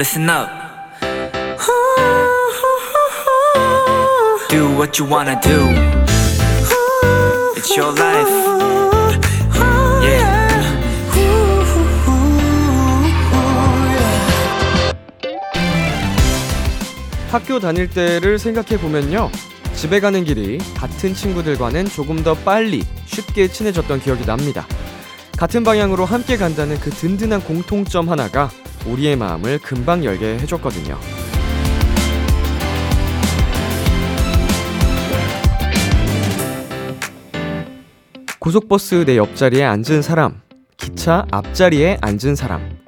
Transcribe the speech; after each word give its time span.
listen 0.00 0.28
up. 0.30 0.48
Do 4.48 4.74
what 4.74 4.98
you 4.98 5.04
wanna 5.04 5.38
do. 5.42 5.68
It's 7.54 7.76
your 7.76 7.92
life. 7.92 8.30
Yeah. 10.02 10.48
학교 17.30 17.60
다닐 17.60 17.90
때를 17.90 18.38
생각해 18.38 18.80
보면요. 18.80 19.30
집에 19.74 20.00
가는 20.00 20.24
길이 20.24 20.56
같은 20.74 21.12
친구들과는 21.12 21.90
조금 21.90 22.24
더 22.24 22.32
빨리 22.32 22.86
쉽게 23.04 23.48
친해졌던 23.48 24.00
기억이 24.00 24.24
납니다. 24.24 24.66
같은 25.36 25.62
방향으로 25.62 26.06
함께 26.06 26.38
간다는 26.38 26.80
그 26.80 26.88
든든한 26.88 27.44
공통점 27.44 28.08
하나가 28.08 28.48
우리의 28.86 29.16
마음을 29.16 29.58
금방 29.58 30.04
열게 30.04 30.38
해줬거든요. 30.38 30.98
고속버스 38.38 39.04
내 39.04 39.16
옆자리에 39.18 39.62
앉은 39.64 40.02
사람, 40.02 40.40
기차 40.76 41.26
앞자리에 41.30 41.98
앉은 42.00 42.34
사람, 42.34 42.78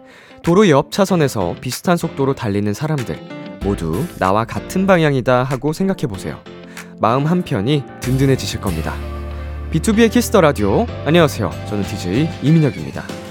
도로 0.42 0.69
옆 0.70 0.91
차선에서 0.91 1.56
비슷한 1.60 1.97
속도로 1.97 2.34
달리는 2.34 2.72
사람들, 2.72 3.19
모두 3.62 4.05
나와 4.19 4.45
같은 4.45 4.86
방향이다 4.86 5.45
하고 5.45 5.72
생각해 5.72 6.06
보세요. 6.09 6.41
마음 7.00 7.27
한편이 7.27 7.84
든든해지실 8.00 8.61
겁니다. 8.61 8.95
B2B의 9.72 10.11
키스터 10.11 10.41
라디오. 10.41 10.86
안녕하세요. 11.06 11.50
저는 11.69 11.84
DJ 11.84 12.28
이민혁입니다. 12.42 13.22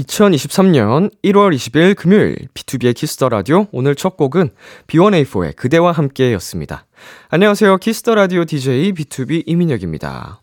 2023년 0.00 1.10
1월 1.24 1.54
20일 1.54 1.94
금요일 1.94 2.36
B2B의 2.54 2.94
키스터 2.94 3.28
라디오 3.28 3.66
오늘 3.72 3.94
첫 3.94 4.16
곡은 4.16 4.50
B1A4의 4.86 5.56
그대와 5.56 5.92
함께였습니다. 5.92 6.86
안녕하세요. 7.28 7.76
키스터 7.78 8.14
라디오 8.14 8.44
DJ 8.44 8.92
B2B 8.92 9.44
이민혁입니다. 9.46 10.40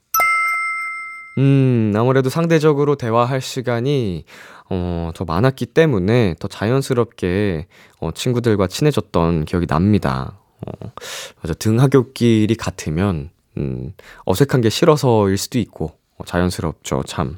음, 1.37 1.93
아무래도 1.95 2.29
상대적으로 2.29 2.95
대화할 2.95 3.41
시간이 3.41 4.25
어, 4.69 5.11
더 5.15 5.23
많았기 5.25 5.67
때문에 5.67 6.35
더 6.39 6.47
자연스럽게 6.47 7.67
어, 7.99 8.11
친구들과 8.11 8.67
친해졌던 8.67 9.45
기억이 9.45 9.65
납니다. 9.65 10.39
어, 10.65 10.91
맞아. 11.41 11.53
등하굣길이 11.53 12.55
같으면 12.55 13.29
음, 13.57 13.93
어색한 14.25 14.61
게 14.61 14.69
싫어서일 14.69 15.37
수도 15.37 15.59
있고 15.59 15.97
어, 16.17 16.25
자연스럽죠, 16.25 17.03
참. 17.05 17.37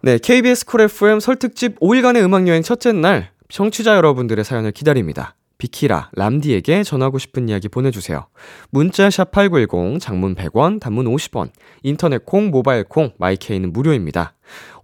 네, 0.00 0.16
KBS 0.16 0.64
쿨 0.64 0.82
FM 0.82 1.18
설 1.18 1.36
특집 1.36 1.78
5일간의 1.80 2.22
음악 2.24 2.46
여행 2.46 2.62
첫째 2.62 2.92
날 2.92 3.32
청취자 3.48 3.96
여러분들의 3.96 4.44
사연을 4.44 4.70
기다립니다. 4.70 5.34
비키라, 5.58 6.10
람디에게 6.12 6.84
전하고 6.84 7.18
싶은 7.18 7.48
이야기 7.48 7.68
보내주세요. 7.68 8.26
문자 8.70 9.10
샵 9.10 9.32
8910, 9.32 9.98
장문 10.00 10.36
100원, 10.36 10.78
단문 10.78 11.06
50원, 11.06 11.50
인터넷 11.82 12.24
콩, 12.24 12.50
모바일 12.50 12.84
콩, 12.84 13.10
마이케이는 13.18 13.72
무료입니다. 13.72 14.34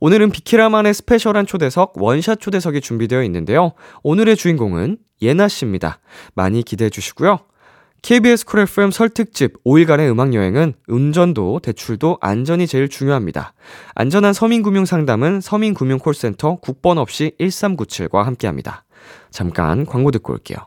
오늘은 0.00 0.30
비키라만의 0.30 0.92
스페셜한 0.94 1.46
초대석, 1.46 1.92
원샷 1.94 2.40
초대석이 2.40 2.80
준비되어 2.80 3.22
있는데요. 3.22 3.74
오늘의 4.02 4.34
주인공은 4.34 4.98
예나 5.22 5.46
씨입니다. 5.46 6.00
많이 6.34 6.64
기대해 6.64 6.90
주시고요. 6.90 7.38
KBS 8.04 8.44
쿨 8.44 8.60
FM 8.60 8.90
설 8.90 9.08
특집 9.08 9.64
5일간의 9.64 10.10
음악여행은 10.10 10.74
운전도 10.88 11.60
대출도 11.60 12.18
안전이 12.20 12.66
제일 12.66 12.90
중요합니다. 12.90 13.54
안전한 13.94 14.34
서민금융 14.34 14.84
상담은 14.84 15.40
서민금융콜센터 15.40 16.56
국번 16.56 16.98
없이 16.98 17.32
1397과 17.40 18.24
함께합니다. 18.24 18.84
잠깐 19.30 19.86
광고 19.86 20.10
듣고 20.10 20.34
올게요. 20.34 20.58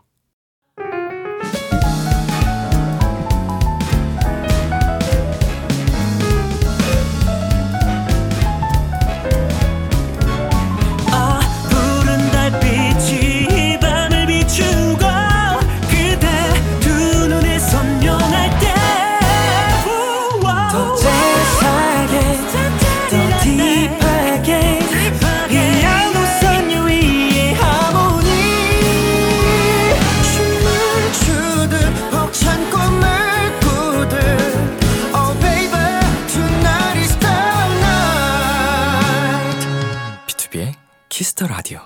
Kiss 41.18 41.35
the 41.35 41.48
Radio. 41.48 41.80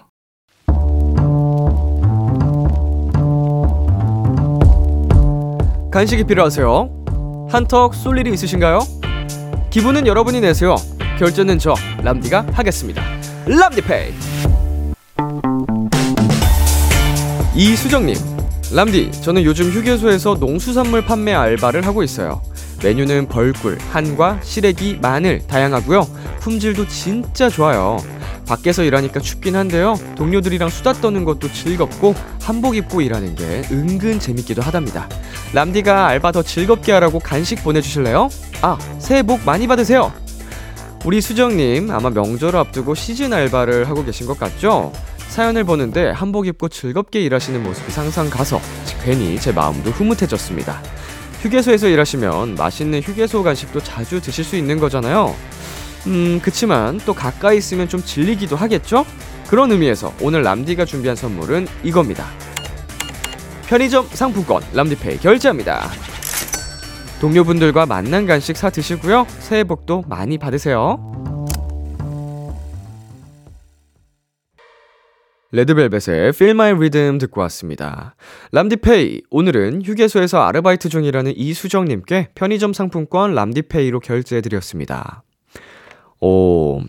간식이 5.90 6.26
필요하세요? 6.26 7.48
한턱 7.50 7.96
쏠 7.96 8.18
일이 8.18 8.34
있으신가요? 8.34 8.80
기분은 9.70 10.06
여러분이 10.06 10.42
내세요. 10.42 10.76
결제는 11.18 11.60
저 11.60 11.76
람디가 12.04 12.48
하겠습니다. 12.52 13.02
람디페이. 13.46 14.12
이수정님, 17.56 18.16
람디, 18.76 19.12
저는 19.22 19.46
요즘 19.46 19.72
휴게소에서 19.72 20.36
농수산물 20.42 21.06
판매 21.06 21.34
알바를 21.34 21.86
하고 21.86 22.04
있어요. 22.04 22.42
메뉴는 22.84 23.30
벌꿀, 23.30 23.78
한과, 23.92 24.42
시래기, 24.42 25.00
마늘 25.02 25.48
다양하고요. 25.48 26.02
품질도 26.42 26.90
진짜 26.90 27.48
좋아요. 27.48 27.98
밖에서 28.46 28.84
일하니까 28.84 29.20
춥긴 29.20 29.56
한데요. 29.56 29.98
동료들이랑 30.16 30.70
수다 30.70 30.94
떠는 30.94 31.24
것도 31.26 31.52
즐겁고 31.52 32.16
한복 32.42 32.76
입고 32.76 33.02
일하는 33.02 33.36
게 33.36 33.64
은근 33.72 34.20
재밌기도 34.20 34.62
하답니다. 34.62 35.08
람디가 35.54 36.08
알바 36.08 36.32
더 36.32 36.44
즐겁게 36.44 36.92
하라고 36.94 37.20
간식 37.20 37.64
보내주실래요? 37.64 38.30
아, 38.62 38.78
새해 39.00 39.24
복 39.24 39.44
많이 39.46 39.68
받으세요. 39.68 40.12
우리 41.04 41.20
수정님 41.20 41.90
아마 41.90 42.10
명절을 42.10 42.60
앞두고 42.60 42.94
시즌 42.94 43.34
알바를 43.34 43.90
하고 43.90 44.06
계신 44.06 44.28
것 44.28 44.38
같죠? 44.40 44.92
사연을 45.30 45.64
보는데 45.64 46.10
한복 46.12 46.46
입고 46.48 46.68
즐겁게 46.70 47.22
일하시는 47.22 47.64
모습이 47.64 47.92
상상 47.92 48.30
가서 48.30 48.60
괜히 49.04 49.40
제 49.40 49.52
마음도 49.52 49.90
흐뭇해졌습니다. 49.90 50.82
휴게소에서 51.42 51.88
일하시면 51.88 52.56
맛있는 52.56 53.02
휴게소 53.02 53.42
간식도 53.42 53.82
자주 53.82 54.22
드실 54.22 54.44
수 54.44 54.56
있는 54.56 54.78
거잖아요. 54.78 55.34
음, 56.08 56.40
그치만 56.42 57.00
또 57.06 57.14
가까이 57.14 57.58
있으면 57.58 57.88
좀 57.88 58.02
질리기도 58.02 58.56
하겠죠? 58.56 59.06
그런 59.48 59.72
의미에서 59.72 60.14
오늘 60.22 60.44
람디가 60.44 60.86
준비한 60.86 61.16
선물은 61.16 61.68
이겁니다. 61.84 62.26
편의점 63.68 64.06
상품권 64.08 64.64
람디페이 64.74 65.18
결제합니다. 65.18 65.90
동료분들과 67.22 67.86
만난 67.86 68.26
간식 68.26 68.58
사 68.58 68.70
드시고요. 68.70 69.28
새해 69.40 69.64
복도 69.64 70.04
많이 70.08 70.38
받으세요. 70.38 71.08
레드벨벳의 75.52 76.30
Feel 76.30 76.52
My 76.52 76.72
Rhythm 76.72 77.18
듣고 77.18 77.42
왔습니다. 77.42 78.16
람디페이, 78.54 79.24
오늘은 79.30 79.84
휴게소에서 79.84 80.42
아르바이트 80.42 80.88
중이라는 80.90 81.34
이수정님께 81.36 82.30
편의점 82.36 82.72
상품권 82.74 83.36
람디페이로 83.36 84.00
결제해드렸습니다. 84.00 85.24
오, 86.22 86.82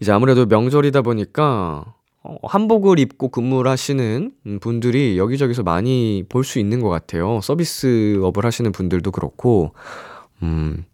이제 0.00 0.12
아무래도 0.12 0.46
명절이다 0.46 1.02
보니까 1.02 1.94
어, 2.22 2.36
한복을 2.42 2.98
입고 2.98 3.28
근무를 3.30 3.70
하시는 3.70 4.32
분들이 4.60 5.16
여기저기서 5.18 5.62
많이 5.62 6.24
볼 6.28 6.44
수 6.44 6.58
있는 6.58 6.80
것 6.80 6.88
같아요. 6.90 7.40
서비스업을 7.42 8.44
하시는 8.44 8.70
분들도 8.72 9.10
그렇고, 9.10 9.72
음, 10.42 10.84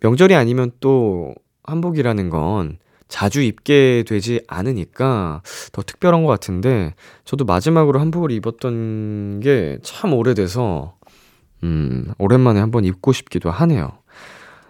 명절이 0.00 0.34
아니면 0.34 0.70
또 0.80 1.34
한복이라는 1.64 2.30
건 2.30 2.78
자주 3.08 3.42
입게 3.42 4.04
되지 4.06 4.40
않으니까 4.48 5.42
더 5.72 5.82
특별한 5.82 6.22
것 6.24 6.30
같은데, 6.30 6.94
저도 7.26 7.44
마지막으로 7.44 8.00
한복을 8.00 8.30
입었던 8.32 9.40
게 9.40 9.78
참 9.82 10.14
오래돼서, 10.14 10.96
음, 11.62 12.12
오랜만에 12.18 12.60
한번 12.60 12.84
입고 12.86 13.12
싶기도 13.12 13.50
하네요. 13.50 13.92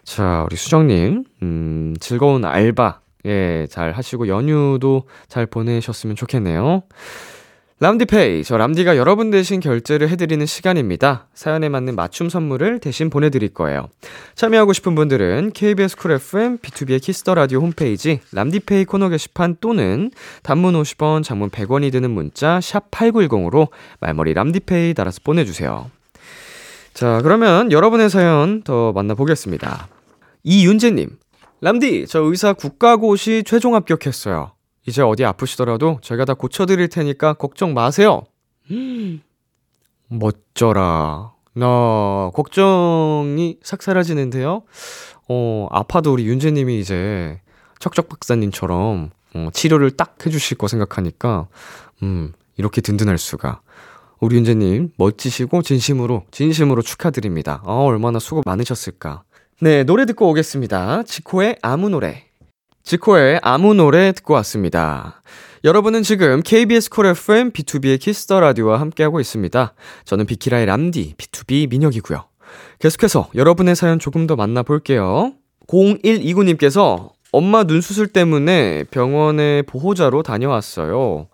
자, 0.04 0.44
우리 0.46 0.56
수정님, 0.56 1.24
음, 1.42 1.96
즐거운 1.98 2.44
알바, 2.44 3.00
예, 3.26 3.66
잘 3.70 3.92
하시고 3.92 4.28
연휴도 4.28 5.04
잘 5.28 5.46
보내셨으면 5.46 6.14
좋겠네요. 6.14 6.82
람디페이, 7.80 8.44
저 8.44 8.56
람디가 8.56 8.96
여러분 8.96 9.30
대신 9.30 9.60
결제를 9.60 10.08
해드리는 10.08 10.46
시간입니다. 10.46 11.26
사연에 11.34 11.68
맞는 11.68 11.96
맞춤 11.96 12.28
선물을 12.28 12.78
대신 12.78 13.10
보내드릴 13.10 13.52
거예요. 13.52 13.88
참여하고 14.36 14.72
싶은 14.72 14.94
분들은 14.94 15.50
KBS 15.52 15.96
쿨 15.96 16.12
FM, 16.12 16.58
B2B의 16.58 17.02
키스터 17.02 17.34
라디오 17.34 17.60
홈페이지 17.60 18.20
람디페이 18.32 18.84
코너 18.84 19.08
게시판 19.08 19.56
또는 19.60 20.12
단문 20.42 20.74
50원, 20.74 21.24
장문 21.24 21.50
100원이 21.50 21.90
드는 21.90 22.10
문자 22.10 22.60
샵 22.60 22.90
#8910으로 22.90 23.68
말머리 24.00 24.34
람디페이 24.34 24.94
달아서 24.94 25.20
보내주세요. 25.24 25.90
자, 26.94 27.20
그러면 27.22 27.72
여러분의 27.72 28.08
사연 28.08 28.62
더 28.62 28.92
만나보겠습니다. 28.92 29.88
이윤재님, 30.44 31.18
람디, 31.62 32.06
저 32.06 32.20
의사 32.20 32.52
국가고시 32.52 33.42
최종 33.46 33.74
합격했어요. 33.74 34.52
이제 34.86 35.00
어디 35.00 35.24
아프시더라도 35.24 35.98
제가 36.02 36.26
다 36.26 36.34
고쳐드릴 36.34 36.88
테니까 36.88 37.32
걱정 37.32 37.72
마세요. 37.72 38.24
멋져라. 40.08 41.32
나 41.54 42.30
걱정이 42.34 43.58
싹 43.62 43.82
사라지는데요. 43.82 44.62
어, 45.28 45.68
아파도 45.70 46.12
우리 46.12 46.26
윤재님이 46.26 46.78
이제 46.78 47.40
척척 47.78 48.10
박사님처럼 48.10 49.10
어, 49.34 49.48
치료를 49.52 49.92
딱 49.92 50.16
해주실 50.26 50.58
거 50.58 50.68
생각하니까 50.68 51.48
음, 52.02 52.32
이렇게 52.58 52.82
든든할 52.82 53.16
수가. 53.16 53.62
우리 54.20 54.36
윤재님 54.36 54.92
멋지시고 54.98 55.62
진심으로 55.62 56.24
진심으로 56.30 56.82
축하드립니다. 56.82 57.62
아, 57.64 57.72
얼마나 57.72 58.18
수고 58.18 58.42
많으셨을까. 58.44 59.22
네, 59.64 59.82
노래 59.82 60.04
듣고 60.04 60.28
오겠습니다. 60.28 61.04
지코의 61.04 61.56
아무 61.62 61.88
노래. 61.88 62.24
지코의 62.82 63.40
아무 63.42 63.72
노래 63.72 64.12
듣고 64.12 64.34
왔습니다. 64.34 65.22
여러분은 65.64 66.02
지금 66.02 66.42
KBS 66.42 66.90
콜 66.90 67.06
FM 67.06 67.50
B2B의 67.50 67.98
키스터 67.98 68.40
라디오와 68.40 68.78
함께하고 68.78 69.20
있습니다. 69.20 69.72
저는 70.04 70.26
비키라의 70.26 70.66
람디 70.66 71.14
BTOB 71.16 71.70
민혁이고요. 71.70 72.26
계속해서 72.78 73.30
여러분의 73.34 73.74
사연 73.74 73.98
조금 73.98 74.26
더 74.26 74.36
만나볼게요. 74.36 75.32
0129님께서 75.66 77.12
엄마 77.34 77.64
눈 77.64 77.80
수술 77.80 78.06
때문에 78.06 78.84
병원에 78.84 79.62
보호자로 79.62 80.22
다녀왔어요. 80.22 81.26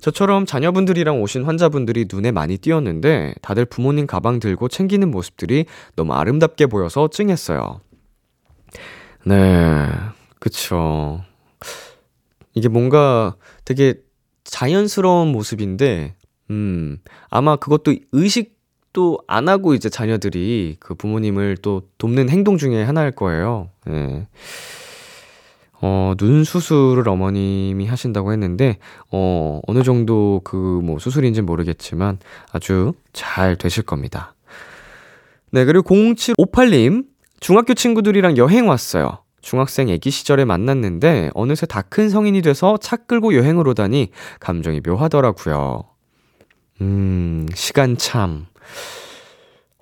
저처럼 0.00 0.46
자녀분들이랑 0.46 1.20
오신 1.20 1.42
환자분들이 1.42 2.06
눈에 2.10 2.30
많이 2.30 2.58
띄었는데 2.58 3.34
다들 3.42 3.64
부모님 3.64 4.06
가방 4.06 4.38
들고 4.38 4.68
챙기는 4.68 5.10
모습들이 5.10 5.66
너무 5.96 6.12
아름답게 6.12 6.66
보여서 6.66 7.08
찡했어요. 7.08 7.80
네, 9.26 9.88
그쵸. 10.38 11.22
이게 12.54 12.68
뭔가 12.68 13.34
되게 13.64 13.94
자연스러운 14.44 15.28
모습인데, 15.28 16.14
음, 16.50 16.98
아마 17.30 17.56
그것도 17.56 17.94
의식도 18.12 19.18
안 19.26 19.48
하고 19.48 19.74
이제 19.74 19.88
자녀들이 19.88 20.76
그 20.78 20.94
부모님을 20.94 21.58
또 21.62 21.82
돕는 21.98 22.30
행동 22.30 22.58
중에 22.58 22.82
하나일 22.84 23.10
거예요. 23.10 23.70
네. 23.86 24.28
어, 25.80 26.14
눈 26.18 26.42
수술을 26.44 27.08
어머님이 27.08 27.86
하신다고 27.86 28.32
했는데, 28.32 28.78
어, 29.12 29.60
어느 29.66 29.82
정도 29.82 30.40
그 30.44 30.56
뭐 30.82 30.98
수술인지는 30.98 31.46
모르겠지만 31.46 32.18
아주 32.52 32.94
잘 33.12 33.56
되실 33.56 33.82
겁니다. 33.84 34.34
네, 35.50 35.64
그리고 35.64 35.94
0758님, 35.94 37.04
중학교 37.40 37.74
친구들이랑 37.74 38.36
여행 38.36 38.68
왔어요. 38.68 39.18
중학생 39.40 39.88
애기 39.88 40.10
시절에 40.10 40.44
만났는데 40.44 41.30
어느새 41.34 41.64
다 41.66 41.82
큰 41.82 42.10
성인이 42.10 42.42
돼서 42.42 42.76
차 42.78 42.96
끌고 42.96 43.34
여행을 43.34 43.66
오다니 43.68 44.10
감정이 44.40 44.80
묘하더라고요. 44.84 45.84
음, 46.80 47.46
시간 47.54 47.96
참. 47.96 48.46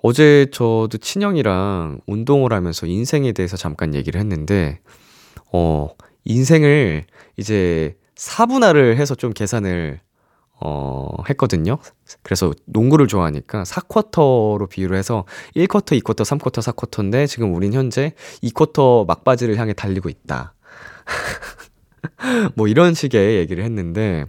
어제 0.02 0.46
저도 0.52 0.98
친형이랑 1.00 2.00
운동을 2.06 2.52
하면서 2.52 2.86
인생에 2.86 3.32
대해서 3.32 3.56
잠깐 3.56 3.94
얘기를 3.94 4.20
했는데, 4.20 4.78
어, 5.56 5.88
인생을 6.24 7.04
이제 7.38 7.96
4분할을 8.14 8.96
해서 8.96 9.14
좀 9.14 9.32
계산을 9.32 10.00
어, 10.60 11.08
했거든요. 11.30 11.78
그래서 12.22 12.52
농구를 12.66 13.08
좋아하니까 13.08 13.62
4쿼터로 13.62 14.68
비유를 14.68 14.96
해서 14.96 15.24
1쿼터, 15.54 16.00
2쿼터, 16.00 16.24
3쿼터, 16.24 16.62
4쿼터인데 16.62 17.26
지금 17.26 17.54
우린 17.54 17.72
현재 17.72 18.14
2쿼터 18.42 19.06
막바지를 19.06 19.56
향해 19.58 19.72
달리고 19.72 20.08
있다. 20.08 20.54
뭐 22.54 22.68
이런 22.68 22.94
식의 22.94 23.36
얘기를 23.36 23.64
했는데 23.64 24.26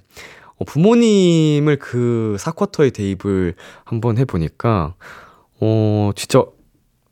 어, 0.58 0.66
부모님을 0.66 1.78
그 1.78 2.38
4쿼터에 2.40 2.94
대입을 2.94 3.56
한번 3.84 4.18
해보니까 4.18 4.96
어, 5.60 6.12
진짜 6.16 6.46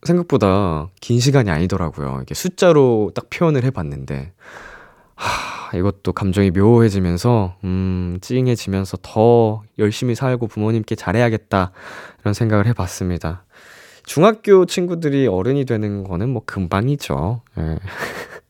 생각보다 0.05 0.89
긴 1.01 1.19
시간이 1.19 1.49
아니더라고요. 1.49 2.19
이게 2.21 2.33
숫자로 2.33 3.11
딱 3.13 3.29
표현을 3.29 3.63
해봤는데 3.63 4.33
하, 5.15 5.75
이것도 5.77 6.13
감정이 6.13 6.51
묘해지면서, 6.51 7.55
음, 7.63 8.17
찡해지면서 8.21 8.97
더 9.01 9.63
열심히 9.79 10.13
살고 10.13 10.47
부모님께 10.47 10.95
잘해야겠다. 10.95 11.71
이런 12.21 12.33
생각을 12.33 12.67
해봤습니다. 12.67 13.45
중학교 14.05 14.65
친구들이 14.65 15.27
어른이 15.27 15.65
되는 15.65 16.03
거는 16.03 16.29
뭐 16.29 16.43
금방이죠. 16.45 17.41
예. 17.57 17.79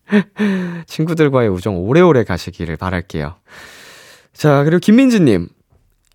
친구들과의 0.88 1.50
우정 1.50 1.78
오래오래 1.78 2.24
가시기를 2.24 2.76
바랄게요. 2.78 3.36
자, 4.34 4.64
그리고 4.64 4.80
김민지님. 4.80 5.48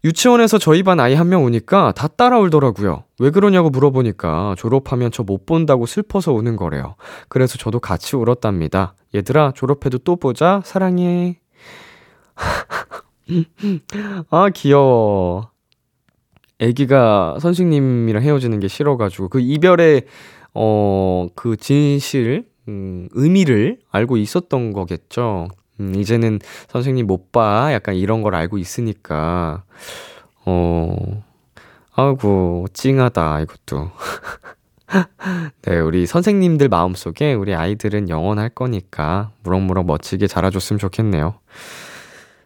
유치원에서 0.05 0.59
저희 0.59 0.83
반 0.83 0.99
아이 0.99 1.15
한 1.15 1.29
명 1.29 1.45
오니까 1.45 1.93
다 1.93 2.09
따라 2.09 2.39
울더라고요. 2.39 3.05
왜 3.19 3.31
그러냐고 3.31 3.69
물어보니까 3.71 4.55
졸업하면 4.59 5.11
저 5.11 5.23
못 5.25 5.45
본다고 5.47 5.85
슬퍼서 5.87 6.33
우는 6.33 6.57
거래요. 6.57 6.97
그래서 7.29 7.59
저도 7.59 7.79
같이 7.81 8.17
울었답니다. 8.17 8.95
얘들아, 9.15 9.53
졸업해도 9.55 9.99
또 9.99 10.17
보자. 10.17 10.63
사랑해. 10.65 11.39
아, 14.31 14.49
귀여워. 14.55 15.51
애기가 16.59 17.39
선생님이랑 17.41 18.23
헤어지는 18.23 18.59
게 18.61 18.69
싫어가지고 18.69 19.29
그 19.29 19.41
이별의, 19.41 20.07
어, 20.55 21.29
그 21.35 21.57
진실, 21.57 22.47
음, 22.69 23.09
의미를 23.13 23.79
알고 23.91 24.17
있었던 24.17 24.73
거겠죠. 24.73 25.49
음, 25.81 25.95
이제는 25.97 26.39
선생님 26.69 27.07
못 27.07 27.33
봐. 27.33 27.73
약간 27.73 27.95
이런 27.97 28.23
걸 28.23 28.35
알고 28.35 28.59
있으니까. 28.59 29.65
어, 30.45 31.23
아이고, 31.95 32.67
찡하다, 32.73 33.41
이것도. 33.41 33.91
네, 35.63 35.79
우리 35.79 36.07
선생님들 36.07 36.69
마음속에 36.69 37.35
우리 37.35 37.55
아이들은 37.55 38.09
영원할 38.09 38.51
거니까 38.51 39.31
무럭무럭 39.43 39.87
멋지게 39.87 40.27
자라줬으면 40.27 40.79
좋겠네요. 40.79 41.35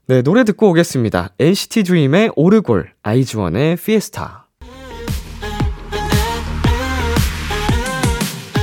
네, 0.07 0.21
노래 0.23 0.45
듣고 0.45 0.69
오겠습니다. 0.71 1.31
NCT 1.39 1.85
드림의 1.85 2.33
오르골, 2.37 2.93
아이즈원의 3.03 3.77
피에스타. 3.77 4.49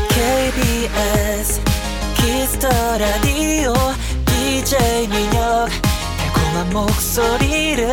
KBS 0.10 1.62
Kiss 2.18 2.46
the 2.46 2.68
Radio 2.70 3.31
목소리를 6.72 7.90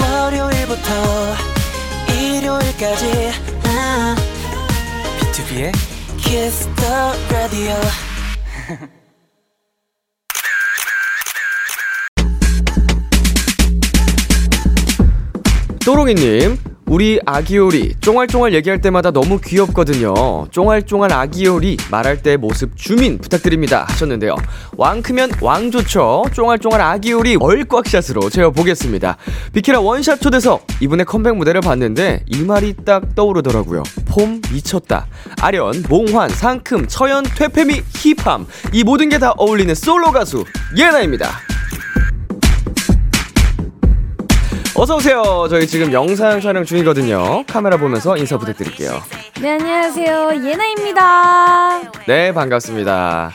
월요일부터 0.00 0.90
일요일까지. 2.12 3.32
아, 3.64 4.16
BTOB의 5.20 5.72
Kiss 6.18 6.72
the 6.72 7.12
Radio 7.30 7.74
또롱이님, 15.84 16.58
우리 16.88 17.18
아기요리 17.26 17.96
쫑알쫑알 18.00 18.54
얘기할 18.54 18.80
때마다 18.80 19.10
너무 19.10 19.40
귀엽거든요. 19.40 20.46
쫑알쫑알 20.52 21.12
아기요리 21.12 21.76
말할 21.90 22.22
때 22.22 22.36
모습 22.36 22.76
주민 22.76 23.18
부탁드립니다 23.18 23.84
하셨는데요. 23.88 24.36
왕 24.76 25.02
크면 25.02 25.32
왕 25.40 25.72
좋죠. 25.72 26.26
쫑알쫑알 26.32 26.80
아기요리 26.80 27.38
얼꽉샷으로 27.40 28.30
재어보겠습니다. 28.30 29.16
비키라 29.52 29.80
원샷 29.80 30.20
초대석 30.20 30.64
이분의 30.80 31.06
컴백 31.06 31.36
무대를 31.36 31.60
봤는데 31.60 32.22
이 32.26 32.42
말이 32.42 32.74
딱 32.84 33.16
떠오르더라고요. 33.16 33.82
폼 34.06 34.40
미쳤다. 34.52 35.06
아련, 35.40 35.82
몽환, 35.88 36.30
상큼, 36.30 36.86
처연, 36.86 37.24
퇴폐미, 37.24 37.82
힙함 37.94 38.46
이 38.72 38.84
모든 38.84 39.08
게 39.08 39.16
다 39.16 39.32
어울리는 39.38 39.74
솔로 39.74 40.12
가수 40.12 40.44
예나입니다. 40.76 41.30
어서오세요. 44.78 45.46
저희 45.48 45.66
지금 45.66 45.90
영상 45.90 46.38
촬영 46.38 46.62
중이거든요. 46.62 47.44
카메라 47.46 47.78
보면서 47.78 48.16
인사 48.18 48.36
부탁드릴게요. 48.36 48.90
네, 49.40 49.52
안녕하세요. 49.52 50.32
예나입니다. 50.44 51.90
네, 52.06 52.32
반갑습니다. 52.34 53.30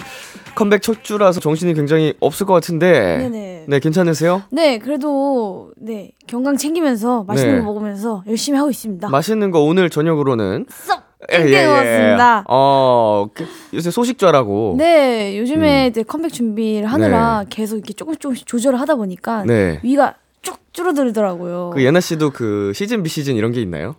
컴백 0.54 0.84
첫 0.84 1.04
주라서 1.04 1.40
정신이 1.40 1.74
굉장히 1.74 2.14
없을 2.20 2.46
것 2.46 2.54
같은데. 2.54 3.18
네네. 3.18 3.66
네, 3.68 3.80
괜찮으세요? 3.80 4.44
네, 4.52 4.78
그래도 4.78 5.72
네 5.78 6.12
건강 6.30 6.58
챙기면서 6.58 7.24
맛있는 7.24 7.56
네. 7.56 7.60
거 7.62 7.66
먹으면서 7.66 8.24
열심히 8.28 8.60
하고 8.60 8.70
있습니다. 8.70 9.10
맛있는 9.10 9.50
거 9.50 9.62
오늘 9.62 9.90
저녁으로는 9.90 10.68
쏙 10.70 11.02
예, 11.32 11.38
예, 11.38 11.52
예. 11.54 11.66
먹었습니다. 11.66 12.46
어, 12.50 13.28
그, 13.34 13.48
요새 13.74 13.90
소식좌라고. 13.90 14.76
네, 14.78 15.38
요즘에 15.40 15.86
음. 15.86 15.90
이제 15.90 16.04
컴백 16.04 16.34
준비를 16.34 16.88
하느라 16.92 17.46
계속 17.50 17.78
이렇게 17.78 17.94
조금씩 17.94 18.20
조금씩 18.20 18.48
조절을 18.48 18.80
하다 18.80 18.96
보니까 18.96 19.44
네. 19.46 19.80
위가 19.84 20.16
쭉 20.42 20.58
줄어들더라고요. 20.74 21.72
그 21.74 21.84
예나 21.84 22.00
씨도 22.00 22.32
그 22.32 22.72
시즌 22.74 23.04
비시즌 23.04 23.36
이런 23.36 23.52
게 23.52 23.62
있나요? 23.62 23.96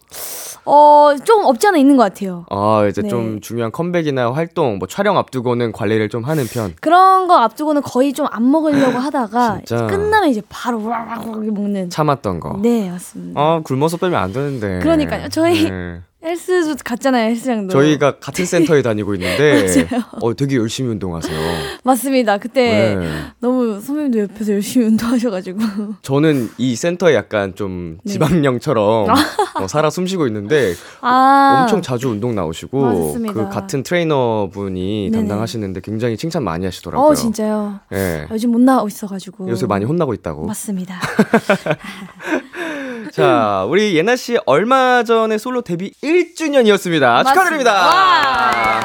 어, 0.65 1.11
좀 1.25 1.45
없지 1.45 1.67
않아 1.67 1.77
있는 1.79 1.97
것 1.97 2.05
같아요. 2.05 2.47
아, 2.49 2.87
이제 2.89 3.03
네. 3.03 3.09
좀 3.09 3.41
중요한 3.41 3.73
컴백이나 3.73 4.31
활동, 4.33 4.79
뭐 4.79 4.87
촬영 4.87 5.19
앞두고는 5.19 5.73
관리를 5.73 6.09
좀 6.09 6.23
하는 6.23 6.47
편. 6.47 6.73
그런 6.81 7.27
거 7.27 7.37
앞두고는 7.39 7.83
거의 7.83 8.13
좀 8.13 8.27
안 8.31 8.49
먹으려고 8.51 8.97
하다가. 8.99 9.61
끝나면 9.67 10.29
이제 10.31 10.41
바로 10.49 10.85
와락 10.85 11.29
먹는. 11.53 11.91
참았던 11.91 12.39
거. 12.41 12.59
네, 12.63 12.89
맞습니다. 12.91 13.41
아, 13.41 13.61
굶어서 13.65 13.97
빼면 13.97 14.19
안 14.21 14.33
되는데. 14.33 14.79
그러니까요. 14.81 15.29
저희 15.31 15.69
네. 15.69 16.01
헬스도 16.25 16.77
갔잖아요, 16.85 17.31
헬스장도. 17.31 17.73
저희가 17.73 18.19
같은 18.19 18.45
센터에 18.45 18.83
다니고 18.83 19.15
있는데. 19.15 19.87
어 20.21 20.35
되게 20.35 20.57
열심히 20.57 20.91
운동하세요. 20.91 21.37
맞습니다. 21.83 22.39
그때 22.39 22.95
네. 22.97 23.09
너무 23.41 23.81
선배님도 23.81 24.21
옆에서 24.21 24.53
열심히 24.53 24.87
운동하셔가지고. 24.87 25.59
저는 26.03 26.49
이 26.59 26.77
센터에 26.77 27.15
약간 27.15 27.55
좀 27.55 27.99
네. 28.05 28.13
지방령처럼 28.13 29.09
어, 29.55 29.69
살아 29.69 29.91
숨쉬고 29.91 30.27
있는데 30.29 30.75
아. 31.01 31.63
엄청 31.63 31.83
자주 31.83 32.09
운동 32.09 32.35
나오시고 32.35 32.81
맞습니다. 32.81 33.35
그 33.35 33.49
같은 33.49 33.83
트레이너 33.83 34.49
분이 34.53 35.11
네네. 35.11 35.23
담당하시는데 35.23 35.81
굉장히 35.81 36.17
칭찬 36.17 36.45
많이 36.45 36.65
하시더라고요. 36.65 37.11
어, 37.11 37.15
진짜요. 37.15 37.81
예. 37.93 38.27
요즘 38.31 38.53
못 38.53 38.61
나오고 38.61 38.89
있어가지고. 38.89 39.49
요새 39.49 39.67
많이 39.67 39.85
혼나고 39.85 40.15
있다고. 40.15 40.47
맞습니다. 40.47 41.01
자, 43.13 43.67
우리 43.69 43.95
예나 43.95 44.17
씨 44.17 44.39
얼마 44.47 45.05
전에 45.05 45.37
솔로 45.37 45.61
데뷔 45.61 45.93
1주년이었습니다. 46.03 47.27
축하드립니다. 47.27 47.73
와. 47.75 48.81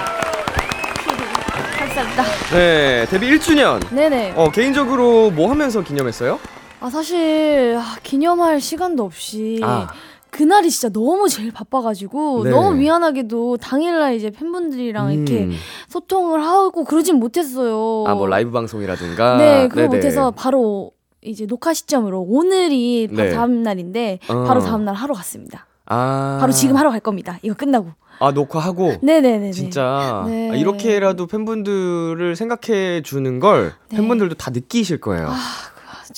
감사합니다. 1.80 2.24
네, 2.52 3.06
데뷔 3.10 3.32
1주년. 3.32 3.80
네네. 3.90 4.34
어, 4.36 4.52
개인적으로 4.52 5.32
뭐 5.32 5.50
하면서 5.50 5.82
기념했어요? 5.82 6.40
아, 6.82 6.90
사실, 6.90 7.78
아, 7.80 7.96
기념할 8.04 8.60
시간도 8.60 9.06
없이. 9.06 9.62
아. 9.64 9.88
그날이 10.30 10.70
진짜 10.70 10.90
너무 10.90 11.30
제일 11.30 11.54
바빠가지고 11.54 12.44
네. 12.44 12.50
너무 12.50 12.74
미안하게도 12.74 13.58
당일날 13.58 14.16
이제 14.16 14.30
팬분들이랑 14.30 15.14
이렇게 15.14 15.44
음. 15.46 15.56
소통을 15.88 16.44
하고 16.44 16.84
그러진 16.84 17.16
못했어요. 17.16 18.04
아, 18.06 18.14
뭐 18.14 18.28
라이브 18.28 18.52
방송이라든가. 18.52 19.38
네, 19.38 19.68
그거 19.70 19.84
네네. 19.84 19.96
못해서 19.96 20.32
바로 20.32 20.92
이제 21.22 21.46
녹화 21.46 21.74
시점으로 21.74 22.22
오늘이 22.22 23.08
바로 23.08 23.30
네. 23.30 23.34
다음 23.34 23.64
날인데 23.64 24.20
어. 24.30 24.44
바로 24.44 24.62
다음 24.62 24.86
날 24.86 24.96
하러 24.96 25.14
갔습니다. 25.16 25.68
아. 25.86 26.38
바로 26.40 26.52
지금 26.52 26.76
하러 26.76 26.92
갈 26.92 27.00
겁니다. 27.00 27.40
이거 27.42 27.56
끝나고. 27.56 27.92
아, 28.20 28.32
녹화하고. 28.32 28.96
네네네. 29.02 29.52
진짜 29.52 30.24
네. 30.28 30.52
아, 30.52 30.56
이렇게라도 30.56 31.28
팬분들을 31.28 32.36
생각해 32.36 33.02
주는 33.04 33.40
걸 33.40 33.74
네. 33.90 33.98
팬분들도 33.98 34.36
다 34.36 34.52
느끼실 34.52 35.00
거예요. 35.00 35.32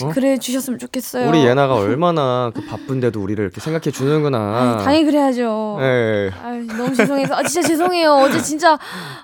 어? 0.03 0.10
그래 0.13 0.38
주셨으면 0.38 0.79
좋겠어요. 0.79 1.27
우리 1.29 1.46
예나가 1.46 1.75
얼마나 1.75 2.51
그 2.53 2.63
바쁜데도 2.65 3.22
우리를 3.22 3.43
이렇게 3.43 3.60
생각해 3.62 3.91
주는구나. 3.91 4.38
아, 4.38 4.77
당연히 4.84 5.05
그래야죠. 5.05 5.77
예. 5.81 6.31
아유, 6.43 6.65
너무 6.67 6.93
죄송해서 6.96 7.36
아 7.36 7.43
진짜 7.43 7.67
죄송해요. 7.67 8.13
어제 8.13 8.41
진짜 8.41 8.77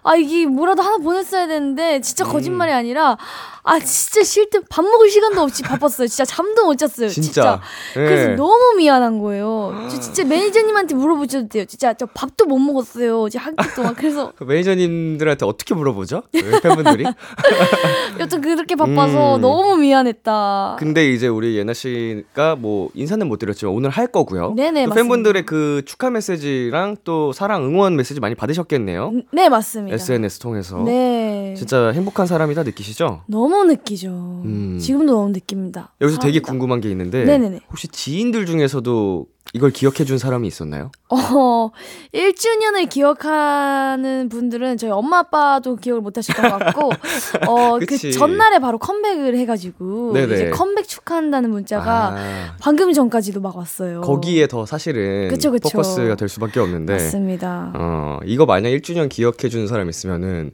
아 0.04 0.16
이게 0.16 0.46
뭐라도 0.46 0.82
하나 0.82 0.98
보냈어야 0.98 1.48
되는데 1.48 2.02
진짜 2.02 2.26
거짓말이 2.26 2.72
음. 2.72 2.78
아니라 2.78 3.18
아 3.64 3.80
진짜 3.80 4.24
쉴 4.24 4.50
때 4.50 4.60
밥 4.70 4.84
먹을 4.86 5.10
시간도 5.10 5.42
없이 5.42 5.64
바빴어요. 5.64 6.08
진짜 6.08 6.24
잠도 6.26 6.66
못 6.66 6.78
잤어요. 6.78 7.10
진짜. 7.10 7.32
진짜. 7.32 7.62
예. 7.98 8.06
그래서 8.06 8.30
너무 8.36 8.76
미안한 8.78 9.20
거예요. 9.20 9.88
저 9.90 10.00
진짜 10.00 10.24
매니저님한테 10.24 10.94
물어보셔도 10.96 11.48
돼요. 11.50 11.66
진짜 11.66 11.94
저 11.94 12.06
밥도 12.06 12.46
못 12.46 12.58
먹었어요. 12.60 13.22
어제 13.24 13.40
한 13.40 13.56
끼 13.56 13.74
동안. 13.76 13.96
그래서 13.96 14.32
그 14.38 14.44
매니저님들한테 14.46 15.46
어떻게 15.46 15.74
물어보죠? 15.74 16.24
그 16.32 16.60
팬분들이? 16.62 17.06
여튼 18.20 18.42
그렇게 18.42 18.76
바빠서 18.76 19.38
음. 19.38 19.42
너무 19.42 19.78
미안했다. 19.78 20.55
근데 20.80 21.12
이제 21.12 21.28
우리 21.28 21.58
예나 21.58 21.74
씨가 21.74 22.56
뭐 22.56 22.90
인사는 22.94 23.26
못 23.28 23.38
드렸지만 23.38 23.74
오늘 23.74 23.90
할 23.90 24.08
거고요. 24.08 24.54
네네, 24.56 24.86
또 24.86 24.90
맞습니다. 24.90 24.96
팬분들의 24.96 25.46
그 25.46 25.82
축하 25.86 26.10
메시지랑 26.10 26.98
또 27.04 27.32
사랑 27.34 27.64
응원 27.64 27.96
메시지 27.96 28.20
많이 28.20 28.36
받으셨겠네요. 28.36 29.14
네 29.32 29.50
맞습니다. 29.50 29.96
SNS 29.96 30.40
통해서. 30.40 30.84
네. 30.84 31.54
진짜 31.58 31.90
행복한 31.92 32.28
사람이다 32.28 32.64
느끼시죠? 32.64 33.22
너무 33.28 33.64
느끼죠. 33.66 34.10
음. 34.10 34.78
지금도 34.82 35.14
너무 35.14 35.30
느낍니다. 35.32 35.94
여기서 36.02 36.20
되게 36.20 36.40
사랑합니다. 36.40 36.52
궁금한 36.52 36.82
게 36.82 36.90
있는데 36.92 37.24
네네네. 37.26 37.62
혹시 37.70 37.88
지인들 37.88 38.46
중에서도 38.46 39.28
이걸 39.54 39.72
기억해 39.72 40.04
준 40.04 40.18
사람이 40.18 40.48
있었나요? 40.48 40.92
어, 41.10 41.70
1주년을 42.14 42.90
기억하는 42.90 44.28
분들은 44.28 44.78
저희 44.78 44.92
엄마 44.92 45.20
아빠도 45.20 45.76
기억을 45.78 46.02
못 46.02 46.18
하실 46.18 46.36
것 46.36 46.42
같고, 46.42 46.92
어, 47.48 47.80
그. 47.80 48.12
전날에 48.12 48.60
바로 48.60 48.78
컴백을 48.78 49.38
해 49.38 49.46
가지고, 49.46 50.12
네네. 50.14 50.34
이제 50.34 50.50
컴백 50.50 50.88
축하한다는 50.88 51.52
문자가 51.52 52.16
아, 52.18 52.56
방금 52.60 52.92
전까지도 52.92 53.40
막 53.40 53.56
왔어요. 53.56 54.02
거기에 54.02 54.48
더 54.48 54.66
사실은 54.66 55.30
그쵸, 55.30 55.52
그쵸. 55.52 55.70
포커스가 55.70 56.16
될 56.16 56.28
수밖에 56.28 56.60
없는데 56.60 56.94
맞습니다. 56.94 57.72
어, 57.76 58.20
이거 58.26 58.46
만약 58.46 58.70
1주년 58.70 59.08
기억해 59.10 59.48
주는 59.50 59.68
사람 59.68 59.90
있으면은 59.90 60.52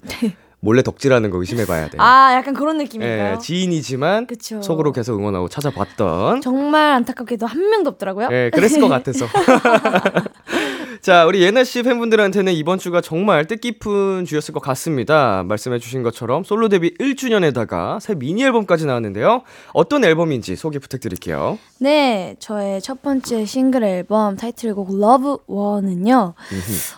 몰래 0.62 0.84
덕질하는 0.84 1.32
거 1.32 1.39
의심해 1.39 1.65
봐야 1.65 1.82
돼요. 1.89 1.91
네. 1.94 1.98
아, 2.00 2.34
약간 2.36 2.53
그런 2.53 2.77
느낌인가요? 2.77 3.34
예, 3.34 3.38
지인이지만 3.39 4.27
그쵸. 4.27 4.62
속으로 4.62 4.91
계속 4.91 5.18
응원하고 5.20 5.50
찾아봤던 5.50 6.41
정말 6.41 6.94
안타깝게도 6.94 7.48
한 7.48 7.70
명도 7.70 7.89
없더라고요. 7.89 8.30
예, 8.32 8.51
그랬을 8.53 8.80
것 8.80 8.88
같아서. 8.89 9.25
자, 11.01 11.25
우리 11.25 11.41
예나 11.41 11.63
씨 11.63 11.82
팬분들한테는 11.82 12.53
이번 12.53 12.77
주가 12.77 13.01
정말 13.01 13.46
뜻깊은 13.48 14.25
주였을 14.25 14.53
것 14.53 14.60
같습니다. 14.60 15.44
말씀해주신 15.48 16.03
것처럼 16.03 16.44
솔로 16.44 16.70
데뷔 16.70 16.94
1주년에다가 17.00 18.00
새 18.00 18.13
미니 18.13 18.44
앨범까지 18.44 18.86
나왔는데요. 18.86 19.41
어떤 19.74 20.06
앨범인지 20.06 20.56
소개 20.56 20.77
부탁드릴게요. 20.77 21.58
네, 21.80 22.36
저의 22.38 22.82
첫 22.82 23.01
번째 23.01 23.46
싱글 23.46 23.84
앨범 23.84 24.36
타이틀곡 24.36 25.00
Love 25.00 25.38
War은요. 25.48 26.36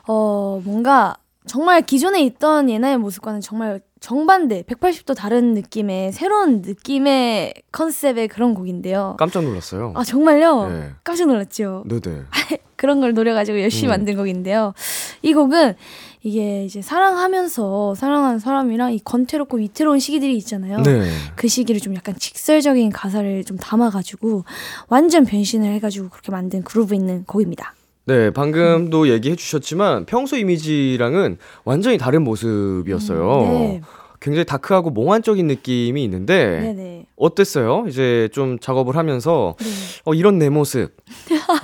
어, 0.08 0.62
뭔가 0.65 1.15
정말 1.45 1.81
기존에 1.81 2.21
있던 2.23 2.69
예나의 2.69 2.97
모습과는 2.97 3.41
정말 3.41 3.81
정반대, 4.00 4.63
180도 4.63 5.15
다른 5.15 5.53
느낌의 5.53 6.12
새로운 6.12 6.62
느낌의 6.62 7.53
컨셉의 7.71 8.27
그런 8.27 8.53
곡인데요. 8.53 9.15
깜짝 9.17 9.43
놀랐어요. 9.43 9.93
아, 9.95 10.03
정말요? 10.03 10.67
네. 10.67 10.89
깜짝 11.05 11.27
놀랐죠. 11.27 11.85
네네. 11.88 12.23
그런 12.75 13.00
걸 13.00 13.13
노려가지고 13.13 13.62
열심히 13.62 13.88
음. 13.88 13.91
만든 13.91 14.17
곡인데요. 14.17 14.73
이 15.21 15.33
곡은 15.33 15.75
이게 16.21 16.65
이제 16.65 16.81
사랑하면서 16.81 17.95
사랑하는 17.95 18.39
사람이랑 18.39 18.93
이 18.93 19.00
권태롭고 19.00 19.57
위태로운 19.57 20.00
시기들이 20.00 20.35
있잖아요. 20.38 20.81
네. 20.81 21.09
그 21.35 21.47
시기를 21.47 21.79
좀 21.79 21.95
약간 21.95 22.15
직설적인 22.17 22.91
가사를 22.91 23.45
좀 23.45 23.57
담아가지고 23.57 24.43
완전 24.89 25.25
변신을 25.25 25.71
해가지고 25.75 26.09
그렇게 26.09 26.31
만든 26.31 26.62
그루브 26.63 26.93
있는 26.93 27.23
곡입니다. 27.23 27.73
네, 28.05 28.31
방금도 28.31 29.07
얘기해 29.10 29.36
주셨지만 29.36 30.05
평소 30.05 30.36
이미지랑은 30.36 31.38
완전히 31.63 31.98
다른 31.98 32.24
모습이었어요. 32.24 33.41
네. 33.50 33.81
굉장히 34.19 34.45
다크하고 34.45 34.89
몽환적인 34.89 35.48
느낌이 35.48 36.01
있는데 36.05 36.62
네네. 36.62 37.05
어땠어요? 37.17 37.86
이제 37.89 38.29
좀 38.31 38.57
작업을 38.60 38.95
하면서 38.95 39.55
네. 39.60 39.65
어, 40.05 40.13
이런 40.13 40.38
내 40.39 40.50
모습. 40.50 40.95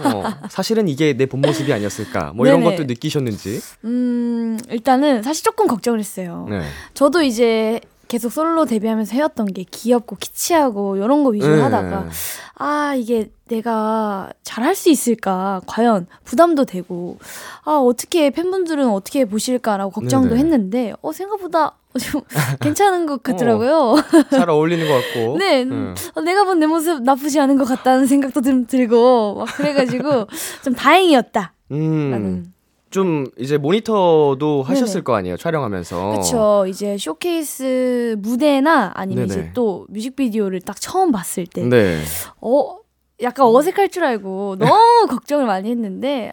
어, 0.03 0.23
사실은 0.49 0.87
이게 0.89 1.13
내 1.13 1.25
본 1.25 1.39
모습이 1.41 1.71
아니었을까? 1.71 2.33
뭐 2.35 2.45
이런 2.47 2.59
네네. 2.61 2.75
것도 2.75 2.83
느끼셨는지. 2.87 3.61
음, 3.85 4.57
일단은 4.69 5.23
사실 5.23 5.43
조금 5.43 5.67
걱정을 5.67 5.99
했어요. 5.99 6.47
네. 6.49 6.61
저도 6.93 7.21
이제 7.21 7.79
계속 8.09 8.31
솔로 8.31 8.65
데뷔하면서 8.65 9.13
해왔던 9.13 9.53
게 9.53 9.63
귀엽고 9.69 10.17
키치하고 10.17 10.97
이런 10.97 11.23
거 11.23 11.29
위주로 11.29 11.55
네. 11.55 11.61
하다가 11.61 12.09
아 12.55 12.95
이게 12.97 13.29
내가 13.47 14.31
잘할 14.43 14.75
수 14.75 14.89
있을까 14.89 15.61
과연 15.67 16.07
부담도 16.23 16.65
되고 16.65 17.19
아 17.63 17.73
어떻게 17.73 18.31
팬분들은 18.31 18.89
어떻게 18.89 19.25
보실까라고 19.25 19.91
걱정도 19.91 20.29
네네. 20.29 20.39
했는데 20.41 20.93
어 21.01 21.13
생각보다 21.13 21.75
좀 21.99 22.21
괜찮은 22.61 23.05
것 23.05 23.21
같더라고요. 23.21 23.95
잘 24.31 24.49
어울리는 24.49 24.87
것 24.87 24.93
같고. 24.93 25.37
네, 25.37 25.63
음, 25.63 25.95
어, 26.15 26.21
내가 26.21 26.43
본 26.45 26.59
내 26.59 26.65
모습 26.65 27.01
나쁘지 27.03 27.39
않은 27.39 27.57
것 27.57 27.65
같다는 27.65 28.05
생각도 28.07 28.41
좀 28.41 28.65
들고 28.67 29.35
막 29.35 29.45
그래가지고 29.55 30.27
좀 30.63 30.73
다행이었다. 30.73 31.53
음. 31.71 32.11
라는. 32.11 32.53
좀 32.89 33.25
이제 33.37 33.57
모니터도 33.57 34.63
하셨을 34.63 34.93
네네. 34.93 35.03
거 35.03 35.15
아니에요, 35.15 35.37
촬영하면서. 35.37 36.11
그쵸. 36.17 36.65
이제 36.67 36.97
쇼케이스 36.97 38.15
무대나 38.19 38.91
아니면 38.95 39.27
네네. 39.27 39.41
이제 39.41 39.51
또 39.53 39.85
뮤직비디오를 39.89 40.61
딱 40.61 40.79
처음 40.81 41.11
봤을 41.11 41.45
때, 41.45 41.63
네. 41.63 42.01
어, 42.41 42.77
약간 43.21 43.45
어색할 43.45 43.89
줄 43.89 44.03
알고 44.05 44.55
너무 44.57 45.07
걱정을 45.09 45.45
많이 45.45 45.69
했는데, 45.69 46.31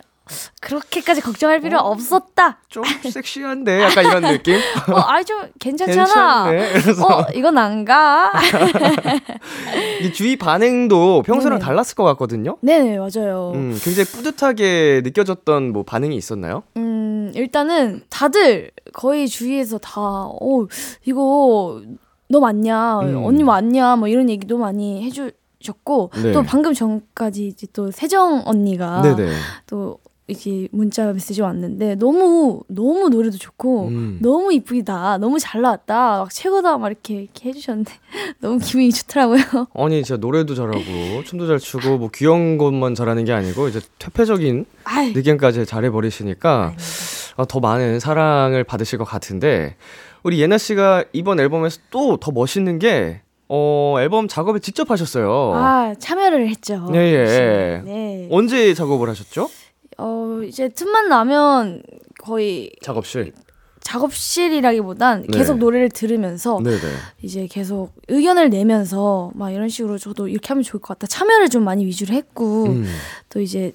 그렇게까지 0.61 1.21
걱정할 1.21 1.61
필요 1.61 1.79
없었다. 1.79 2.59
좀 2.69 2.83
섹시한데 2.85 3.83
약간 3.83 4.05
이런 4.05 4.23
느낌? 4.23 4.57
어, 4.93 5.01
아이 5.07 5.25
좀 5.25 5.43
괜찮잖아. 5.59 6.51
그래서 6.51 7.07
어, 7.07 7.27
이건 7.35 7.59
안 7.59 7.85
가. 7.85 8.33
이 10.03 10.13
주위 10.13 10.37
반응도 10.37 11.23
평소랑 11.23 11.59
네네. 11.59 11.67
달랐을 11.67 11.95
것 11.95 12.05
같거든요. 12.05 12.57
네네, 12.61 12.99
맞아요. 12.99 13.53
음. 13.55 13.73
음, 13.73 13.79
굉장히 13.83 14.09
뿌듯하게 14.11 15.03
느껴졌던 15.05 15.73
뭐 15.73 15.83
반응이 15.85 16.17
있었나요? 16.17 16.63
일단은 17.37 18.03
다들 18.09 18.71
거의 18.93 19.29
주위에서 19.29 19.79
다, 19.79 20.01
어, 20.01 20.67
이거 21.05 21.83
너 22.29 22.41
맞냐, 22.41 23.01
음. 23.01 23.25
언니 23.25 23.45
맞냐, 23.45 23.97
뭐 23.97 24.09
이런 24.09 24.29
얘기도 24.31 24.59
많이 24.59 25.05
해주 25.05 25.31
셨고, 25.61 26.11
네. 26.23 26.33
또 26.33 26.43
방금 26.43 26.75
전까지 26.75 27.47
이제 27.47 27.67
또 27.73 27.91
세정 27.91 28.43
언니가 28.47 29.03
네네. 29.03 29.33
또 29.67 29.99
이제 30.29 30.67
문자 30.73 31.13
메시지 31.13 31.41
왔는데 31.41 31.95
너무 31.97 32.63
너무 32.67 33.09
노래도 33.09 33.39
좋고 33.39 33.89
음. 33.89 34.19
너무 34.21 34.53
이쁘다 34.53 35.19
너무 35.19 35.39
잘 35.39 35.63
나왔다 35.63 36.19
막 36.19 36.31
최고다 36.33 36.79
막 36.79 36.89
이렇게, 36.89 37.15
이렇게 37.23 37.49
해주셨는데 37.51 37.93
너무 38.41 38.59
기분이 38.59 38.91
좋더라고요. 38.93 39.69
아니 39.75 40.03
진짜 40.03 40.17
노래도 40.19 40.55
잘하고 40.55 41.23
춤도 41.25 41.47
잘 41.47 41.59
추고 41.61 41.99
뭐 41.99 42.11
귀여운 42.13 42.59
것만 42.59 42.95
잘하는 42.97 43.25
게 43.25 43.33
아니고 43.33 43.69
이제 43.69 43.81
퇴폐적인 44.01 44.67
아이, 44.85 45.13
느낌까지 45.13 45.65
잘해 45.65 45.91
버리시니까 45.91 46.75
어, 47.37 47.47
더 47.47 47.61
많은 47.61 48.01
사랑을 48.01 48.65
받으실 48.65 48.99
것 48.99 49.05
같은데 49.05 49.77
우리 50.25 50.41
예나 50.41 50.59
씨가 50.59 51.05
이번 51.13 51.39
앨범에서 51.39 51.79
또 51.91 52.17
더 52.17 52.33
멋있는 52.33 52.81
게 52.81 53.21
어, 53.49 53.95
앨범 54.01 54.27
작업을 54.27 54.59
직접 54.59 54.91
하셨어요. 54.91 55.53
아 55.55 55.95
참여를 56.01 56.49
했죠. 56.49 56.89
예, 56.95 56.99
예. 56.99 57.83
네. 57.85 58.29
언제 58.33 58.75
작업을 58.75 59.09
하셨죠? 59.09 59.49
어 59.99 60.41
이제 60.47 60.69
틈만 60.69 61.09
나면 61.09 61.83
거의 62.19 62.71
작업실. 62.83 63.33
작업실이라기보단 63.81 65.27
네. 65.29 65.39
계속 65.39 65.59
노래를 65.59 65.91
들으면서 65.91 66.59
네네. 66.63 66.77
이제 67.23 67.47
계속 67.47 67.93
의견을 68.09 68.51
내면서 68.51 69.31
막 69.35 69.53
이런 69.53 69.69
식으로 69.69 69.97
저도 69.97 70.27
이렇게 70.27 70.49
하면 70.49 70.65
좋을 70.65 70.81
것 70.81 70.89
같다 70.99 71.07
참여를 71.07 71.49
좀 71.49 71.63
많이 71.63 71.87
위주로 71.87 72.13
했고 72.13 72.65
음. 72.65 72.85
또 73.29 73.41
이제 73.41 73.73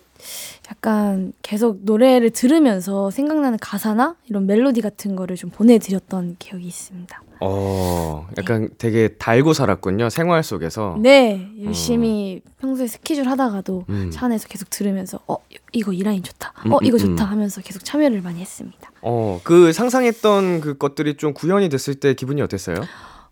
약간 0.72 1.34
계속 1.42 1.80
노래를 1.84 2.30
들으면서 2.30 3.12
생각나는 3.12 3.58
가사나 3.60 4.16
이런 4.30 4.48
멜로디 4.48 4.80
같은 4.80 5.18
거를 5.18 5.36
좀 5.36 5.50
보내드렸던 5.50 6.38
기억이 6.40 6.66
있습니다. 6.66 7.22
어, 7.42 8.28
약간 8.38 8.70
되게 8.78 9.10
달고 9.10 9.52
살았군요. 9.54 10.10
생활 10.10 10.44
속에서. 10.44 10.96
네, 11.00 11.46
열심히 11.62 12.42
평소에 12.62 12.88
스케줄 12.88 13.28
하다가도 13.28 13.78
어. 13.80 13.86
음. 13.90 14.12
차 14.12 14.28
안에서 14.28 14.48
계속 14.48 14.70
들으면서 14.70 15.20
어 15.28 15.38
이거 15.74 15.92
이 15.92 16.04
라인 16.04 16.24
좋다, 16.24 16.54
어 16.70 16.78
음, 16.78 16.86
이거 16.86 16.96
음, 16.96 17.00
좋다 17.00 17.26
음. 17.26 17.30
하면서 17.32 17.62
계속 17.62 17.84
참여를 17.84 18.22
많이 18.22 18.40
했습니다. 18.40 18.92
어, 19.02 19.42
그 19.44 19.74
상상했던 19.74 20.62
그 20.62 20.78
것들이 20.78 21.16
좀 21.18 21.34
구현이 21.34 21.68
됐을 21.70 21.96
때 21.96 22.14
기분이 22.14 22.42
어땠어요? 22.42 22.76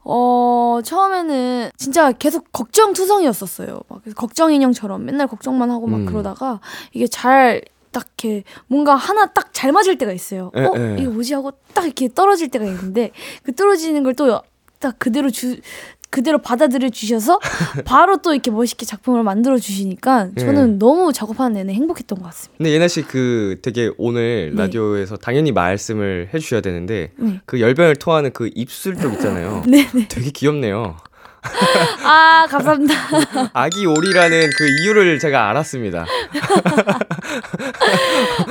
어 0.03 0.79
처음에는 0.83 1.71
진짜 1.77 2.11
계속 2.11 2.51
걱정 2.51 2.93
투성이었었어요. 2.93 3.79
막 3.89 4.01
걱정 4.15 4.51
인형처럼 4.53 5.05
맨날 5.05 5.27
걱정만 5.27 5.69
하고 5.71 5.87
막 5.87 5.97
음. 6.01 6.05
그러다가 6.05 6.59
이게 6.93 7.07
잘 7.07 7.61
딱 7.91 8.05
이렇게 8.23 8.43
뭔가 8.67 8.93
하나 8.95 9.25
딱 9.25 9.49
잘 9.51 9.71
맞을 9.71 9.97
때가 9.97 10.11
있어요. 10.13 10.51
에, 10.55 10.63
어 10.63 10.73
에. 10.77 10.97
이거 10.99 11.09
뭐지 11.11 11.33
하고 11.33 11.51
딱 11.73 11.85
이렇게 11.85 12.07
떨어질 12.07 12.49
때가 12.49 12.63
있는데 12.65 13.11
그 13.43 13.53
떨어지는 13.55 14.03
걸 14.03 14.13
또 14.13 14.43
딱 14.79 14.97
그대로 14.99 15.29
주 15.31 15.57
그대로 16.09 16.37
받아들여 16.39 16.89
주셔서 16.89 17.39
바로 17.85 18.17
또 18.17 18.33
이렇게 18.33 18.49
멋있게 18.51 18.85
작품을 18.85 19.23
만들어 19.23 19.57
주시니까 19.59 20.29
예. 20.37 20.41
저는 20.41 20.79
너무 20.79 21.13
작업하는 21.13 21.53
내내 21.53 21.73
행복했던 21.73 22.17
것 22.19 22.25
같습니다. 22.25 22.57
근데 22.57 22.71
예나 22.71 22.87
씨 22.87 23.03
그 23.03 23.57
되게 23.61 23.89
오늘 23.97 24.51
네. 24.55 24.61
라디오에서 24.63 25.17
당연히 25.17 25.51
말씀을 25.51 26.29
해주셔야 26.33 26.61
되는데 26.61 27.11
네. 27.17 27.39
그 27.45 27.59
열변을 27.59 27.95
토하는 27.95 28.33
그 28.33 28.49
입술 28.53 28.95
쪽 28.97 29.13
있잖아요. 29.13 29.63
네네. 29.65 30.07
되게 30.09 30.29
귀엽네요. 30.31 30.97
아 32.03 32.45
감사합니다. 32.49 32.93
아기 33.53 33.85
오리라는 33.85 34.49
그 34.57 34.67
이유를 34.83 35.19
제가 35.19 35.49
알았습니다. 35.49 36.05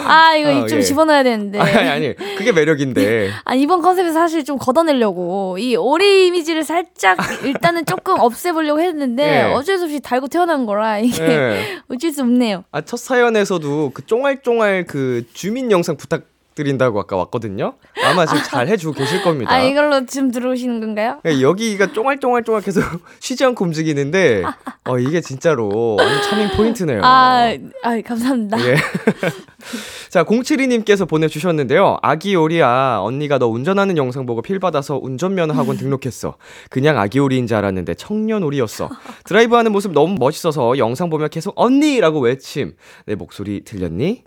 아 0.09 0.35
이거 0.35 0.61
어, 0.61 0.67
좀 0.67 0.79
예. 0.79 0.83
집어넣어야 0.83 1.23
되는데. 1.23 1.59
아니 1.59 1.89
아니 1.89 2.15
그게 2.37 2.53
매력인데. 2.53 3.31
아 3.45 3.55
이번 3.55 3.83
컨셉에서 3.83 4.15
사실 4.15 4.45
좀 4.45 4.59
걷어내려고 4.59 5.59
이 5.59 5.77
오리 5.77 6.27
이미지를 6.27 6.65
살짝 6.65 7.19
일단은 7.45 7.87
조금 7.87 8.19
없애보려고 8.21 8.81
했는데 8.81 9.45
예. 9.49 9.53
어쩔 9.53 9.79
수 9.79 9.85
없이 9.85 10.01
달고 10.01 10.29
태어난 10.29 10.67
거라 10.67 10.99
이게 10.99 11.23
예. 11.23 11.79
어쩔 11.89 12.11
수 12.13 12.23
없네요. 12.23 12.65
아, 12.73 12.81
첫 12.81 12.97
사연에서도 12.99 13.91
그 13.95 14.07
쫑알쫑알 14.07 14.85
그 14.87 15.25
주민 15.33 15.71
영상 15.71 15.97
부탁 15.97 16.23
드린다고 16.59 16.99
아까 16.99 17.17
왔거든요. 17.17 17.75
아마 18.05 18.27
지금 18.27 18.43
잘 18.43 18.67
해주고 18.67 18.95
계실 18.95 19.23
겁니다. 19.23 19.53
아 19.53 19.61
이걸로 19.61 20.05
지금 20.07 20.33
들어오시는 20.33 20.81
건가요? 20.81 21.21
예, 21.25 21.41
여기가 21.41 21.93
쫑알쫑알쫑알 21.93 22.63
계속 22.63 22.83
쉬지 23.21 23.45
않고 23.45 23.65
움직이는데 23.65 24.43
어 24.89 24.99
이게 24.99 25.21
진짜로 25.21 25.95
완전 25.97 26.23
charming 26.23 26.49
포인트네요. 26.57 27.01
아, 27.05 27.55
아 27.85 28.01
감사합니다. 28.05 28.59
예. 28.67 28.75
자, 30.09 30.25
072님께서 30.25 31.07
보내주셨는데요. 31.07 31.99
아기 32.01 32.35
오리야, 32.35 33.01
언니가 33.03 33.39
너 33.39 33.47
운전하는 33.49 33.97
영상 33.99 34.25
보고 34.25 34.41
feel 34.41 34.59
받아서 34.59 34.99
운전면허 35.03 35.53
학원 35.55 35.77
등록했어. 35.79 36.37
그냥 36.71 36.99
아기 36.99 37.19
오리인 37.19 37.47
줄 37.47 37.57
알았는데 37.59 37.95
청년 37.95 38.43
오리였어. 38.43 38.89
드라이브 39.25 39.55
하는 39.57 39.71
모습 39.73 39.93
너무 39.93 40.17
멋있어서 40.19 40.79
영상 40.79 41.11
보면 41.11 41.29
계속 41.29 41.53
언니라고 41.57 42.21
외침. 42.21 42.75
내 43.05 43.15
목소리 43.15 43.63
들렸니? 43.65 44.23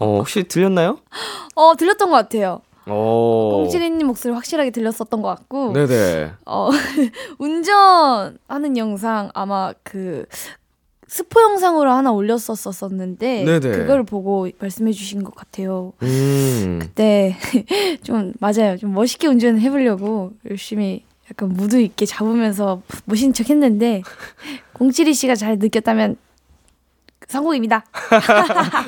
어, 0.00 0.16
혹시 0.18 0.44
들렸나요? 0.44 0.98
어 1.54 1.69
들렸던 1.74 2.10
것 2.10 2.16
같아요. 2.16 2.62
어. 2.86 3.50
꽁치리님 3.52 4.06
목소리 4.06 4.32
확실하게 4.32 4.70
들렸었던 4.70 5.22
것 5.22 5.28
같고 5.28 5.72
네네. 5.72 6.32
어, 6.46 6.70
운전하는 7.38 8.76
영상 8.76 9.30
아마 9.34 9.72
그 9.82 10.24
스포 11.06 11.40
영상으로 11.42 11.90
하나 11.90 12.12
올렸었었는데 12.12 13.44
네네. 13.44 13.76
그걸 13.76 14.04
보고 14.04 14.48
말씀해 14.58 14.92
주신 14.92 15.24
것 15.24 15.34
같아요. 15.34 15.92
음. 16.02 16.80
네, 16.94 17.36
좀 18.04 18.32
맞아요. 18.38 18.76
좀 18.78 18.94
멋있게 18.94 19.26
운전을 19.26 19.60
해보려고 19.60 20.32
열심히 20.48 21.04
약간 21.28 21.48
무드 21.48 21.80
있게 21.80 22.06
잡으면서 22.06 22.82
멋있는 23.06 23.32
척 23.32 23.50
했는데 23.50 24.02
공칠이 24.72 25.14
씨가 25.14 25.34
잘 25.34 25.58
느꼈다면 25.58 26.16
성공입니다. 27.30 27.84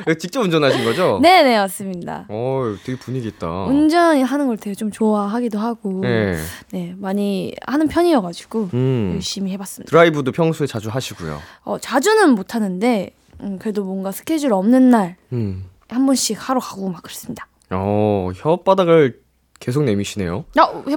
이거 0.03 0.15
직접 0.19 0.41
운전하신 0.41 0.85
거죠? 0.85 1.19
네네 1.23 1.57
맞습니다. 1.59 2.27
어, 2.29 2.75
되게 2.85 2.99
분위기 2.99 3.29
있다. 3.29 3.49
운전하는 3.65 4.47
걸 4.49 4.57
되게 4.57 4.75
좀 4.75 4.91
좋아하기도 4.91 5.59
하고 5.59 6.01
네. 6.03 6.37
네 6.73 6.95
많이 6.99 7.55
하는 7.67 7.89
편이어가지고 7.89 8.71
음. 8.75 9.13
열심히 9.15 9.53
해봤습니다. 9.53 9.91
드라이브도 9.91 10.33
평소에 10.33 10.67
자주 10.67 10.89
하시고요. 10.91 11.39
어, 11.65 11.79
자주는 11.79 12.31
못 12.35 12.55
하는데 12.55 13.11
음, 13.41 13.59
그래도 13.59 13.85
뭔가 13.85 14.13
스케줄 14.13 14.53
없는 14.53 14.91
날 14.91 15.17
한 15.31 16.01
음. 16.01 16.07
번씩 16.07 16.49
하러 16.49 16.59
가고 16.61 16.89
막 16.89 17.03
그렇습니다. 17.03 17.47
어, 17.71 18.31
혓바닥을 18.35 19.15
계속 19.63 19.85
내미시네요. 19.85 20.45
어? 20.59 20.83
무슨 20.85 20.93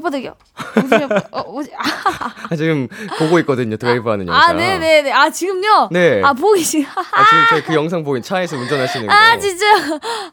해바닥? 1.02 1.28
어, 1.30 1.52
뭐지? 1.52 1.70
아, 1.78 2.34
아, 2.50 2.56
지금 2.56 2.88
보고 3.20 3.38
있거든요. 3.40 3.78
드라이브 3.78 4.10
하는 4.10 4.28
영상. 4.28 4.50
아, 4.50 4.54
네네네. 4.54 5.12
아, 5.12 5.30
지금요? 5.30 5.90
네. 5.92 6.20
아, 6.24 6.34
보기 6.34 6.64
싫 6.64 6.84
아, 6.88 7.26
지금 7.30 7.44
저희 7.52 7.62
그 7.64 7.76
영상 7.76 8.04
보인 8.04 8.24
차에서 8.24 8.58
운전하시는 8.58 9.06
거. 9.06 9.14
아, 9.14 9.38
진짜. 9.38 9.66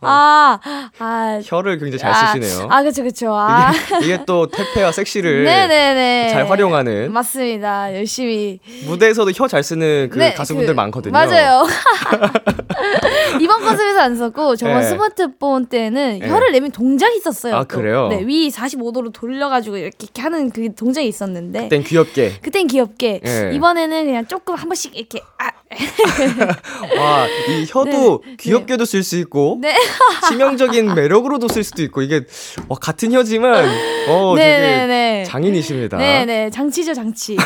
아, 0.00 0.58
아. 0.98 1.40
혀를 1.44 1.78
굉장히 1.78 1.98
잘 1.98 2.10
아, 2.10 2.32
쓰시네요. 2.32 2.68
아, 2.70 2.82
그쵸, 2.82 3.02
그쵸. 3.02 3.34
아. 3.36 3.70
이게, 3.98 4.06
이게 4.14 4.24
또 4.24 4.46
태페와 4.46 4.92
섹시를 4.92 5.44
네네네. 5.44 6.30
잘 6.32 6.48
활용하는 6.48 7.12
맞습니다. 7.12 7.94
열심히. 7.94 8.60
무대에서도 8.86 9.30
혀 9.32 9.46
잘 9.46 9.62
쓰는 9.62 10.08
그 10.10 10.18
네, 10.18 10.32
가수분들 10.32 10.72
그- 10.74 10.76
많거든요. 10.80 11.12
맞아요. 11.12 11.66
이번 13.40 13.60
컨셉에서 13.60 14.00
안 14.00 14.16
썼고, 14.16 14.56
저번 14.56 14.80
네. 14.80 14.82
스마트폰 14.82 15.66
때는 15.66 16.18
네. 16.20 16.28
혀를 16.28 16.52
내면 16.52 16.70
동작이 16.70 17.16
있었어요. 17.16 17.54
아, 17.56 17.64
또. 17.64 17.78
그래요? 17.78 18.08
네, 18.08 18.22
위 18.26 18.50
45도로 18.50 19.12
돌려가지고 19.12 19.76
이렇게, 19.76 19.96
이렇게 20.02 20.22
하는 20.22 20.50
그 20.50 20.74
동작이 20.74 21.06
있었는데. 21.06 21.64
그땐 21.64 21.82
귀엽게. 21.82 22.38
그땐 22.42 22.66
귀엽게 22.66 23.20
네. 23.22 23.50
이번에는 23.54 24.04
그냥 24.06 24.26
조금 24.26 24.54
한 24.54 24.68
번씩 24.68 24.96
이렇게 24.96 25.20
아, 25.38 25.50
와, 26.98 27.26
이 27.48 27.66
혀도 27.68 28.22
귀엽게도 28.38 28.84
쓸수 28.84 29.16
있고 29.18 29.58
네. 29.60 29.74
치명적인 30.28 30.94
매력으로도 30.94 31.48
쓸 31.48 31.64
수도 31.64 31.82
있고 31.82 32.02
이게 32.02 32.22
와, 32.68 32.76
같은 32.78 33.12
혀지만 33.12 33.68
어 34.08 34.34
되게 34.36 34.48
네네네 34.48 35.24
장인이십니다. 35.24 35.96
네네 35.96 36.50
장치죠 36.50 36.94
장치 36.94 37.36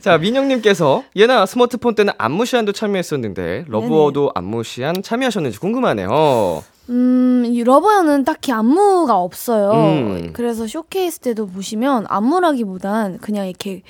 자, 0.00 0.18
민영님께서 0.18 1.04
예나 1.16 1.46
스마트폰 1.46 1.94
때는 1.94 2.12
안무시안도 2.18 2.72
참여했었는데 2.72 3.64
Love 3.68 3.96
War도 3.96 4.32
안무시안 4.34 5.02
참여하셨는지 5.02 5.58
궁금하네요. 5.58 6.64
음, 6.90 7.44
이 7.46 7.64
Love 7.64 7.86
War는 7.86 8.24
딱히 8.24 8.52
안무가 8.52 9.16
없어요. 9.18 9.70
음. 9.72 10.30
그래서 10.32 10.66
쇼케이스 10.66 11.20
때도 11.20 11.46
보시면 11.46 12.04
안무라기보단 12.08 13.18
그냥 13.18 13.48
이렇게 13.48 13.82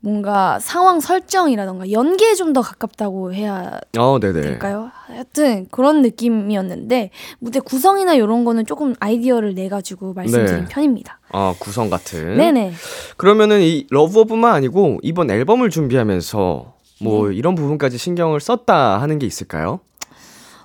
뭔가 0.00 0.58
상황 0.58 0.98
설정이라던가 0.98 1.92
연기에 1.92 2.34
좀 2.34 2.52
더 2.52 2.60
가깝다고 2.60 3.32
해야 3.32 3.78
어. 3.96 4.18
될까요? 4.20 4.90
하여튼 5.06 5.66
그런 5.70 6.02
느낌이었는데 6.02 7.10
무대 7.38 7.60
구성이나 7.60 8.14
이런 8.14 8.44
거는 8.44 8.66
조금 8.66 8.94
아이디어를 9.00 9.54
내 9.54 9.68
가지고 9.68 10.12
말씀드린 10.12 10.64
네. 10.64 10.68
편입니다. 10.68 11.18
아, 11.30 11.54
구성 11.58 11.88
같은. 11.88 12.36
네네. 12.36 12.72
그러면은 13.16 13.62
이 13.62 13.86
러브어뿐만 13.90 14.52
아니고 14.54 14.98
이번 15.02 15.30
앨범을 15.30 15.70
준비하면서 15.70 16.74
뭐 17.02 17.28
네. 17.28 17.36
이런 17.36 17.54
부분까지 17.54 17.96
신경을 17.96 18.40
썼다 18.40 19.00
하는 19.00 19.18
게 19.18 19.26
있을까요? 19.26 19.80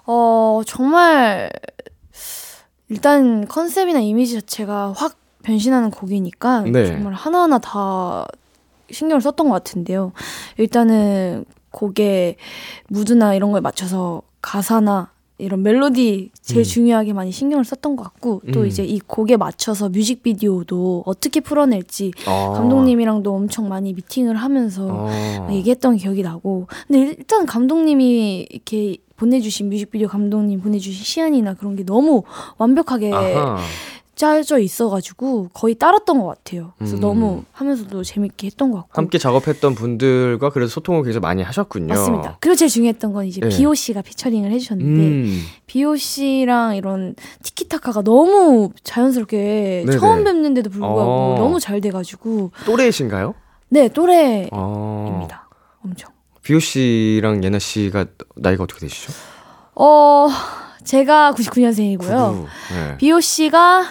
어 0.08 0.62
정말 0.66 1.52
일단 2.90 3.46
컨셉이나 3.48 4.00
이미지 4.00 4.34
자체가 4.36 4.94
확 4.96 5.18
변신하는 5.44 5.92
곡이니까 5.92 6.62
네. 6.62 6.88
정말 6.88 7.14
하나하나 7.14 7.60
다 7.60 8.26
신경을 8.90 9.22
썼던 9.22 9.50
것 9.50 9.54
같은데요. 9.54 10.14
일단은 10.58 11.46
곡의 11.72 12.38
무드나 12.88 13.36
이런 13.36 13.52
거에 13.52 13.62
맞춰서 13.62 14.22
가사나 14.42 15.12
이런 15.40 15.62
멜로디 15.62 16.32
제일 16.42 16.62
음. 16.62 16.64
중요하게 16.64 17.14
많이 17.14 17.32
신경을 17.32 17.64
썼던 17.64 17.96
것 17.96 18.04
같고 18.04 18.42
또 18.54 18.62
음. 18.62 18.66
이제 18.66 18.84
이 18.84 19.00
곡에 19.00 19.38
맞춰서 19.38 19.90
뮤직비디오도 19.90 21.04
어떻게 21.06 21.42
풀어낼지 21.42 22.14
아. 22.26 22.54
감독님이랑도 22.56 23.36
엄청 23.36 23.70
많이 23.70 23.94
미팅을 23.94 24.36
하면서 24.36 24.88
어. 24.90 25.48
얘기했던 25.52 25.98
기억이 25.98 26.24
나고 26.24 26.68
근데 26.88 27.14
일단 27.18 27.46
감독님이 27.46 28.48
이렇게 28.50 28.98
보내주신 29.18 29.70
뮤직비디오 29.70 30.08
감독님 30.08 30.62
보내주신 30.62 31.04
시안이나 31.04 31.54
그런 31.56 31.76
게 31.76 31.84
너무 31.84 32.24
완벽하게 32.58 33.12
아하. 33.14 33.58
짜져 34.18 34.58
있어가지고 34.58 35.50
거의 35.54 35.76
따랐던 35.76 36.20
것 36.20 36.26
같아요. 36.26 36.74
그래서 36.78 36.96
음. 36.96 37.02
너무 37.02 37.44
하면서도 37.52 38.04
재밌게 38.04 38.48
했던 38.48 38.72
것 38.72 38.78
같고 38.80 38.92
함께 38.94 39.20
작업했던 39.20 39.76
분들과 39.76 40.50
그래서 40.50 40.72
소통을 40.72 41.04
굉장히 41.04 41.22
많이 41.22 41.44
하셨군요. 41.44 41.88
맞습니다. 41.88 42.38
그리고 42.40 42.56
제일 42.56 42.70
중요했던 42.70 43.14
건 43.14 43.28
이제 43.28 43.42
네. 43.42 43.50
비오 43.50 43.76
씨가 43.76 44.02
피처링을 44.02 44.52
해주셨는데 44.52 45.02
음. 45.02 45.42
비오 45.68 45.96
씨랑 45.96 46.78
이런 46.78 47.14
티키타카가 47.44 48.02
너무 48.02 48.72
자연스럽게 48.84 49.84
네네. 49.86 50.00
처음 50.00 50.24
뵙는데도 50.24 50.72
불구하고 50.72 51.00
어. 51.00 51.36
너무 51.38 51.60
잘 51.60 51.80
돼가지고 51.80 52.52
또래이신가요? 52.66 53.36
네 53.70 53.88
또래입니다. 53.90 54.50
어. 54.52 55.80
엄청. 55.86 56.17
비오 56.48 56.60
씨랑 56.60 57.44
예나 57.44 57.60
씨가 57.60 58.06
나이가 58.38 58.64
어떻게 58.64 58.80
되시죠? 58.80 59.12
어 59.76 60.30
제가 60.86 61.34
99년생이고요. 61.34 62.32
구구. 62.32 62.48
네. 62.74 62.98
비오 62.98 63.20
씨가 63.20 63.84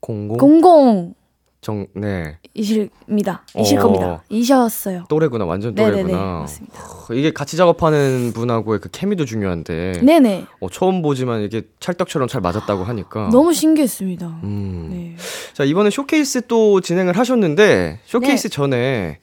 공공 0.00 0.38
공공 0.38 1.14
정 1.60 1.86
네. 1.94 2.38
이실입니다. 2.54 3.44
이실 3.58 3.78
어. 3.78 3.82
겁니다. 3.82 4.24
이셨어요. 4.30 5.04
또래구나. 5.10 5.44
완전 5.44 5.74
네네네 5.74 6.02
또래구나. 6.04 6.38
맞습니다. 6.40 6.80
어, 6.80 7.12
이게 7.12 7.30
같이 7.30 7.58
작업하는 7.58 8.32
분하고의 8.32 8.80
그 8.80 8.88
케미도 8.90 9.26
중요한데 9.26 10.00
네네 10.02 10.46
어, 10.60 10.70
처음 10.70 11.02
보지만 11.02 11.42
이게 11.42 11.64
찰떡처럼 11.78 12.26
잘 12.26 12.40
맞았다고 12.40 12.84
하니까 12.84 13.28
너무 13.30 13.52
신기했습니다. 13.52 14.26
음. 14.44 14.88
네. 14.90 15.16
자 15.52 15.64
이번에 15.64 15.90
쇼케이스 15.90 16.46
또 16.46 16.80
진행을 16.80 17.18
하셨는데 17.18 18.00
쇼케이스 18.06 18.48
네. 18.48 18.54
전에 18.54 19.18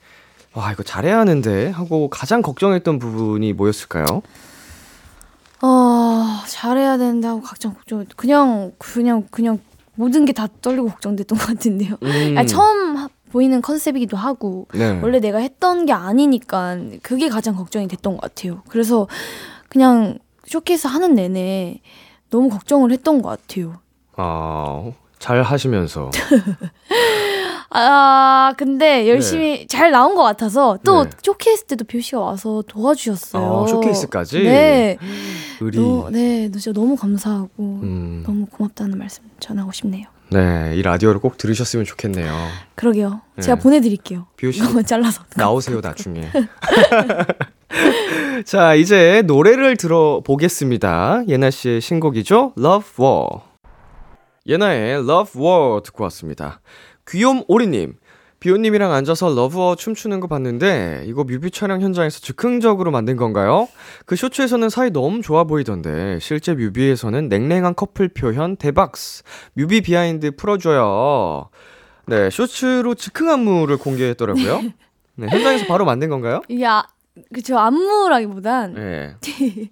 와 0.54 0.72
이거 0.72 0.82
잘해야 0.82 1.18
하는데 1.18 1.70
하고 1.70 2.08
가장 2.08 2.40
걱정했던 2.42 2.98
부분이 2.98 3.52
뭐였을까요? 3.54 4.22
어 5.62 6.24
잘해야 6.46 6.96
되는데 6.98 7.26
하고 7.28 7.40
각종 7.42 7.74
걱정 7.74 8.04
그냥 8.16 8.72
그냥 8.78 9.24
그냥 9.30 9.58
모든 9.96 10.24
게 10.24 10.32
다 10.32 10.48
떨리고 10.60 10.88
걱정됐던 10.88 11.38
것 11.38 11.46
같은데요. 11.46 11.96
음. 12.02 12.34
아니, 12.36 12.46
처음 12.48 12.96
하- 12.96 13.08
보이는 13.32 13.60
컨셉이기도 13.62 14.16
하고 14.16 14.66
네. 14.74 15.00
원래 15.02 15.18
내가 15.18 15.38
했던 15.38 15.86
게 15.86 15.92
아니니까 15.92 16.76
그게 17.02 17.28
가장 17.28 17.56
걱정이 17.56 17.88
됐던 17.88 18.14
것 18.14 18.20
같아요. 18.20 18.62
그래서 18.68 19.08
그냥 19.68 20.18
쇼케이스 20.46 20.86
하는 20.86 21.14
내내 21.16 21.80
너무 22.30 22.48
걱정을 22.48 22.92
했던 22.92 23.22
것 23.22 23.28
같아요. 23.30 23.74
아, 24.16 24.84
잘 25.18 25.42
하시면서 25.42 26.10
아 27.70 28.52
근데 28.56 29.08
열심히 29.08 29.66
잘 29.66 29.90
나온 29.90 30.14
것 30.14 30.22
같아서 30.22 30.78
또 30.84 31.04
네. 31.04 31.10
쇼케이스 31.22 31.64
때도 31.64 31.84
비오 31.84 32.00
씨가 32.00 32.20
와서 32.20 32.62
도와주셨어요. 32.66 33.64
아, 33.64 33.66
쇼케이스까지? 33.66 34.42
네, 34.44 34.98
의리 35.60 35.78
너, 35.78 36.08
네, 36.10 36.48
너 36.52 36.58
진짜 36.58 36.78
너무 36.78 36.96
감사하고 36.96 37.48
음. 37.58 38.22
너무 38.26 38.46
고맙다는 38.46 38.98
말씀 38.98 39.24
전하고 39.40 39.72
싶네요. 39.72 40.06
네, 40.30 40.72
이 40.74 40.82
라디오를 40.82 41.20
꼭 41.20 41.36
들으셨으면 41.36 41.84
좋겠네요. 41.84 42.32
그러게요. 42.74 43.20
네. 43.36 43.42
제가 43.42 43.60
보내드릴게요. 43.60 44.26
비오 44.36 44.50
씨 44.50 44.60
잘라서. 44.84 45.22
나오세요 45.36 45.80
나중에. 45.82 46.28
자 48.44 48.74
이제 48.74 49.22
노래를 49.26 49.76
들어보겠습니다. 49.76 51.22
예나 51.28 51.50
씨의 51.50 51.80
신곡이죠, 51.80 52.52
Love 52.58 52.88
War. 52.98 53.26
예나의 54.46 54.94
Love 54.96 55.40
War 55.42 55.82
듣고 55.82 56.04
왔습니다. 56.04 56.60
귀욤 57.08 57.44
오리님. 57.48 57.96
비오님이랑 58.40 58.92
앉아서 58.92 59.34
Love 59.34 59.57
War 59.57 59.74
춤추는 59.74 60.20
거 60.20 60.26
봤는데 60.26 61.04
이거 61.06 61.24
뮤비 61.24 61.50
촬영 61.50 61.80
현장에서 61.80 62.20
즉흥적으로 62.20 62.90
만든 62.90 63.16
건가요? 63.16 63.68
그 64.04 64.16
쇼츠에서는 64.16 64.68
사이 64.68 64.90
너무 64.90 65.22
좋아 65.22 65.44
보이던데 65.44 66.18
실제 66.20 66.52
뮤비에서는 66.52 67.30
냉랭한 67.30 67.74
커플 67.74 68.08
표현 68.08 68.56
대박스 68.56 69.22
뮤비 69.54 69.80
비하인드 69.80 70.32
풀어줘요. 70.36 71.48
네 72.06 72.28
쇼츠로 72.28 72.96
즉흥 72.96 73.30
안무를 73.30 73.78
공개했더라고요. 73.78 74.60
네, 75.16 75.26
현장에서 75.28 75.64
바로 75.66 75.86
만든 75.86 76.10
건가요? 76.10 76.42
아, 76.66 76.82
그쵸 77.32 77.56
안무라기보단 77.56 78.74
네. 78.74 79.14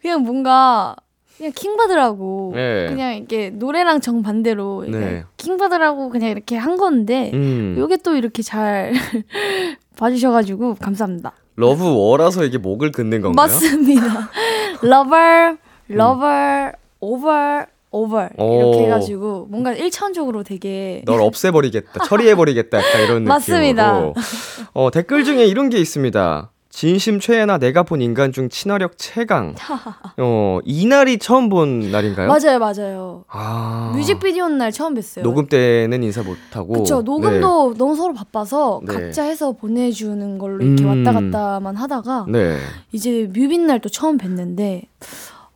그냥 0.00 0.22
뭔가 0.22 0.94
그냥 1.42 1.52
킹 1.56 1.76
받으라고 1.76 2.52
네. 2.54 2.86
그냥 2.88 3.16
이렇게 3.16 3.50
노래랑 3.50 4.00
정 4.00 4.22
반대로 4.22 4.84
네. 4.88 5.24
킹 5.36 5.56
받으라고 5.56 6.08
그냥 6.08 6.30
이렇게 6.30 6.56
한 6.56 6.76
건데 6.76 7.32
음. 7.34 7.74
요게 7.76 7.96
또 8.04 8.14
이렇게 8.14 8.42
잘 8.42 8.92
봐주셔가지고 9.98 10.76
감사합니다. 10.76 11.32
Love 11.56 11.82
War라서 11.84 12.44
이게 12.44 12.58
목을 12.58 12.92
긋는 12.92 13.22
건가요? 13.22 13.34
맞습니다. 13.34 14.30
Love 14.84 15.20
War, 15.20 15.56
Love 15.90 16.31
War, 16.31 16.72
over, 17.00 17.66
over 17.90 18.28
오. 18.38 18.56
이렇게 18.60 18.84
해가지고 18.84 19.48
뭔가 19.50 19.72
일차원적으로 19.72 20.44
되게 20.44 21.02
널 21.06 21.20
없애버리겠다, 21.20 22.04
처리해버리겠다, 22.04 22.78
약간 22.78 23.02
이런 23.02 23.24
맞습니다. 23.26 23.92
느낌으로. 23.94 24.14
어, 24.74 24.90
댓글 24.92 25.24
중에 25.24 25.44
이런 25.46 25.70
게 25.70 25.78
있습니다. 25.78 26.51
진심 26.72 27.20
최예나 27.20 27.58
내가 27.58 27.82
본 27.82 28.00
인간 28.00 28.32
중 28.32 28.48
친화력 28.48 28.96
최강. 28.96 29.54
어, 30.16 30.58
이날이 30.64 31.18
처음 31.18 31.50
본 31.50 31.92
날인가요? 31.92 32.28
맞아요, 32.28 32.58
맞아요. 32.58 33.24
아. 33.28 33.92
뮤직비디오 33.94 34.48
날 34.48 34.72
처음 34.72 34.94
뵀어요. 34.94 35.22
녹음 35.22 35.46
때는 35.48 36.02
인사 36.02 36.22
못 36.22 36.36
하고. 36.52 36.72
그쵸 36.72 37.02
녹음도 37.02 37.74
너무 37.76 37.94
서로 37.94 38.14
바빠서 38.14 38.80
네. 38.86 38.94
각자 38.94 39.22
해서 39.22 39.52
보내주는 39.52 40.38
걸로 40.38 40.64
이렇게 40.64 40.82
음. 40.84 41.04
왔다 41.04 41.12
갔다만 41.12 41.76
하다가 41.76 42.24
네. 42.28 42.54
네. 42.54 42.58
이제 42.90 43.28
뮤비 43.32 43.58
날또 43.58 43.90
처음 43.90 44.16
뵀는데 44.16 44.86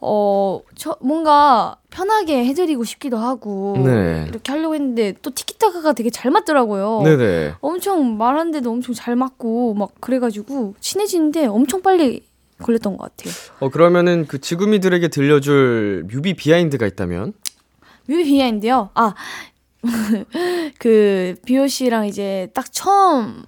어 0.08 0.60
저, 0.76 0.96
뭔가 1.00 1.76
편하게 1.90 2.44
해드리고 2.44 2.84
싶기도 2.84 3.16
하고 3.16 3.74
네. 3.84 4.24
이렇게 4.28 4.52
하려고 4.52 4.74
했는데 4.74 5.14
또 5.20 5.30
티키타카가 5.30 5.94
되게 5.94 6.10
잘 6.10 6.30
맞더라고요. 6.30 7.02
네네. 7.02 7.54
엄청 7.60 8.16
말하는데도 8.16 8.70
엄청 8.70 8.94
잘 8.94 9.16
맞고 9.16 9.74
막 9.74 9.90
그래가지고 10.00 10.76
친해지는데 10.78 11.46
엄청 11.46 11.82
빨리 11.82 12.22
걸렸던 12.62 12.96
것 12.96 13.16
같아요. 13.16 13.34
어, 13.58 13.68
그러면은 13.68 14.26
그 14.26 14.40
지구미들에게 14.40 15.08
들려줄 15.08 16.06
뮤비 16.08 16.34
비하인드가 16.34 16.86
있다면? 16.86 17.32
뮤비 18.06 18.24
비하인데요. 18.24 18.90
아, 18.94 19.14
그, 20.78 21.34
비오 21.44 21.66
씨랑 21.66 22.06
이제 22.06 22.48
딱 22.54 22.72
처음 22.72 23.44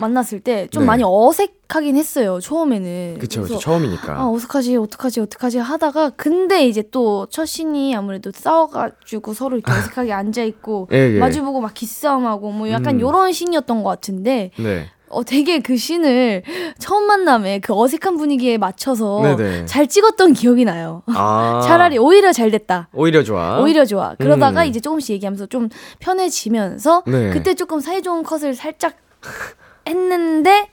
만났을 0.00 0.40
때 0.40 0.60
좀 0.70 0.82
네. 0.82 0.86
많이 0.86 1.02
어색하긴 1.04 1.96
했어요, 1.96 2.38
처음에는. 2.40 3.18
그쵸, 3.18 3.42
그쵸. 3.42 3.58
처음이니까. 3.58 4.12
아, 4.20 4.24
어떡하지, 4.26 4.76
어떡하지, 4.76 5.20
어떡하지 5.20 5.58
하다가, 5.58 6.10
근데 6.10 6.66
이제 6.66 6.82
또첫 6.90 7.46
씬이 7.46 7.94
아무래도 7.96 8.30
싸워가지고 8.34 9.34
서로 9.34 9.56
이렇게 9.56 9.72
어색하게 9.72 10.12
앉아있고, 10.12 10.88
예, 10.92 11.14
예. 11.14 11.18
마주보고 11.18 11.60
막 11.60 11.74
기싸움하고, 11.74 12.52
뭐 12.52 12.70
약간 12.70 12.96
음. 12.96 13.00
요런 13.00 13.32
씬이었던 13.32 13.82
것 13.82 13.88
같은데, 13.88 14.50
네. 14.58 14.86
어, 15.08 15.24
되게 15.24 15.58
그 15.58 15.76
씬을 15.76 16.44
처음 16.78 17.04
만남에 17.04 17.58
그 17.58 17.74
어색한 17.74 18.16
분위기에 18.16 18.58
맞춰서 18.58 19.20
네네. 19.22 19.64
잘 19.64 19.88
찍었던 19.88 20.34
기억이 20.34 20.64
나요. 20.64 21.02
아. 21.06 21.60
차라리 21.66 21.98
오히려 21.98 22.32
잘 22.32 22.52
됐다. 22.52 22.88
오히려 22.92 23.24
좋아. 23.24 23.60
오히려 23.60 23.84
좋아. 23.84 24.14
그러다가 24.18 24.62
음. 24.62 24.66
이제 24.68 24.78
조금씩 24.78 25.14
얘기하면서 25.14 25.46
좀 25.46 25.68
편해지면서 25.98 27.02
네. 27.08 27.30
그때 27.30 27.54
조금 27.54 27.80
사이좋은 27.80 28.22
컷을 28.22 28.54
살짝 28.54 28.94
했는데 29.86 30.68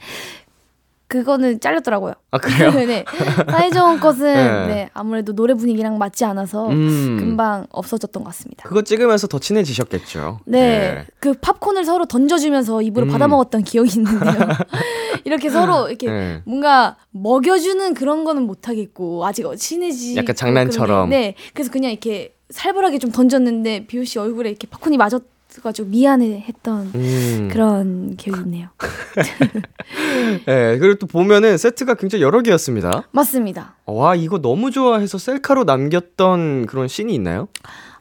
그거는 1.08 1.62
잘렸더라고요. 1.62 2.14
아, 2.32 2.38
그래요? 2.38 2.72
네. 2.86 3.06
사이좋은 3.50 4.00
것은 4.02 4.34
네. 4.34 4.68
네. 4.68 4.90
아무래도 4.94 5.34
노래 5.34 5.54
분위기랑 5.54 5.98
맞지 5.98 6.26
않아서 6.26 6.68
음. 6.68 7.18
금방 7.18 7.66
없어졌던 7.72 8.24
것 8.24 8.30
같습니다. 8.32 8.68
그거 8.68 8.82
찍으면서 8.82 9.28
더 9.28 9.40
친해지셨겠죠. 9.40 10.42
네. 10.46 11.06
그 11.20 11.34
팝콘을 11.34 11.86
서로 11.86 12.06
던져주면서 12.06 12.82
입으로 12.82 13.06
음. 13.06 13.12
받아 13.12 13.28
먹었던 13.30 13.64
기억이 13.64 14.00
있는데요. 14.00 14.50
이렇게 15.24 15.50
서로 15.50 15.88
이렇게 15.88 16.10
네. 16.12 16.42
뭔가 16.46 16.98
먹여주는 17.12 17.94
그런 17.94 18.26
거는 18.26 18.44
못하겠고 18.44 19.26
아직 19.26 19.46
친해지 19.58 20.18
약간 20.18 20.36
장난처럼. 20.36 21.10
네 21.10 21.36
그래서 21.54 21.72
그냥 21.72 21.92
이렇게 21.92 22.36
살벌하게 22.50 23.00
좀 23.00 23.12
던졌는데 23.12 23.88
비오 23.88 24.04
씨 24.04 24.20
얼굴에 24.20 24.50
이렇게 24.50 24.68
팝콘이 24.68 24.98
맞았 24.98 25.22
가지고 25.62 25.90
미안해했던 25.90 26.92
음. 26.96 27.50
그런 27.52 28.16
기억이 28.16 28.42
있네요. 28.42 28.70
네, 30.46 30.78
그리고 30.78 30.96
또 30.96 31.08
보면은 31.08 31.58
세트가 31.58 31.96
굉장히 31.96 32.24
여러 32.24 32.42
개였습니다. 32.42 33.08
맞습니다. 33.12 33.76
와, 33.86 34.16
이거 34.16 34.40
너무 34.40 34.72
좋아해서 34.72 35.18
셀카로 35.18 35.64
남겼던 35.64 36.66
그런 36.66 36.88
씬이 36.88 37.14
있나요? 37.14 37.48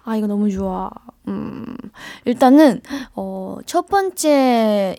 아 0.05 0.16
이거 0.16 0.27
너무 0.29 0.51
좋아. 0.51 0.88
음 1.29 1.77
일단은 2.25 2.81
어 3.14 3.39
첫 3.39 3.88
번째 3.88 4.97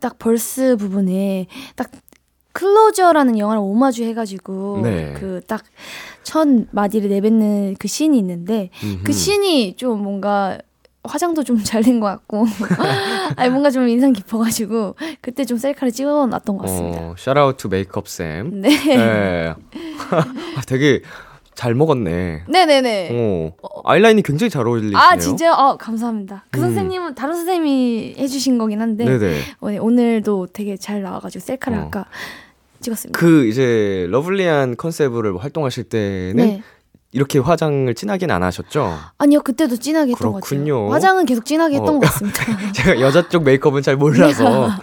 딱 0.00 0.18
verse 0.18 0.76
부분에 0.76 1.46
딱 1.76 1.90
Closer라는 2.52 3.38
영화를 3.38 3.60
오마주 3.62 4.02
해가지고 4.04 4.80
네. 4.82 5.14
그 5.14 5.35
딱 5.35 5.62
첫 6.22 6.48
마디를 6.72 7.08
내뱉는 7.10 7.76
그 7.78 7.88
씬이 7.88 8.18
있는데 8.18 8.70
그 8.80 8.86
음흠. 8.86 9.12
씬이 9.12 9.76
좀 9.76 10.02
뭔가 10.02 10.58
화장도 11.04 11.42
좀 11.44 11.58
잘 11.64 11.82
된 11.82 12.00
것 12.00 12.06
같고 12.06 12.46
아니 13.36 13.50
뭔가 13.50 13.70
좀 13.70 13.88
인상 13.88 14.12
깊어가지고 14.12 14.94
그때 15.20 15.44
좀 15.44 15.58
셀카를 15.58 15.92
찍어놨던 15.92 16.56
것 16.58 16.66
같습니다. 16.66 17.00
어, 17.00 17.14
shout 17.18 17.56
out 17.56 17.63
to 17.63 17.68
메이크업 17.68 18.08
쌤. 18.08 18.60
네. 18.60 18.68
네. 18.84 19.54
아, 20.10 20.60
되게 20.66 21.02
잘 21.54 21.74
먹었네. 21.74 22.44
네네네. 22.48 23.10
어, 23.12 23.52
아이라인이 23.84 24.22
굉장히 24.22 24.48
잘 24.50 24.66
어울리시네요. 24.66 24.96
아 24.98 25.16
진짜요? 25.16 25.52
아 25.52 25.76
감사합니다. 25.76 26.44
그 26.50 26.60
음. 26.60 26.62
선생님은 26.62 27.14
다른 27.14 27.34
선생님이 27.34 28.14
해주신 28.18 28.56
거긴 28.58 28.80
한데 28.80 29.04
네네. 29.04 29.40
오늘, 29.60 29.80
오늘도 29.80 30.48
되게 30.52 30.76
잘 30.76 31.02
나와가지고 31.02 31.44
셀카를 31.44 31.78
어. 31.78 31.82
아까 31.82 32.06
찍었습니다. 32.80 33.18
그 33.18 33.46
이제 33.46 34.06
러블리한 34.10 34.76
컨셉으로 34.76 35.38
활동하실 35.38 35.84
때는 35.84 36.36
네. 36.36 36.62
이렇게 37.14 37.38
화장을 37.38 37.94
진하게는 37.94 38.34
안 38.34 38.42
하셨죠? 38.42 38.98
아니요 39.18 39.40
그때도 39.42 39.76
진하게 39.76 40.12
했던 40.12 40.32
것 40.32 40.40
그렇군요. 40.40 40.80
같아요. 40.84 40.92
화장은 40.94 41.26
계속 41.26 41.44
진하게 41.44 41.74
했던 41.76 41.96
어. 41.96 41.98
것 42.00 42.06
같습니다. 42.06 42.42
제가 42.72 43.00
여자 43.00 43.28
쪽 43.28 43.44
메이크업은 43.44 43.82
잘 43.82 43.96
몰라서 43.96 44.70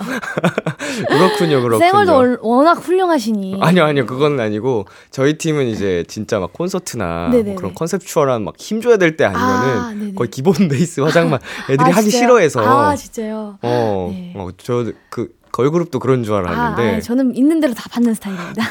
그렇군요, 1.07 1.61
그렇군요. 1.61 1.79
생얼도 1.79 2.13
월- 2.15 2.39
워낙 2.41 2.73
훌륭하시니. 2.73 3.57
아니요, 3.61 3.83
아니요, 3.85 4.05
그건 4.05 4.39
아니고 4.39 4.85
저희 5.11 5.37
팀은 5.37 5.67
이제 5.67 6.03
진짜 6.07 6.39
막 6.39 6.53
콘서트나 6.53 7.29
뭐. 7.29 7.55
그런 7.55 7.73
컨셉추얼한 7.73 8.43
막 8.43 8.55
힘줘야 8.57 8.97
될 8.97 9.17
때 9.17 9.25
아니면은 9.25 10.11
아. 10.11 10.15
거의 10.15 10.29
기본 10.29 10.53
베이스 10.69 11.01
화장만 11.01 11.39
애들이 11.69 11.91
아, 11.91 11.95
하기? 11.97 12.09
싫어해서 12.11 12.61
아 12.61 12.95
진짜요? 12.95 13.57
어, 13.61 14.09
네. 14.11 14.33
어, 14.35 14.49
저 14.57 14.85
그 15.09 15.29
걸그룹도 15.51 15.99
그런 15.99 16.23
줄 16.23 16.35
아, 16.35 16.37
알았는데 16.39 16.97
아, 16.97 17.01
저는 17.01 17.35
있는 17.35 17.59
대로 17.59 17.73
다 17.73 17.85
받는 17.91 18.13
스타일입니다. 18.13 18.63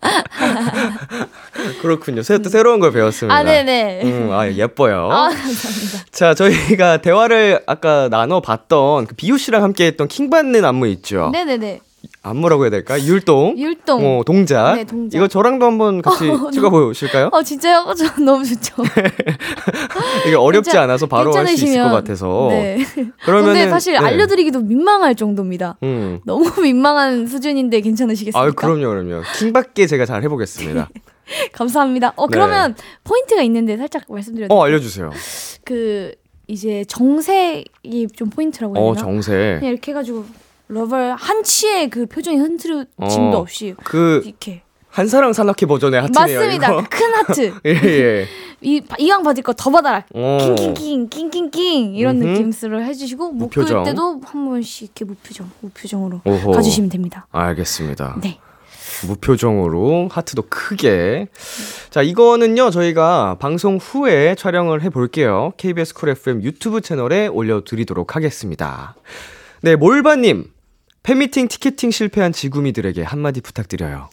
그렇군요. 1.80 2.22
새, 2.22 2.38
또 2.38 2.48
새로운 2.48 2.80
걸 2.80 2.92
배웠습니다. 2.92 3.34
아 3.34 3.42
네네. 3.42 4.02
음, 4.04 4.32
아 4.32 4.48
예뻐요. 4.48 5.10
아 5.10 5.28
감사합니다. 5.28 6.04
자, 6.10 6.34
저희가 6.34 6.98
대화를 6.98 7.62
아까 7.66 8.08
나눠봤던 8.10 9.06
그 9.06 9.14
비우 9.14 9.38
씨랑 9.38 9.62
함께 9.62 9.86
했던 9.86 10.08
킹 10.08 10.30
받는 10.30 10.64
안무 10.64 10.86
있죠. 10.88 11.30
네네네. 11.32 11.80
안무라고 12.22 12.64
해야 12.64 12.70
될까? 12.70 13.02
율동. 13.02 13.58
율동. 13.58 14.20
어, 14.20 14.22
동작. 14.24 14.74
네, 14.76 14.84
동작. 14.84 15.16
이거 15.16 15.28
저랑도 15.28 15.64
한번 15.66 16.02
같이 16.02 16.28
어, 16.30 16.50
찍어 16.50 16.70
보실까요? 16.70 17.28
어 17.32 17.42
진짜요? 17.42 17.84
어, 17.86 17.94
저 17.94 18.04
너무 18.22 18.44
좋죠. 18.44 18.82
이게 20.26 20.34
어렵지 20.36 20.70
괜찮- 20.70 20.84
않아서 20.84 21.06
바로 21.06 21.32
할 21.32 21.46
수 21.46 21.64
있을 21.64 21.82
것. 21.82 21.90
같아서. 21.90 22.48
네. 22.50 22.78
그러면 23.24 23.46
근데 23.54 23.68
사실 23.68 23.96
알려드리기도 23.96 24.60
민망할 24.60 25.14
정도입니다. 25.14 25.76
음. 25.82 26.20
너무 26.24 26.50
민망한 26.60 27.26
수준인데 27.26 27.80
괜찮으시겠습니까? 27.80 28.40
아유, 28.40 28.52
그럼요, 28.54 28.88
그럼요. 28.88 29.22
킹받게 29.38 29.86
제가 29.86 30.06
잘 30.06 30.22
해보겠습니다. 30.22 30.88
감사합니다. 31.52 32.12
어 32.16 32.26
네. 32.26 32.32
그러면 32.32 32.74
포인트가 33.04 33.42
있는데 33.42 33.76
살짝 33.76 34.02
말씀드려도 34.08 34.54
어, 34.54 34.64
알려주세요. 34.64 35.10
그 35.64 36.12
이제 36.48 36.84
정색이 36.88 38.08
좀 38.16 38.28
포인트라고 38.30 38.76
해야 38.76 38.84
어, 38.84 38.94
되나? 38.94 39.06
그냥 39.06 39.58
이렇게 39.72 39.92
해가지고 39.92 40.24
Love 40.70 40.95
War 40.95 41.14
한치의 41.18 41.90
그 41.90 42.06
표정이 42.06 42.36
흐트러짐도 42.38 43.36
어, 43.36 43.40
없이 43.40 43.74
그, 43.84 44.22
이렇게 44.24 44.62
한사랑 44.88 45.32
산악회 45.32 45.66
버전의 45.66 46.00
하트네요. 46.02 46.38
맞습니다. 46.40 46.70
이거. 46.72 46.84
큰 46.90 47.14
하트. 47.14 47.54
예, 47.66 47.70
예. 47.70 48.26
이 48.62 48.82
이왕 48.98 49.22
받을 49.22 49.42
거 49.42 49.52
더 49.54 49.70
받아라. 49.70 50.04
어. 50.14 50.38
킹킹킹 50.40 51.08
킹킹킹 51.08 51.94
이런 51.94 52.20
음흠. 52.22 52.42
느낌으로 52.42 52.82
해주시고 52.82 53.32
무표정. 53.32 53.84
때도 53.84 54.20
한 54.24 54.44
번씩 54.48 54.82
이렇게 54.82 55.04
무표정 55.06 55.50
무표정으로 55.60 56.20
오호. 56.24 56.52
가주시면 56.52 56.90
됩니다. 56.90 57.26
알겠습니다. 57.32 58.16
네. 58.22 58.38
무표정으로 59.06 60.08
하트도 60.12 60.42
크게. 60.50 61.28
자, 61.90 62.02
이거는요, 62.02 62.70
저희가 62.70 63.36
방송 63.38 63.76
후에 63.78 64.34
촬영을 64.34 64.82
해볼게요. 64.82 65.52
KBS 65.56 65.94
쿨 65.94 66.10
FM 66.10 66.42
유튜브 66.42 66.80
채널에 66.82 67.26
올려드리도록 67.28 68.14
하겠습니다. 68.16 68.94
네, 69.62 69.76
몰바님. 69.76 70.50
팬미팅 71.02 71.48
티켓팅 71.48 71.90
실패한 71.90 72.32
지구미들에게 72.32 73.02
한마디 73.02 73.40
부탁드려요. 73.40 74.08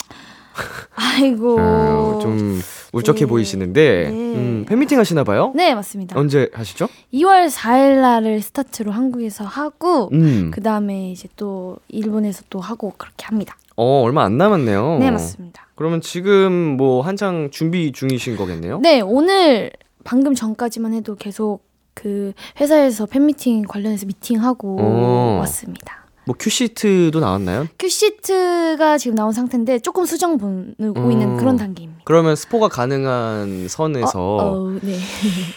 아이고. 0.96 1.58
어, 1.60 2.20
좀 2.22 2.60
울적해 2.94 3.20
네. 3.22 3.26
보이시는데, 3.26 4.10
네. 4.10 4.10
음, 4.10 4.66
팬미팅 4.68 4.98
하시나 4.98 5.24
봐요? 5.24 5.52
네 5.56 5.76
맞습니다. 5.76 6.18
언제 6.18 6.50
하시죠? 6.54 6.88
2월 7.14 7.50
4일 7.50 8.02
날을 8.02 8.42
스타트로 8.42 8.92
한국에서 8.92 9.44
하고 9.44 10.10
음, 10.14 10.52
그 10.54 10.62
다음에 10.64 11.12
이제 11.12 11.28
또 11.36 11.78
일본에서 11.90 12.44
또 12.50 12.60
하고 12.60 12.94
그렇게 12.98 13.26
합니다. 13.26 13.58
어, 13.76 14.02
얼마 14.02 14.24
안 14.24 14.38
남았네요. 14.38 14.98
네 15.00 15.12
맞습니다. 15.12 15.68
그러면 15.76 16.02
지금 16.02 16.52
뭐 16.78 17.02
한창 17.02 17.50
준비 17.52 17.92
중이신 17.92 18.36
거겠네요? 18.38 18.80
네 18.80 19.02
오늘 19.02 19.72
방금 20.04 20.34
전까지만 20.34 20.94
해도 20.94 21.16
계속 21.16 21.62
그 21.94 22.34
회사에서 22.60 23.06
팬미팅 23.06 23.64
관련해서 23.64 24.06
미팅하고 24.08 24.78
오. 24.78 25.38
왔습니다. 25.40 25.97
뭐 26.28 26.36
큐시트도 26.38 27.22
나왔나요? 27.22 27.68
큐시트가 27.80 28.98
지금 28.98 29.16
나온 29.16 29.32
상태인데 29.32 29.80
조금 29.80 30.06
수정 30.06 30.38
보고 30.38 30.50
음. 30.50 31.12
있는 31.12 31.38
그런 31.38 31.56
단계입니다. 31.56 32.02
그러면 32.04 32.36
스포가 32.36 32.68
가능한 32.68 33.70
선에서 33.70 34.20
어, 34.20 34.58
어, 34.66 34.80
네. 34.82 34.98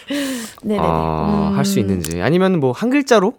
네네. 0.63 0.79
아, 0.81 1.49
음, 1.51 1.57
할수 1.57 1.79
있는지 1.79 2.21
아니면 2.21 2.59
뭐 2.61 2.71
한 2.71 2.89
글자로 2.89 3.33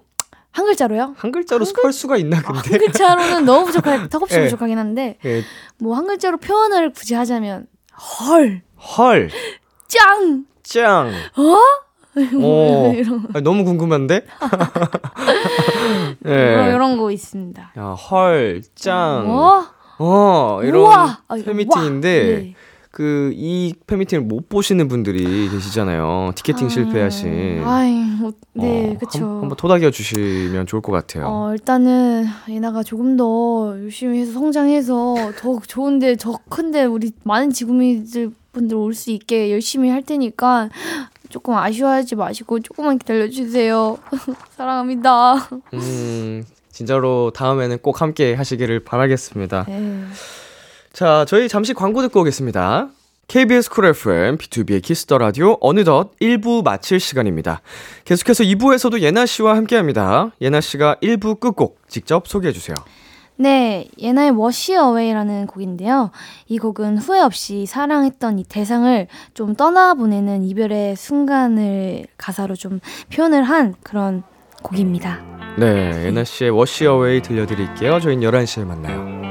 한 0.51 0.67
글자로요? 0.67 1.15
한 1.17 1.33
글자로 1.33 1.61
한 1.61 1.67
스포할 1.67 1.93
수가 1.95 2.19
있나 2.19 2.37
아, 2.39 2.43
근데 2.53 2.71
한 2.73 2.79
글자로는 2.79 3.45
너무 3.47 3.65
부족할, 3.65 4.09
턱없이 4.11 4.37
네. 4.37 4.45
부족하긴 4.45 4.77
한데 4.77 5.17
예, 5.25 5.43
뭐한 5.79 6.07
글자로 6.07 6.37
표현을 6.37 6.93
굳이 6.93 7.15
하자면 7.15 7.67
헐, 8.21 8.61
헐, 8.99 9.31
짱, 9.89 10.45
짱. 10.63 11.09
어? 11.37 11.57
어, 12.15 12.93
이런 12.95 13.27
아니, 13.33 13.43
너무 13.45 13.65
궁금한데? 13.65 14.27
예. 16.27 16.31
이런, 16.31 16.75
이런 16.75 16.97
거 16.99 17.11
있습니다. 17.11 17.73
야, 17.79 17.83
헐, 17.93 18.63
짱. 18.75 19.31
어? 19.31 19.65
어, 19.99 20.61
이런 20.63 20.83
우와! 20.83 21.21
아, 21.29 21.35
팬미팅인데 21.37 22.21
와! 22.33 22.39
네. 22.39 22.55
그이 22.91 23.75
팬미팅을 23.87 24.25
못 24.25 24.51
보시는 24.51 24.89
분들이 24.89 25.49
계시잖아요. 25.49 26.33
티켓팅 26.35 26.67
아, 26.67 26.69
실패하신. 26.69 27.63
아이, 27.65 27.93
뭐, 28.21 28.33
네, 28.53 28.99
어. 29.01 29.07
한, 29.09 29.23
한번 29.23 29.57
토닥여 29.57 29.91
주시면 29.91 30.67
좋을 30.67 30.83
것 30.83 30.93
같아요. 30.93 31.25
어, 31.27 31.53
일단은 31.53 32.27
예나가 32.51 32.83
조금 32.83 33.17
더 33.17 33.75
열심히 33.83 34.19
해서 34.21 34.33
성장해서 34.33 35.15
더 35.39 35.59
좋은데 35.67 36.17
더 36.17 36.39
큰데 36.51 36.85
우리 36.85 37.13
많은 37.25 37.49
지구민들 37.51 38.31
분들 38.53 38.77
올 38.77 38.93
수 38.93 39.11
있게 39.11 39.51
열심히 39.51 39.89
할 39.89 40.03
테니까 40.03 40.69
조금 41.33 41.55
아쉬워하지 41.55 42.15
마시고 42.15 42.61
조금만 42.61 42.99
기다려 42.99 43.29
주세요. 43.29 43.99
사랑합니다. 44.57 45.49
음, 45.73 46.45
진짜로 46.71 47.33
다음에는 47.35 47.79
꼭 47.79 48.01
함께 48.03 48.35
하시기를 48.35 48.85
바라겠습니다. 48.85 49.65
네. 49.67 50.05
자, 50.93 51.25
저희 51.27 51.49
잠시 51.49 51.73
광고 51.73 52.03
듣고 52.03 52.21
오겠습니다. 52.21 52.91
KBS 53.29 53.71
쿨 53.71 53.87
FM, 53.87 54.37
B2B의 54.37 54.83
키스터 54.83 55.17
라디오 55.17 55.57
어느덧 55.61 56.11
1부 56.21 56.63
마칠 56.63 57.01
시간입니다. 57.01 57.63
계속해서 58.05 58.45
2부에서도 58.45 59.01
예나 59.01 59.25
씨와 59.25 59.57
함께 59.57 59.77
합니다. 59.77 60.33
예나 60.43 60.61
씨가 60.61 60.97
1부 61.03 61.41
끝곡 61.41 61.81
직접 61.89 62.29
소개해 62.29 62.53
주세요. 62.53 62.77
네, 63.37 63.89
예나의 63.99 64.31
Wash 64.31 64.77
Away라는 64.77 65.47
곡인데요. 65.47 66.11
이 66.47 66.59
곡은 66.59 66.99
후회 66.99 67.21
없이 67.21 67.67
사랑했던 67.67 68.39
이 68.39 68.45
대상을 68.45 69.07
좀 69.35 69.55
떠나보내는 69.55 70.45
이별의 70.45 70.97
순간을 70.97 72.07
가사로 72.17 72.55
좀 72.55 72.81
표현을 73.13 73.43
한 73.43 73.75
그런 73.83 74.23
곡입니다. 74.63 75.21
네, 75.59 76.07
예나 76.07 76.25
씨의 76.25 76.51
워시 76.51 76.87
어웨이 76.87 77.21
들려드릴게요. 77.21 78.01
저희는 78.01 78.29
11시에 78.29 78.65
만나요. 78.65 79.23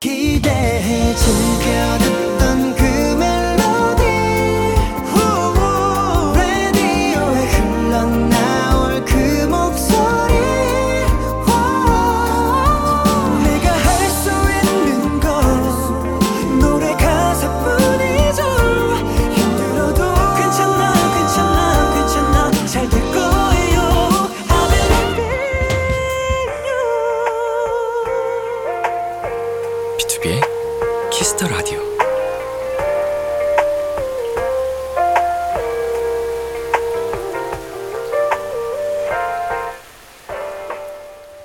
기대해줄게. 0.00 1.72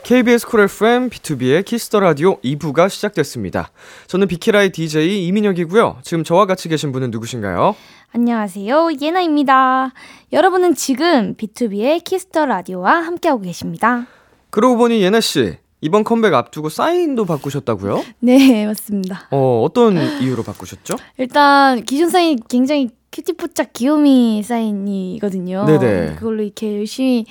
KBS 0.08 0.48
쿨 0.48 0.62
FM 0.62 1.10
B2B의 1.10 1.66
키스터 1.66 2.00
라디오 2.00 2.40
2부가 2.40 2.90
시작됐습니다. 2.90 3.72
저는 4.08 4.30
비키라의 4.30 4.72
DJ 4.72 5.28
이민혁이고요. 5.28 5.98
지금 6.02 6.24
저와 6.24 6.46
같이 6.46 6.70
계신 6.70 6.94
분은 6.94 7.12
누구신가요? 7.12 7.76
안녕하세요. 8.14 8.92
예나입니다. 9.02 9.92
여러분은 10.32 10.76
지금 10.76 11.36
B2B의 11.36 12.06
키스터 12.06 12.46
라디오와 12.46 13.02
함께하고 13.02 13.42
계십니다. 13.42 14.08
그러고 14.50 14.78
보니 14.78 15.02
예나 15.02 15.20
씨 15.20 15.58
이번 15.82 16.06
컴백 16.06 16.34
앞두고 16.34 16.70
사인도 16.70 17.26
바꾸셨다고요? 17.26 18.02
네, 18.20 18.66
맞습니다. 18.66 19.28
어 19.32 19.62
어떤 19.62 19.98
이유로 20.22 20.44
바꾸셨죠? 20.44 20.96
일단 21.18 21.84
기존 21.84 22.10
사인 22.10 22.40
굉장히 22.48 22.92
cutie뽀짝 23.12 23.74
귀요미 23.74 24.44
사인이거든요. 24.44 25.66
네네. 25.66 26.16
그걸로 26.16 26.44
이렇게 26.44 26.78
열심히 26.78 27.26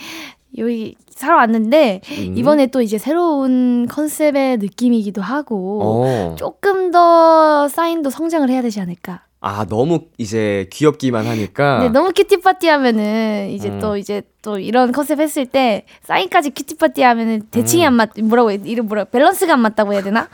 여기 0.59 0.97
살아왔는데 1.11 2.01
음. 2.11 2.35
이번에 2.37 2.67
또 2.67 2.83
이제 2.83 2.99
새로운 2.99 3.87
컨셉의 3.89 4.59
느낌이기도 4.59 5.23
하고 5.23 5.81
어. 5.83 6.37
조금 6.39 6.91
더 6.91 7.69
사인도 7.69 8.11
성장을 8.11 8.49
해야 8.51 8.63
되지 8.63 8.81
않을까. 8.81 9.23
아 9.41 9.65
너무 9.67 10.01
이제 10.19 10.69
귀엽기만 10.73 11.27
하니까. 11.27 11.79
네, 11.85 11.89
너무 11.89 12.13
cutie 12.13 12.41
party 12.41 12.69
하면은 12.69 13.51
이제 13.51 13.69
음. 13.69 13.79
또 13.79 13.97
이제 13.97 14.23
또 14.43 14.59
이런 14.59 14.93
컨셉 14.93 15.21
했을 15.21 15.47
때 15.47 15.85
사인까지 16.03 16.51
cutie 16.51 16.77
party 16.77 17.03
하면은 17.03 17.43
대칭이 17.51 17.85
음. 17.85 17.89
안 17.89 17.95
맞, 17.95 18.11
뭐라고 18.21 18.51
해, 18.51 18.59
이름 18.65 18.87
뭐라 18.87 19.05
밸런스가 19.05 19.53
안 19.53 19.61
맞다고 19.61 19.93
해야 19.93 20.03
되나? 20.03 20.29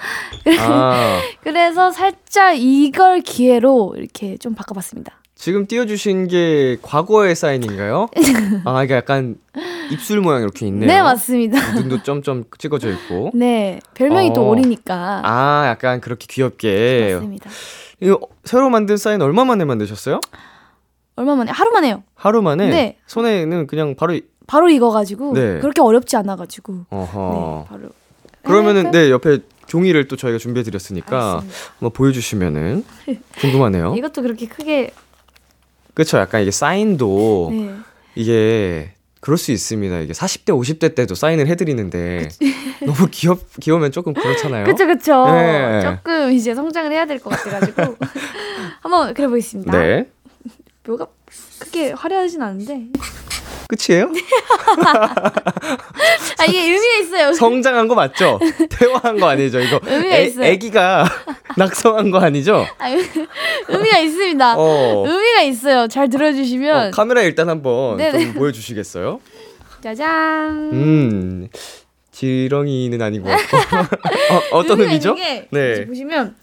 아 0.61 1.21
그래서 1.43 1.91
살짝 1.91 2.57
이걸 2.59 3.21
기회로 3.21 3.95
이렇게 3.97 4.37
좀 4.39 4.55
바꿔봤습니다. 4.55 5.22
지금 5.43 5.67
띄워주신 5.67 6.29
게 6.29 6.77
과거의 6.83 7.35
사인인가요? 7.35 8.07
아 8.65 8.85
이게 8.85 8.95
약간 8.95 9.35
입술 9.91 10.21
모양 10.21 10.41
이렇게 10.43 10.69
있네요. 10.69 10.87
네, 10.87 11.03
맞습니다. 11.03 11.73
눈도 11.75 12.05
점점 12.05 12.45
찍어져 12.59 12.91
있고. 12.93 13.33
네, 13.35 13.81
별명이 13.95 14.35
또 14.35 14.43
어. 14.43 14.51
오리니까. 14.51 15.23
아 15.25 15.65
약간 15.67 16.01
그렇게 16.01 16.27
귀엽게. 16.31 17.15
맞습니다. 17.15 17.51
이거 17.99 18.21
새로 18.45 18.71
만든 18.71 18.97
사인 18.97 19.21
얼마 19.21 19.45
만에 19.45 19.65
만드셨어요? 19.65 20.21
얼마 21.17 21.35
만에? 21.35 21.51
하루 21.51 21.73
만에요. 21.73 22.05
하루 22.15 22.41
만에 22.41 22.69
네. 22.69 22.99
손에는 23.09 23.67
그냥 23.67 23.97
바로 23.97 24.15
이- 24.15 24.23
바로 24.47 24.69
익어가지고 24.71 25.33
네. 25.35 25.59
그렇게 25.59 25.81
어렵지 25.83 26.15
않아가지고. 26.19 26.87
어허. 26.89 27.65
네, 27.69 27.69
바로. 27.69 27.89
그러면은 28.45 28.81
약간- 28.83 28.93
네 28.93 29.11
옆에 29.11 29.39
종이를 29.67 30.07
또 30.07 30.15
저희가 30.15 30.39
준비해 30.39 30.63
드렸으니까 30.63 31.33
알겠습니다. 31.39 31.73
한번 31.81 31.91
보여주시면은 31.95 32.85
궁금하네요. 33.41 33.95
이것도 33.99 34.23
그렇게 34.23 34.47
크게. 34.47 34.93
그렇죠. 35.95 36.19
약간 36.19 36.43
이게 36.43 36.51
사인도 36.51 37.51
네. 37.53 37.75
이게 38.15 38.93
그럴 39.21 39.39
수 39.39 39.53
있습니다. 39.53 40.01
이게 40.01 40.13
40대 40.13 40.47
50대 40.49 40.95
때도 40.95 41.15
사인을 41.15 41.47
해드리는데 41.47 42.29
너무 42.85 43.07
귀엽 43.11 43.41
귀여우면 43.61 43.93
조금 43.93 44.13
그렇잖아요. 44.15 44.65
그쵸 44.65 44.87
그쵸. 44.87 45.27
네. 45.31 45.81
조금 45.83 46.33
이제 46.33 46.55
성장을 46.55 46.91
해야 46.93 47.07
될 47.07 47.19
것 47.21 47.31
같아가지고 47.31 47.97
한번 48.83 49.15
그래 49.15 49.29
보겠습니다. 49.29 49.79
네. 49.79 50.09
묘가 50.87 51.07
크게 51.61 51.93
화려하진 51.93 52.43
않은데. 52.43 52.87
끝이에요? 53.77 54.11
아 56.39 56.45
이게 56.47 56.61
의미가 56.63 56.95
있어요. 57.03 57.33
성장한 57.33 57.89
거 57.89 57.95
맞죠? 57.95 58.39
퇴화한 58.71 59.19
거 59.19 59.29
아니죠? 59.29 59.61
이거 59.61 59.81
의미가 59.83 60.17
애, 60.17 60.25
있어요. 60.27 60.45
애기가 60.47 61.05
낙성한 61.57 62.11
거 62.11 62.19
아니죠? 62.21 62.67
아, 62.79 62.89
의- 62.91 63.05
의미가 63.69 63.99
있습니다. 63.99 64.55
어. 64.59 65.05
의미가 65.07 65.43
있어요. 65.43 65.89
잘 65.89 66.09
들어주시면 66.09 66.89
어, 66.89 66.91
카메라 66.93 67.23
일단 67.23 67.49
한번 67.49 67.97
네네. 67.97 68.25
좀 68.27 68.35
보여주시겠어요? 68.35 69.21
짜잔. 69.83 70.71
음, 70.73 71.49
지렁이는 72.13 73.01
같고. 73.31 73.57
어, 73.57 74.41
어떤 74.59 74.81
의미가 74.81 74.83
의미죠? 74.83 75.15
네. 75.51 75.87
보시면 75.87 76.37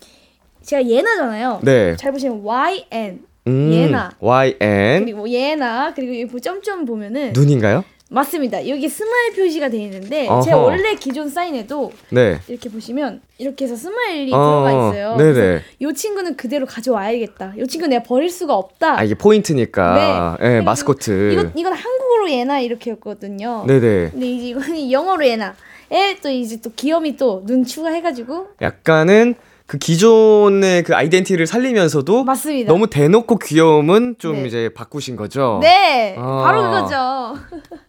제가 0.64 0.86
예나잖아요. 0.86 1.62
네. 1.64 1.96
잘 1.96 2.12
보시면 2.12 2.42
YN 2.44 3.22
음, 3.50 3.74
예나. 3.74 4.12
YN 4.20 5.06
그리고 5.06 5.28
예나 5.30 5.94
그리고 5.94 6.20
여기 6.22 6.42
점점 6.42 6.86
보면은 6.86 7.34
눈인가요? 7.34 7.84
맞습니다. 8.12 8.68
여기 8.68 8.90
smile 8.90 9.34
표시가 9.36 9.70
되어 9.70 9.82
있는데 9.82 10.28
어허. 10.28 10.42
제가 10.42 10.58
원래 10.58 10.96
기존 10.96 11.30
사인에도 11.30 11.92
네. 12.10 12.40
이렇게 12.48 12.68
보시면 12.68 13.22
이렇게 13.38 13.66
해서 13.66 13.76
smile이 13.76 14.34
어, 14.34 14.38
들어가 14.38 14.72
있어요. 14.72 15.16
네네. 15.16 15.34
그래서 15.34 15.64
이 15.80 15.94
친구는 15.94 16.36
그대로 16.36 16.66
가져와야겠다. 16.66 17.54
이 17.60 17.68
친구는 17.68 17.92
내가 17.92 18.04
버릴 18.04 18.32
수가 18.32 18.56
없다. 18.56 18.98
아 19.00 19.04
이게 19.04 19.14
포인트니까. 19.14 20.38
네. 20.40 20.46
예, 20.48 20.50
그리고 20.54 20.66
마스코트. 20.66 21.32
이건 21.34 21.52
이건 21.56 21.74
한국어로 21.74 22.32
예나 22.32 22.60
이렇게였거든요. 22.62 23.66
네네. 23.68 24.10
근데 24.12 24.26
이제 24.26 24.48
이거는 24.48 24.92
영어로 24.92 25.28
예나 25.28 25.54
에 25.92 26.18
또 26.24 26.30
이제 26.30 26.60
또 26.62 26.72
귀염이 26.76 27.16
또 27.16 27.44
눈 27.46 27.64
추가해가지고 27.64 28.48
약간은 28.62 29.36
그 29.70 29.78
기존의 29.78 30.82
그 30.82 30.96
identity를 30.96 31.46
살리면서도 31.46 32.24
맞습니다. 32.24 32.74
너무 32.74 32.88
대놓고 32.88 33.38
귀여움은 33.38 34.16
좀 34.18 34.38
네. 34.38 34.48
이제 34.48 34.70
바꾸신 34.76 35.16
거죠. 35.16 35.60
네, 35.62 36.16
아. 36.18 36.42
바로 36.44 36.64
그거죠. 36.64 37.36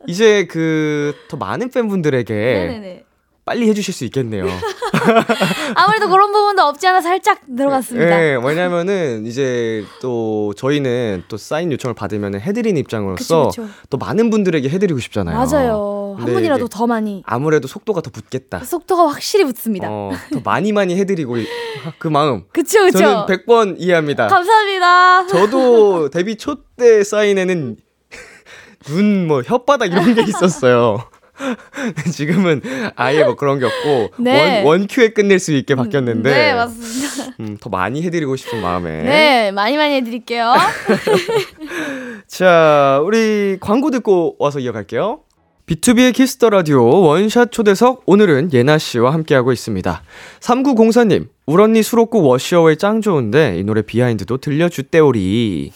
이제 0.07 0.45
그 0.47 1.15
더 1.29 1.37
많은 1.39 1.71
팬분들에게 1.71 2.35
네네네. 2.35 3.05
빨리 3.45 3.69
해주실 3.69 3.93
수 3.95 4.05
있겠네요. 4.05 4.47
아무래도 5.75 6.09
그런 6.09 6.31
부분도 6.33 6.63
없지 6.63 6.87
않아 6.87 7.01
살짝 7.01 7.41
들어갔습니다. 7.57 8.19
네, 8.19 8.37
왜냐면은 8.43 9.27
이제 9.27 9.85
또 10.01 10.53
저희는 10.57 11.25
또 11.29 11.37
사인 11.37 11.73
요청을 11.73 11.95
받으면 11.95 12.41
해드리는 12.41 12.79
입장으로서 12.81 13.49
그쵸, 13.49 13.63
그쵸. 13.63 13.73
또 13.89 13.97
많은 13.99 14.31
분들에게 14.31 14.69
해드리고 14.69 15.01
싶잖아요. 15.01 15.37
맞아요. 15.37 16.17
한 16.19 16.27
분이라도 16.27 16.69
더 16.69 16.87
많이 16.87 17.23
아무래도 17.27 17.67
속도가 17.69 18.01
더 18.03 18.11
붙겠다. 18.11 18.61
속도가 18.65 19.09
확실히 19.09 19.45
붙습니다. 19.45 19.89
어, 19.91 20.11
더 20.33 20.41
많이 20.45 20.73
많이 20.73 20.97
해드리고 20.97 21.39
이- 21.39 21.47
그 21.99 22.09
마음. 22.09 22.45
그쵸 22.53 22.81
그쵸. 22.85 22.99
저는 22.99 23.27
100번 23.27 23.77
이해합니다. 23.79 24.27
감사합니다. 24.29 25.27
저도 25.29 26.11
데뷔 26.11 26.37
초 26.37 26.57
때 26.77 27.05
사인에는 27.05 27.77
눈 28.89 29.27
뭐 29.27 29.41
혓바닥 29.43 29.91
이런 29.93 30.15
게 30.15 30.23
있었어요. 30.23 31.05
지금은 32.13 32.63
아예 32.97 33.25
뭐 33.25 33.37
그런 33.37 33.59
게 33.59 33.67
없고 33.67 34.11
네. 34.23 34.63
원 34.63 34.81
원큐에 34.81 35.11
끝낼 35.11 35.39
수 35.39 35.53
있게 35.53 35.75
바뀌었는데 35.75 36.31
네 36.31 36.55
맞습니다. 36.55 37.35
음, 37.41 37.57
더 37.61 37.71
많이 37.71 38.03
해드리고 38.03 38.37
싶은 38.37 38.61
마음에 38.61 39.03
네 39.03 39.53
많이 39.53 39.77
많이 39.77 39.95
해드릴게요. 39.95 40.55
자 42.27 43.01
우리 43.05 43.59
광고 43.61 43.91
듣고 43.91 44.37
와서 44.39 44.59
이어갈게요. 44.61 45.21
비투비의 45.67 46.13
키스 46.13 46.36
더 46.36 46.51
라디오 46.51 46.85
원샷 46.85 47.53
초대석 47.53 48.03
오늘은 48.07 48.53
예나 48.53 48.79
씨와 48.79 49.13
함께하고 49.13 49.53
있습니다. 49.53 50.03
3904님 50.41 51.29
울 51.47 51.61
언니 51.61 51.83
수록곡 51.83 52.25
Wash 52.27 52.52
Away 52.52 52.77
짱 52.77 53.01
좋은데 53.01 53.57
이 53.59 53.65
노래 53.65 53.83
비하인드도 53.83 54.39
들려주대오리. 54.39 55.73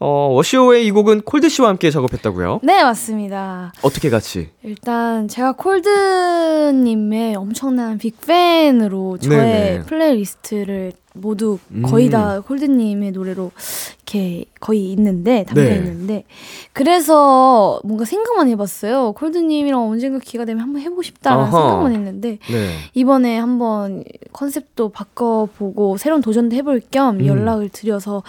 어 0.00 0.28
Wash 0.32 0.59
Away 0.59 0.86
이 0.86 0.90
곡은 0.90 1.22
콜드 1.22 1.48
씨와 1.48 1.68
함께 1.68 1.90
작업했다고요? 1.90 2.60
네 2.62 2.82
맞습니다. 2.82 3.72
어떻게 3.82 4.10
같이? 4.10 4.50
일단 4.62 5.28
제가 5.28 5.52
콜드 5.52 6.72
님의 6.74 7.36
엄청난 7.36 7.98
big 7.98 8.31
팬으로 8.31 9.18
저의 9.18 9.38
네네. 9.38 9.82
플레이리스트를 9.84 10.92
모두 11.14 11.58
거의 11.84 12.06
음. 12.06 12.10
다 12.10 12.40
콜드 12.40 12.64
님의 12.64 13.12
노래로 13.12 13.52
이렇게 13.98 14.44
거의 14.60 14.90
있는데 14.90 15.44
담겨 15.44 15.62
네. 15.62 15.76
있는데 15.76 16.24
그래서 16.72 17.80
뭔가 17.84 18.04
생각만 18.04 18.48
해 18.48 18.56
봤어요. 18.56 19.12
콜드 19.12 19.38
님이랑 19.38 19.90
언젠가 19.90 20.18
기회가 20.18 20.44
되면 20.44 20.62
한번 20.62 20.82
해 20.82 20.88
보고 20.88 21.02
싶다라는 21.02 21.44
어허. 21.44 21.56
생각만 21.56 21.92
했는데 21.92 22.38
네. 22.50 22.70
이번에 22.94 23.38
한번 23.38 24.02
컨셉도 24.32 24.88
바꿔 24.88 25.48
보고 25.56 25.96
새로운 25.96 26.20
도전도 26.20 26.56
해볼 26.56 26.82
겸 26.90 27.20
음. 27.20 27.26
연락을 27.26 27.68
드려서 27.68 28.24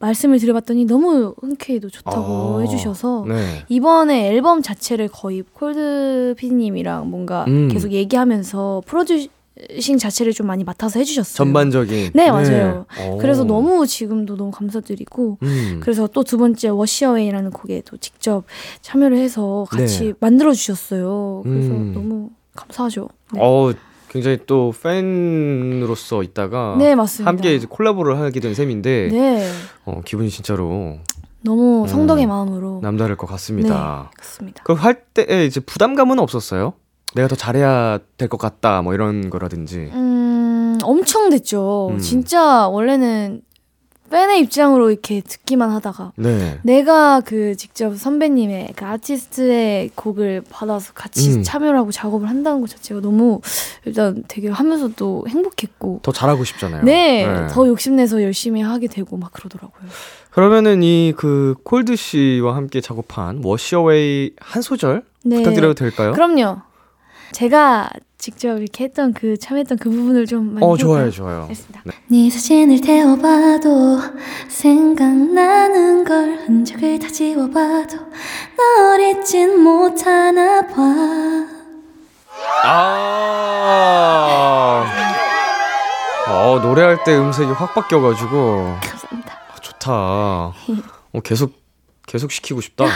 말씀을 0.00 0.38
드려봤더니 0.38 0.86
너무 0.86 1.34
흔쾌히도 1.40 1.90
좋다고 1.90 2.18
어, 2.18 2.60
해주셔서 2.62 3.26
네. 3.28 3.64
이번에 3.68 4.28
앨범 4.28 4.62
자체를 4.62 5.08
거의 5.08 5.42
콜드 5.52 6.34
피디님이랑 6.38 7.08
뭔가 7.10 7.44
음. 7.48 7.68
계속 7.68 7.92
얘기하면서 7.92 8.82
프로듀싱 8.86 9.98
자체를 9.98 10.32
좀 10.32 10.46
많이 10.46 10.64
맡아서 10.64 10.98
해주셨어요. 10.98 11.36
전반적인. 11.36 12.12
네, 12.14 12.30
맞아요. 12.30 12.86
오. 13.10 13.18
그래서 13.18 13.44
너무 13.44 13.86
지금도 13.86 14.36
너무 14.36 14.50
감사드리고 14.50 15.36
음. 15.42 15.80
그래서 15.82 16.06
또 16.06 16.22
두 16.24 16.38
번째 16.38 16.68
워시어웨이라는 16.68 17.50
곡에 17.50 17.82
또 17.84 17.98
직접 17.98 18.44
참여를 18.80 19.18
해서 19.18 19.66
같이 19.68 20.04
네. 20.06 20.12
만들어 20.18 20.54
주셨어요. 20.54 21.42
그래서 21.44 21.70
음. 21.72 21.92
너무 21.94 22.30
감사하죠. 22.56 23.08
네, 23.34 23.40
어 23.42 23.72
굉장히 24.10 24.38
또 24.46 24.74
팬으로서 24.82 26.24
있다가 26.24 26.74
네. 26.78 26.94
함께 27.24 27.54
이제 27.54 27.66
콜라보를 27.70 28.18
하게 28.18 28.40
된 28.40 28.54
셈인데 28.54 29.08
네, 29.12 29.48
어, 29.84 30.00
기분이 30.04 30.28
진짜로 30.30 30.98
너무 31.42 31.82
음. 31.82 31.86
성덕의 31.86 32.26
마음으로 32.26 32.80
남다를 32.82 33.16
것 33.16 33.26
같습니다. 33.28 34.08
네, 34.10 34.16
그렇습니다. 34.16 34.62
그럼 34.64 34.78
할 34.78 35.04
때 35.14 35.46
이제 35.46 35.60
부담감은 35.60 36.18
없었어요? 36.18 36.74
내가 37.14 37.28
더 37.28 37.36
잘해야 37.36 37.98
될 38.18 38.28
것 38.28 38.36
같다 38.38 38.82
뭐 38.82 38.94
이런 38.94 39.30
거라든지. 39.30 39.90
음, 39.92 40.78
엄청 40.82 41.30
됐죠. 41.30 41.90
음. 41.92 41.98
진짜 41.98 42.66
원래는 42.68 43.42
팬의 44.10 44.40
입장으로 44.40 44.90
이렇게 44.90 45.20
듣기만 45.20 45.70
하다가 45.70 46.12
네. 46.16 46.58
내가 46.62 47.20
그 47.20 47.56
직접 47.56 47.96
선배님의 47.96 48.72
그 48.76 48.84
아티스트의 48.84 49.90
곡을 49.94 50.42
받아서 50.50 50.92
같이 50.92 51.34
음. 51.36 51.42
참여를 51.42 51.78
하고 51.78 51.92
작업을 51.92 52.28
한다는 52.28 52.60
것 52.60 52.68
자체가 52.70 53.00
너무 53.00 53.40
일단 53.84 54.24
되게 54.28 54.48
하면서도 54.48 55.26
행복했고 55.28 56.00
더 56.02 56.12
잘하고 56.12 56.44
싶잖아요. 56.44 56.82
네, 56.84 57.46
더 57.50 57.66
욕심내서 57.66 58.22
열심히 58.22 58.60
하게 58.62 58.88
되고 58.88 59.16
막 59.16 59.32
그러더라고요. 59.32 59.88
그러면은 60.30 60.82
이 60.82 61.12
그 61.16 61.54
콜드 61.64 61.96
씨와 61.96 62.56
함께 62.56 62.80
작업한 62.80 63.40
워시어웨이 63.44 64.32
한 64.38 64.62
소절 64.62 65.02
네. 65.24 65.36
부탁드려도 65.36 65.74
될까요? 65.74 66.12
그럼요. 66.12 66.62
제가 67.32 67.90
직접 68.18 68.58
이렇게 68.58 68.84
했던 68.84 69.14
그 69.14 69.38
참여했던 69.38 69.78
그 69.78 69.88
부분을 69.90 70.26
좀 70.26 70.54
많이 70.54 70.66
어? 70.66 70.76
좋아요, 70.76 71.10
좋아요. 71.10 71.42
알겠습니다. 71.42 71.82
네 72.08 72.28
사진을 72.28 72.80
태워봐도 72.80 74.00
생각나는 74.48 76.04
걸 76.04 76.36
흔적을 76.46 76.98
다 76.98 77.08
지워봐도 77.08 77.96
널 78.56 79.00
잊진 79.00 79.62
못하나 79.62 80.66
봐. 80.66 80.74
아. 82.64 84.84
어, 86.28 86.58
노래할 86.62 87.02
때 87.04 87.16
음색이 87.16 87.52
확 87.52 87.74
바뀌어가지고 87.74 88.76
감사합니다. 88.82 89.32
아, 89.50 89.54
좋다. 89.60 89.90
어, 89.92 90.52
계속 91.24 91.52
계속 92.10 92.32
시키고 92.32 92.60
싶다. 92.60 92.86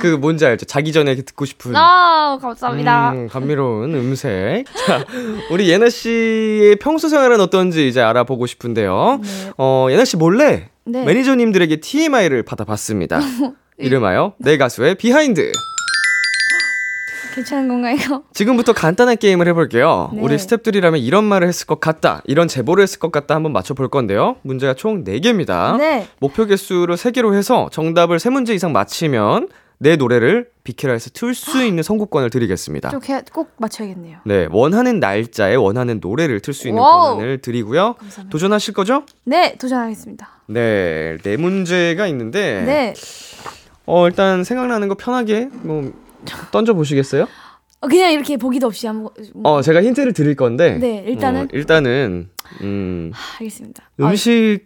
그 0.00 0.16
뭔지 0.16 0.46
알죠? 0.46 0.64
자기 0.64 0.92
전에 0.92 1.14
듣고 1.14 1.44
싶은. 1.44 1.76
아 1.76 2.38
감사합니다. 2.40 3.12
음, 3.12 3.28
감미로운 3.28 3.94
음색. 3.94 4.64
자, 4.86 5.04
우리 5.50 5.68
예나 5.68 5.90
씨의 5.90 6.76
평소 6.76 7.10
생활은 7.10 7.38
어떤지 7.40 7.86
이제 7.86 8.00
알아보고 8.00 8.46
싶은데요. 8.46 9.20
네. 9.22 9.50
어, 9.58 9.88
예나 9.90 10.06
씨 10.06 10.16
몰래 10.16 10.70
네. 10.84 11.04
매니저님들에게 11.04 11.80
TMI를 11.80 12.44
받아봤습니다. 12.44 13.20
이름하여 13.76 14.32
내 14.38 14.56
가수의 14.56 14.94
비하인드. 14.94 15.52
괜찮은 17.36 17.68
건가요? 17.68 17.96
지금부터 18.32 18.72
간단한 18.72 19.18
게임을 19.18 19.46
해볼게요. 19.48 20.10
네. 20.14 20.20
우리 20.22 20.36
스탭들이라면 20.36 21.02
이런 21.02 21.24
말을 21.24 21.46
했을 21.46 21.66
것 21.66 21.80
같다, 21.80 22.22
이런 22.24 22.48
제보를 22.48 22.82
했을 22.82 22.98
것 22.98 23.12
같다 23.12 23.34
한번 23.34 23.52
맞춰볼 23.52 23.88
건데요. 23.88 24.36
문제가 24.42 24.74
총 24.74 25.04
4개입니다. 25.04 25.76
네. 25.76 26.08
목표 26.18 26.46
개수를 26.46 26.96
3개로 26.96 27.34
해서 27.34 27.68
정답을 27.70 28.16
3문제 28.18 28.54
이상 28.54 28.72
맞히면 28.72 29.48
내 29.78 29.96
노래를 29.96 30.48
비키라에서 30.64 31.10
틀 31.12 31.34
수 31.34 31.62
있는 31.62 31.82
선곡권을 31.82 32.30
드리겠습니다. 32.30 32.90
좀꼭 32.90 33.50
맞춰야겠네요. 33.58 34.18
네, 34.24 34.48
원하는 34.50 35.00
날짜에 35.00 35.54
원하는 35.54 35.98
노래를 36.00 36.40
틀 36.40 36.54
수 36.54 36.68
있는 36.68 36.80
와우. 36.80 37.16
권한을 37.16 37.42
드리고요. 37.42 37.94
감사합니다. 37.98 38.32
도전하실 38.32 38.72
거죠? 38.72 39.04
네 39.24 39.56
도전하겠습니다. 39.58 40.28
네, 40.46 41.18
네 41.22 41.36
문제가 41.36 42.06
있는데 42.06 42.62
네. 42.62 42.94
어, 43.84 44.06
일단 44.06 44.44
생각나는 44.44 44.88
거 44.88 44.94
편하게 44.94 45.48
뭐 45.52 45.92
던져 46.50 46.74
보시겠어요? 46.74 47.26
어, 47.80 47.88
그냥 47.88 48.12
이렇게 48.12 48.36
보기도 48.36 48.66
없이 48.66 48.88
아무. 48.88 49.10
어, 49.44 49.60
제가 49.62 49.82
힌트를 49.82 50.12
드릴 50.12 50.34
건데 50.34 50.78
네 50.78 51.04
일단은 51.06 51.42
어, 51.42 51.48
일단은 51.52 52.30
음, 52.62 53.10
하, 53.12 53.38
알겠습니다. 53.40 53.90
아, 54.00 54.08
음식 54.08 54.60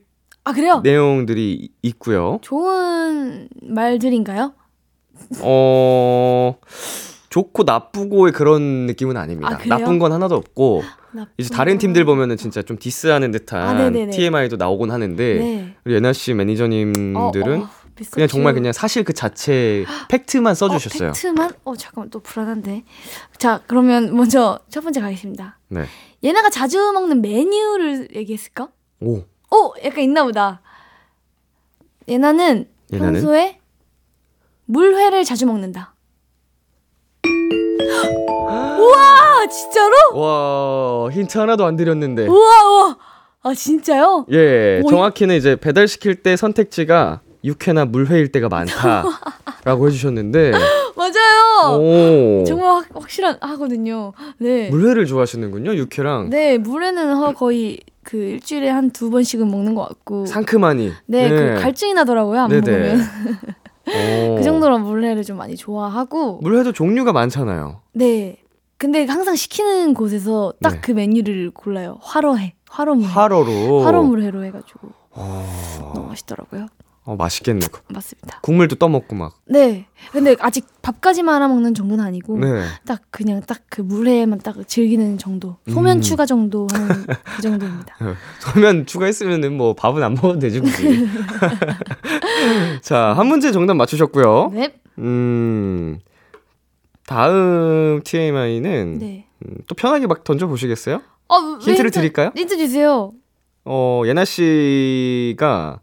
아 0.45 0.53
그래요? 0.53 0.81
내용들이 0.83 1.53
이- 1.55 1.69
있고요. 1.83 2.39
좋은 2.43 3.49
말들인가요? 3.63 4.53
어 5.43 6.57
좋고 7.29 7.63
나쁘고의 7.65 8.33
그런 8.33 8.87
느낌은 8.87 9.17
아닙니다. 9.17 9.59
아? 9.61 9.69
나쁜 9.69 9.99
건 9.99 10.13
하나도 10.13 10.35
없고 10.37 10.83
이제 11.39 11.55
다른 11.55 11.75
거. 11.75 11.81
팀들 11.81 12.05
보면은 12.05 12.37
진짜 12.37 12.63
좀 12.63 12.77
디스하는 12.79 13.29
아, 13.29 13.33
듯한 13.33 13.77
네네네. 13.93 14.13
TMI도 14.13 14.57
나오곤 14.57 14.91
하는데 14.91 15.35
네. 15.39 15.75
우리 15.85 15.95
예나 15.95 16.13
씨 16.13 16.35
매니저님들은 16.35 17.61
어, 17.61 17.65
어, 17.65 17.69
미스터 18.01 18.15
그냥 18.17 18.29
정말 18.29 18.53
츄. 18.55 18.61
그냥 18.61 18.73
사실 18.73 19.05
그 19.05 19.13
자체 19.13 19.85
팩트만 20.09 20.51
어, 20.51 20.55
써주셨어요. 20.55 21.13
팩트만? 21.13 21.51
어 21.65 21.77
잠깐만 21.77 22.11
또 22.11 22.19
불안한데. 22.21 22.83
자 23.39 23.61
그러면 23.67 24.15
먼저 24.17 24.59
첫 24.71 24.81
번째 24.83 25.01
가겠습니다. 25.01 25.59
네. 25.69 25.85
예나가 26.23 26.51
자주 26.51 26.79
먹는 26.93 27.21
메뉴를 27.23 28.09
얘기했을까? 28.17 28.69
오 29.01 29.23
오 29.53 29.75
약간 29.85 30.05
있나 30.05 30.25
보다. 30.25 30.61
예나는 32.09 32.69
예나는? 32.93 33.13
평소에 33.15 33.59
물회를 34.67 35.25
자주 35.25 35.45
먹는다. 35.47 35.95
우와 38.81 39.47
진짜로? 39.49 39.95
와 40.15 41.11
힌트 41.11 41.37
하나도 41.39 41.65
안 41.65 41.77
드렸는데. 41.77 42.27
우와 42.27 42.65
우와 42.69 42.99
아 43.43 43.55
진짜요? 43.55 44.27
예, 44.31 44.81
오, 44.85 44.91
정확히는 44.91 45.35
이제 45.37 45.57
배달 45.57 45.89
시킬 45.89 46.15
때 46.23 46.37
선택지가 46.37 47.23
육회나 47.45 47.87
물회일 47.87 48.33
때가 48.33 48.49
많다라고 48.49 49.87
해주셨는데, 49.89 50.53
맞아요. 50.97 51.79
오, 51.81 52.45
정말 52.45 52.69
확, 52.69 52.87
확실한 52.95 53.39
하거든요. 53.41 54.13
네. 54.39 54.69
물회를 54.71 55.07
좋아하시는군요, 55.07 55.75
육회랑 55.75 56.31
네 56.31 56.59
물회는 56.59 57.15
하- 57.17 57.33
거의 57.33 57.81
그 58.03 58.17
일주일에 58.17 58.69
한 58.69 58.91
두 58.91 59.11
번씩은 59.11 59.49
먹는 59.51 59.75
것 59.75 59.89
같고. 59.89 60.27
상큼하니. 60.27 60.93
네, 61.07 61.29
그 61.29 61.61
갈증이 61.61 61.95
나더라고요. 61.95 62.41
안 62.41 62.49
네네. 62.51 62.61
먹으면. 62.61 63.01
오. 63.87 64.37
그 64.39 64.43
정도로 64.43 64.79
물회를 64.79 65.23
좀 65.25 65.37
많이 65.37 65.57
좋아하고. 65.57 66.39
물회도 66.43 66.73
종류가 66.73 67.13
많잖아요. 67.13 67.81
네. 67.93 68.39
근데 68.79 69.05
항상 69.05 69.35
시키는 69.37 69.93
곳에서 69.95 70.55
딱 70.63 70.75
네. 70.75 70.81
그 70.81 70.93
메뉴를 70.93 71.51
골라요. 71.51 71.99
화로회. 72.01 72.55
화로물. 72.71 73.07
화로로. 73.09 73.83
화로물회로 73.85 74.45
해가지고 74.45 74.89
어, 75.11 75.93
너무 75.95 76.09
맛있더라고요. 76.09 76.67
어, 77.11 77.17
맛있겠네. 77.17 77.67
맞습니다. 77.89 78.39
국물도 78.41 78.77
떠먹고 78.77 79.17
막. 79.17 79.35
네. 79.47 79.87
근데 80.13 80.37
아직 80.39 80.65
밥까지만 80.81 81.35
알아 81.35 81.49
먹는 81.49 81.75
정도는 81.75 82.05
아니고 82.05 82.39
네. 82.39 82.63
딱 82.87 83.03
그냥 83.11 83.41
딱 83.43 83.61
그 83.69 83.81
물회만 83.83 84.39
딱 84.41 84.57
즐기는 84.69 85.19
정도. 85.19 85.57
소면 85.69 85.99
음. 85.99 86.01
추가 86.03 86.25
정도 86.27 86.67
하는 86.73 87.05
그 87.37 87.43
정도입니다. 87.43 87.97
소면 88.41 88.87
추가했으면은 88.87 89.57
뭐 89.57 89.75
밥은 89.75 90.03
안 90.03 90.15
먹어도 90.15 90.39
되지, 90.41 90.61
굳이. 90.61 91.07
자, 92.83 93.13
한 93.17 93.27
문제 93.27 93.51
정답 93.53 93.75
맞추셨고요. 93.75 94.51
네. 94.55 94.75
음, 94.99 95.99
다음 97.07 98.01
TMI는 98.05 98.99
네. 98.99 99.27
음, 99.47 99.55
또 99.67 99.75
편하게 99.75 100.07
막 100.07 100.23
던져 100.25 100.47
보시겠어요? 100.47 101.01
어, 101.29 101.37
왜 101.39 101.59
힌트를 101.65 101.91
힌트- 101.91 101.95
드릴까요? 101.95 102.33
힌트 102.37 102.57
주세요. 102.59 103.13
어, 103.65 104.03
예나 104.07 104.25
씨가, 104.25 105.81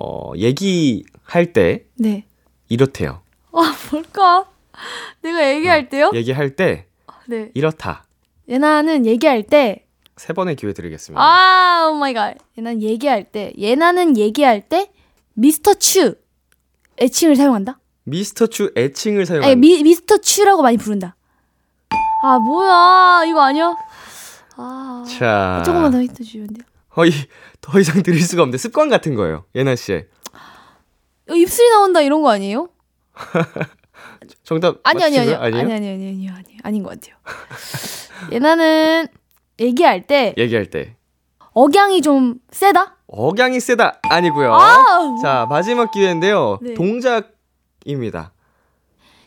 어, 0.00 0.32
얘기할 0.36 1.52
때 1.52 1.84
네. 1.96 2.24
이렇대요. 2.68 3.20
아, 3.52 3.76
뭘까? 3.92 4.46
내가 5.22 5.48
얘기할 5.54 5.88
때요? 5.88 6.10
얘기할 6.14 6.56
때 6.56 6.86
네. 7.26 7.50
이렇다. 7.54 8.04
예나는 8.48 9.06
얘기할 9.06 9.44
때 9.44 9.86
세 10.20 10.34
번의 10.34 10.54
기회 10.56 10.74
드리겠습니다. 10.74 11.18
아, 11.22 11.88
oh 11.90 11.94
my 11.94 12.12
god. 12.12 12.34
예나는 12.58 12.82
얘기할 12.82 13.24
때 13.24 13.54
예나는 13.56 14.18
얘기할 14.18 14.60
때 14.68 14.90
미스터 15.32 15.72
츄 15.74 16.14
애칭을 17.00 17.36
사용한다? 17.36 17.78
미스터 18.04 18.48
추 18.48 18.70
애칭을 18.76 19.20
아니, 19.20 19.26
사용하는 19.26 19.60
미, 19.60 19.82
미스터 19.82 20.18
츄라고 20.18 20.60
많이 20.60 20.76
부른다. 20.76 21.16
아, 22.22 22.38
뭐야. 22.38 23.24
이거 23.26 23.40
아니야? 23.40 23.74
아. 24.56 25.04
자, 25.08 25.62
조금만 25.64 25.90
더 25.90 26.02
힌트 26.02 26.22
주면 26.22 26.48
돼요. 26.48 26.66
거의 26.90 27.12
더 27.60 27.78
이상 27.78 28.02
드릴 28.02 28.20
수가 28.22 28.42
없는데 28.42 28.58
습관 28.58 28.88
같은 28.88 29.14
거예요. 29.14 29.44
예나 29.54 29.76
씨의 29.76 30.06
어, 31.30 31.34
입술이 31.34 31.70
나온다 31.70 32.00
이런 32.00 32.22
거 32.22 32.30
아니에요? 32.30 32.68
정답 34.44 34.76
아니 34.82 35.02
아니 35.04 35.18
아니? 35.18 35.34
아니? 35.34 35.56
아니 35.60 35.72
아니 35.72 35.88
아니 35.88 36.28
아니 36.28 36.58
아닌 36.62 36.82
것 36.82 36.90
같아요. 36.90 37.16
예나는 38.32 39.06
얘기할 39.60 40.06
때 40.06 40.34
얘기할 40.36 40.66
때 40.66 40.96
억양이 41.52 42.02
좀 42.02 42.36
세다? 42.50 42.96
억양이 43.06 43.60
세다 43.60 44.00
아니고요. 44.02 44.54
아, 44.54 45.16
자 45.22 45.46
마지막 45.48 45.90
기회인데요. 45.90 46.58
네. 46.62 46.74
동작입니다. 46.74 48.32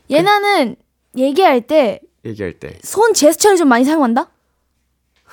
예나는 0.10 0.76
얘기할 1.18 1.62
때 1.62 2.02
얘기할 2.26 2.54
때 2.54 2.78
손 2.84 3.14
제스처를 3.14 3.58
좀 3.58 3.68
많이 3.68 3.84
사용한다? 3.86 4.30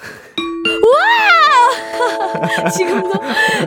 우와! 0.66 1.39
지금도 2.76 3.10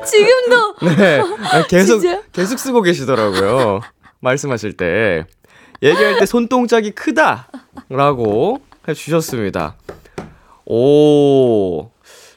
지금도 0.06 0.76
네 0.98 1.22
아, 1.52 1.66
계속? 1.68 2.02
계속 2.32 2.60
쓰고 2.60 2.82
계시더라고요. 2.82 3.82
말씀하실 4.20 4.78
때 4.78 5.26
얘기할 5.82 6.20
때 6.20 6.26
손동작이 6.26 6.92
크다라고 6.92 8.62
해주셨습니다. 8.88 9.76
오 10.66 11.90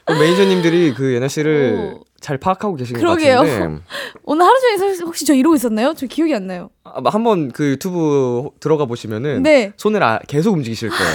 매니저님들이 0.07 0.93
그 0.93 1.13
예나 1.13 1.27
씨를 1.27 1.93
오. 1.95 2.03
잘 2.19 2.37
파악하고 2.37 2.75
계신 2.75 2.95
것 2.95 2.99
그러게요. 2.99 3.37
같은데 3.37 3.81
오늘 4.23 4.45
하루 4.45 4.55
종일 4.59 5.05
혹시 5.05 5.23
저 5.25 5.33
이러고 5.33 5.55
있었나요? 5.55 5.93
저 5.95 6.07
기억이 6.07 6.33
안 6.33 6.47
나요. 6.47 6.69
아, 6.83 6.99
한번 7.05 7.51
그 7.51 7.69
유튜브 7.71 8.49
들어가 8.59 8.85
보시면은 8.85 9.43
네. 9.43 9.71
손을 9.77 10.01
아, 10.03 10.19
계속 10.27 10.53
움직이실 10.53 10.89
거예요. 10.89 11.11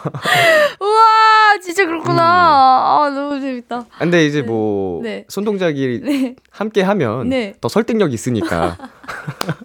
우와 0.80 1.58
진짜 1.62 1.84
그렇구나. 1.86 2.22
아, 2.22 3.10
너무 3.14 3.40
재밌다. 3.40 3.84
근데 3.98 4.24
이제 4.26 4.42
뭐 4.42 5.02
네. 5.02 5.24
손동작이 5.28 6.00
네. 6.02 6.36
함께 6.50 6.82
하면 6.82 7.28
네. 7.28 7.54
더 7.60 7.68
설득력 7.68 8.12
있으니까 8.12 8.76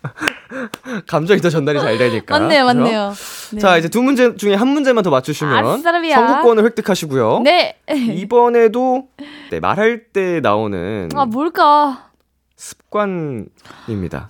감정이 1.08 1.42
더 1.42 1.50
전달이 1.50 1.80
잘 1.80 1.98
되니까. 1.98 2.40
맞네요, 2.40 2.66
그죠? 2.66 2.80
맞네요. 2.80 3.14
네. 3.54 3.60
자 3.60 3.78
이제 3.78 3.88
두 3.90 4.02
문제 4.02 4.36
중에 4.36 4.56
한 4.56 4.68
문제만 4.68 5.04
더 5.04 5.10
맞추시면 5.10 5.66
아싸라비야. 5.66 6.16
선곡권을 6.16 6.64
획득하시고요. 6.66 7.42
네. 7.44 7.78
이번에도 7.88 9.08
네, 9.52 9.60
말할 9.60 10.06
때 10.12 10.40
나오는 10.42 11.10
아, 11.16 11.26
뭘까? 11.26 12.10
습관입니다. 12.56 14.30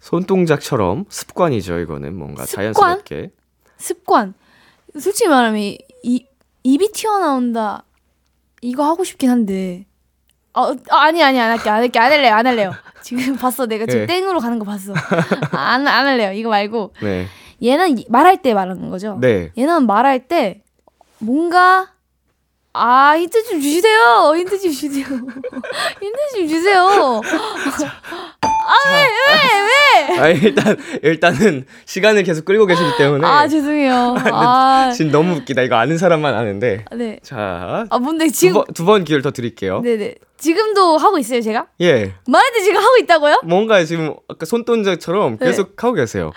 손동작처럼 0.00 1.04
습관이죠. 1.08 1.78
이거는 1.80 2.16
뭔가 2.16 2.46
습관? 2.46 2.72
자연스럽게. 2.74 3.30
습관. 3.76 4.34
솔직히 5.00 5.28
말하면 5.28 5.60
이, 5.60 5.78
이 6.02 6.26
입이 6.62 6.90
튀어나온다. 6.92 7.84
이거 8.62 8.84
하고 8.84 9.04
싶긴 9.04 9.30
한데. 9.30 9.86
어, 10.54 10.72
아, 10.90 10.96
아니 11.02 11.22
아니 11.22 11.38
안 11.38 11.50
할게 11.50 11.68
안 11.68 11.76
할게 11.82 11.98
안 11.98 12.10
할래요 12.12 12.34
안 12.34 12.46
할래요. 12.46 12.72
지금 13.02 13.36
봤어 13.36 13.66
내가 13.66 13.84
지금 13.86 14.00
네. 14.00 14.06
땡으로 14.06 14.40
가는 14.40 14.58
거 14.58 14.64
봤어. 14.64 14.94
안안 15.52 16.06
할래요 16.06 16.32
이거 16.32 16.48
말고 16.48 16.94
네. 17.02 17.26
얘는 17.62 17.98
이- 17.98 18.06
말할 18.08 18.40
때 18.42 18.54
말하는 18.54 18.90
거죠. 18.90 19.18
네. 19.20 19.52
얘는 19.56 19.86
말할 19.86 20.26
때 20.28 20.62
뭔가 21.18 21.92
아 22.78 23.16
힌트 23.16 23.44
좀 23.44 23.60
주세요. 23.60 24.32
힌트 24.36 24.60
좀 24.60 24.70
주세요. 24.70 25.04
힌트 25.04 26.18
좀 26.34 26.48
주세요. 26.48 27.20
아 30.18 30.28
일단 30.28 30.76
일단은 31.02 31.66
시간을 31.86 32.22
계속 32.22 32.44
끌고 32.44 32.66
계시기 32.66 32.88
때문에 32.98 33.26
아 33.26 33.48
죄송해요. 33.48 34.16
아 34.32 34.92
지금 34.94 35.10
너무 35.10 35.36
웃기다. 35.36 35.62
이거 35.62 35.76
아는 35.76 35.96
사람만 35.96 36.34
아는데. 36.34 36.84
네. 36.94 37.18
자. 37.22 37.86
아 37.88 37.98
뭔데 37.98 38.26
두 38.26 38.32
지금 38.32 38.54
번두번 38.64 39.04
기회를 39.04 39.22
더 39.22 39.30
드릴게요. 39.30 39.80
네네 39.80 40.16
지금도 40.36 40.98
하고 40.98 41.18
있어요 41.18 41.40
제가? 41.40 41.66
예. 41.80 42.04
때 42.04 42.62
지금 42.62 42.82
하고 42.82 42.96
있다고요? 42.98 43.40
뭔가 43.44 43.82
지금 43.84 44.14
아까 44.28 44.44
손동작처럼 44.44 45.38
네. 45.38 45.46
계속 45.46 45.82
하고 45.82 45.94
계세요. 45.94 46.32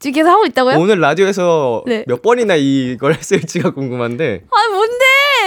지금 0.00 0.14
계속 0.14 0.30
하고 0.30 0.46
있다고요? 0.46 0.76
오늘 0.76 1.00
라디오에서 1.00 1.82
네. 1.86 2.04
몇 2.06 2.22
번이나 2.22 2.54
이걸 2.56 3.14
했을지가 3.14 3.70
궁금한데. 3.70 4.44
아 4.50 4.68
뭔데? 4.68 5.04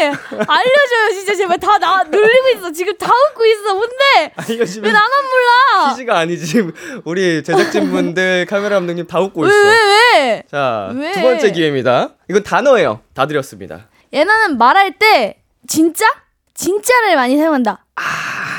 알려줘요 0.09 1.09
진짜 1.13 1.35
제발 1.35 1.59
다 1.59 1.77
나 1.79 2.03
놀리고 2.03 2.49
있어 2.55 2.71
지금 2.71 2.95
다 2.97 3.11
웃고 3.31 3.45
있어 3.45 3.73
뭔데? 3.73 4.33
아왜 4.47 4.91
나만 4.91 5.11
몰라? 5.23 5.89
퀴즈가 5.91 6.19
아니지 6.19 6.63
우리 7.05 7.43
제작진분들 7.43 8.45
카메라 8.47 8.75
감독님 8.75 9.07
다 9.07 9.19
웃고 9.19 9.41
왜 9.41 9.47
있어. 9.47 9.57
왜 9.57 9.71
왜? 9.73 10.43
자, 10.49 10.89
왜? 10.93 11.11
두 11.13 11.21
번째 11.21 11.51
기회입니다. 11.51 12.09
이건 12.29 12.43
단어예요. 12.43 13.01
다 13.13 13.25
드렸습니다. 13.25 13.87
얘는 14.13 14.57
말할 14.57 14.97
때 14.99 15.41
진짜? 15.67 16.05
진짜를 16.53 17.15
많이 17.15 17.37
사용한다. 17.37 17.85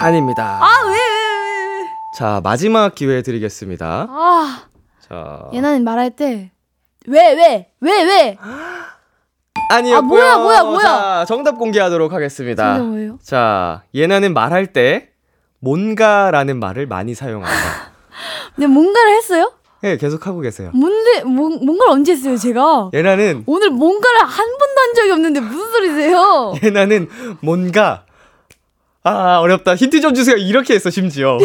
아닙니다. 0.01 0.59
아왜왜왜 0.63 0.97
왜? 0.97 1.87
자, 2.19 2.41
마지막 2.43 2.95
기회 2.95 3.23
드리겠습니다. 3.23 4.07
아 4.09 4.65
자. 5.09 5.49
얘는 5.55 5.85
말할 5.85 6.11
때 6.11 6.51
왜 7.07 7.33
왜? 7.35 7.69
왜 7.81 8.03
왜? 8.05 8.39
아니요. 9.69 9.97
아, 9.97 10.01
뭐야, 10.03 10.39
뭐야, 10.39 10.63
뭐야. 10.65 10.81
자, 10.81 11.25
정답 11.27 11.59
공개하도록 11.59 12.13
하겠습니다. 12.13 12.75
진짜 12.75 12.85
뭐예요? 12.89 13.19
자, 13.23 13.83
얘네는 13.95 14.35
말할 14.35 14.73
때 14.73 15.11
뭔가라는 15.61 16.59
말을 16.59 16.87
많이 16.87 17.15
사용한다. 17.15 17.55
근데 18.55 18.67
뭔가를 18.67 19.17
했어요? 19.17 19.53
예, 19.85 19.97
계속 19.97 20.27
하고 20.27 20.41
계세요. 20.41 20.71
뭔데 20.75 21.23
뭔 21.25 21.65
뭔가를 21.65 21.93
언제 21.93 22.13
했어요 22.13 22.37
제가? 22.37 22.91
얘네는 22.95 23.45
오늘 23.47 23.71
뭔가를 23.71 24.21
한 24.21 24.47
번도 24.47 24.81
한 24.81 24.95
적이 24.95 25.11
없는데 25.13 25.41
무슨 25.41 25.73
소리세요? 25.73 26.55
얘네는 26.63 27.09
뭔가 27.41 28.05
아 29.03 29.39
어렵다 29.39 29.75
힌트 29.75 30.01
좀 30.01 30.15
주세요 30.15 30.37
이렇게 30.37 30.75
했어 30.75 30.89
심지어 30.89 31.37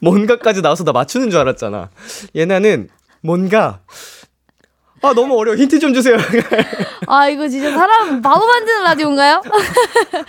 뭔가까지 0.00 0.62
나와서 0.62 0.84
나 0.84 0.92
맞추는 0.92 1.30
줄 1.30 1.40
알았잖아 1.40 1.90
얘네는 2.36 2.88
뭔가 3.20 3.80
아 5.02 5.14
너무 5.14 5.38
어려워 5.38 5.56
힌트 5.56 5.78
좀 5.78 5.94
주세요 5.94 6.16
아 7.06 7.28
이거 7.28 7.48
진짜 7.48 7.70
사람 7.70 8.20
바보 8.20 8.44
만드는 8.46 8.82
라디오인가요? 8.84 9.40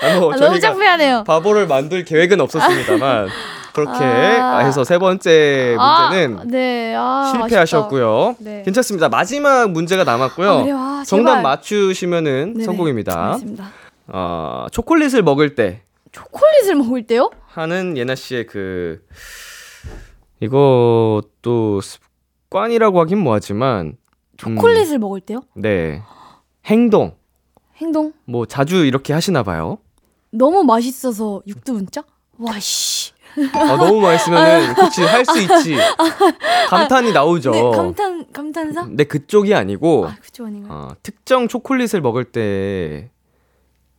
아, 0.01 0.19
뭐 0.19 0.33
아, 0.33 0.37
너무 0.37 0.59
창피하네요. 0.59 1.23
바보를 1.25 1.67
만들 1.67 2.05
계획은 2.05 2.39
없었습니다만 2.39 3.27
그렇게 3.73 4.03
아. 4.03 4.59
해서 4.59 4.83
세 4.83 4.97
번째 4.97 5.75
문제는 6.09 6.39
아, 6.39 6.43
네. 6.45 6.93
아, 6.97 7.31
실패하셨고요 7.33 8.35
네. 8.39 8.61
괜찮습니다 8.63 9.09
마지막 9.09 9.71
문제가 9.71 10.03
남았고요 10.05 10.49
아? 10.49 10.99
아, 11.01 11.03
정답. 11.05 11.41
맞추시면은 11.41 12.53
네네. 12.53 12.63
성공입니다 12.65 13.25
알겠습니다. 13.33 13.71
어, 14.07 14.65
초콜릿을 14.71 15.21
먹을 15.23 15.55
때 15.55 15.81
초콜릿을 16.11 16.75
먹을 16.75 17.03
때요? 17.07 17.29
하는 17.47 17.97
예나 17.97 18.15
씨의 18.15 18.47
그 18.47 19.01
이것도 20.41 21.81
습관이라고 21.81 22.99
하긴 23.01 23.19
뭐하지만 23.19 23.93
초콜릿을 24.41 24.99
먹을 24.99 25.21
때요? 25.21 25.41
음, 25.55 25.61
네 25.61 26.01
행동 26.65 27.15
행동? 27.77 28.13
뭐 28.25 28.45
자주 28.45 28.85
이렇게 28.85 29.13
하시나 29.13 29.43
봐요. 29.43 29.77
너무 30.31 30.63
맛있어서 30.63 31.41
육두문자? 31.47 32.03
와 32.37 32.59
씨. 32.59 33.11
아, 33.53 33.77
너무 33.77 34.01
맛있으면은 34.01 34.73
그치 34.75 35.01
할 35.03 35.23
수 35.25 35.39
있지 35.41 35.77
감탄이 36.69 37.13
나오죠. 37.13 37.51
네, 37.51 37.61
감탄 37.71 38.25
감탄사? 38.33 38.83
근데 38.83 39.03
그쪽이 39.05 39.55
아니고 39.55 40.07
아, 40.07 40.15
그쪽 40.21 40.45
아닌가요? 40.47 40.71
어, 40.73 40.95
특정 41.01 41.47
초콜릿을 41.47 42.01
먹을 42.01 42.25
때 42.25 43.09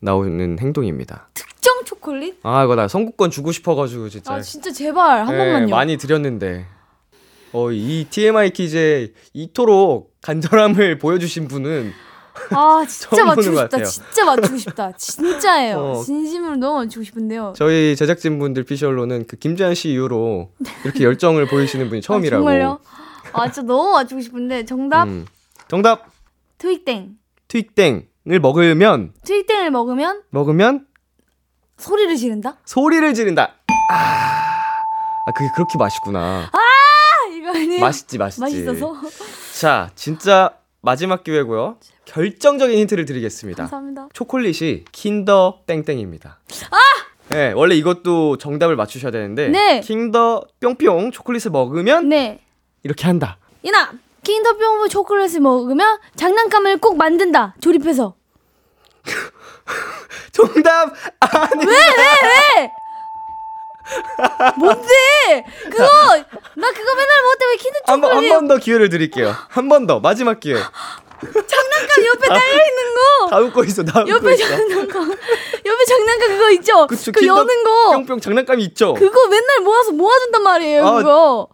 나오는 0.01 0.59
행동입니다. 0.61 1.29
특정 1.35 1.85
초콜릿? 1.85 2.39
아 2.43 2.65
이거 2.65 2.75
나 2.75 2.89
선곡권 2.89 3.31
주고 3.31 3.53
싶어 3.53 3.75
가지고 3.75 4.09
진짜 4.09 4.35
아, 4.35 4.41
진짜 4.41 4.71
제발 4.71 5.27
한 5.27 5.37
네, 5.37 5.39
번만요. 5.53 5.69
많이 5.75 5.97
드렸는데 5.97 6.67
어, 7.53 7.71
이 7.71 8.07
TMI 8.09 8.51
퀴즈에 8.51 9.13
이토록 9.33 10.15
간절함을 10.23 10.99
보여주신 10.99 11.49
분은 11.49 11.93
아, 12.51 12.85
진짜 12.89 13.25
맞추고 13.25 13.57
싶다. 13.57 13.83
진짜 13.85 14.25
맞추고 14.25 14.57
싶다. 14.57 14.93
진짜예요. 14.93 15.77
어. 15.77 16.03
진심으로 16.03 16.57
너무 16.57 16.79
맞추고 16.79 17.05
싶은데요. 17.05 17.53
저희 17.57 17.95
제작진 17.95 18.39
분들 18.39 18.65
피셜로는 18.65 19.27
그 19.27 19.37
김재한 19.37 19.75
씨 19.75 19.91
이후로 19.91 20.53
이렇게 20.85 21.05
열정을 21.05 21.47
보이시는 21.47 21.89
분이 21.89 22.01
처음이라고. 22.01 22.43
아, 22.43 22.51
정말요? 22.51 22.79
아, 23.33 23.51
진짜 23.51 23.63
너무 23.63 23.93
맞추고 23.93 24.21
싶은데 24.21 24.65
정답 24.65 25.05
음. 25.05 25.27
정답 25.69 26.07
트윅땡. 26.59 27.17
트윅땡을 27.49 28.41
먹으면 28.41 29.13
트윅땡을 29.25 29.71
먹으면 29.71 30.23
먹으면 30.31 30.87
소리를 31.77 32.17
지른다? 32.17 32.57
소리를 32.65 33.13
지른다. 33.15 33.55
아, 33.91 33.95
아 35.27 35.33
그게 35.33 35.49
그렇게 35.55 35.79
맛있구나. 35.79 36.49
아, 36.53 36.59
아니에요? 37.57 37.81
맛있지 37.81 38.19
맛있지. 38.19 38.41
맛있어서. 38.41 38.95
자 39.61 39.91
진짜 39.95 40.51
마지막 40.81 41.23
기회고요. 41.25 41.77
결정적인 42.05 42.77
힌트를 42.79 43.05
드리겠습니다. 43.05 43.65
감사합니다. 43.65 44.09
초콜릿이 44.13 44.85
킨더 44.93 45.61
땡땡입니다. 45.67 46.41
아! 46.71 46.77
네, 47.29 47.53
원래 47.53 47.75
이것도 47.77 48.37
정답을 48.39 48.77
맞추셔야 48.77 49.11
되는데 49.13 49.49
네. 49.49 49.81
킨더 49.81 50.45
뿅뿅 50.61 51.13
초콜릿을 51.13 51.51
먹으면 51.53 52.09
네. 52.09 52.41
이렇게 52.83 53.07
한다. 53.07 53.39
이나 53.63 53.93
킹더병부 54.25 54.89
초콜릿을 54.89 55.41
먹으면 55.41 55.99
장난감을 56.17 56.79
꼭 56.79 56.97
만든다. 56.97 57.55
조립해서. 57.61 58.15
정답 60.33 60.93
아니. 61.21 61.65
뭔데? 64.59 65.45
그거 65.71 65.85
나 66.55 66.71
그거 66.73 66.95
맨날 66.95 67.23
먹을 67.23 67.39
때왜 67.39 67.57
킨더 67.57 67.79
한번 67.87 68.11
한 68.11 68.17
초콜릿 68.23 68.31
번더 68.31 68.57
기회를 68.59 68.89
드릴게요. 68.89 69.35
한 69.49 69.69
번 69.69 69.87
더 69.87 70.01
마지막 70.01 70.41
기회. 70.41 70.55
장난감 70.57 72.05
옆에 72.07 72.29
달려 72.29 72.67
있는 72.67 72.95
거. 72.95 73.27
다 73.31 73.39
웃고 73.39 73.65
있어. 73.65 73.85
다 73.85 74.01
웃고 74.01 74.11
옆에 74.11 74.35
있어. 74.35 74.49
장난감. 74.49 75.11
옆에 75.11 75.85
장난감 75.89 76.29
그거 76.31 76.51
있죠? 76.53 76.87
그쵸, 76.89 77.13
그 77.13 77.27
여는 77.27 77.65
거. 77.65 77.91
뿅뿅 77.93 78.21
장난감이 78.21 78.63
있죠. 78.65 78.95
그거 78.95 79.29
맨날 79.29 79.61
모아서 79.63 79.93
모아준단 79.93 80.43
말이에요, 80.43 80.85
아, 80.87 80.97
그거. 80.99 81.49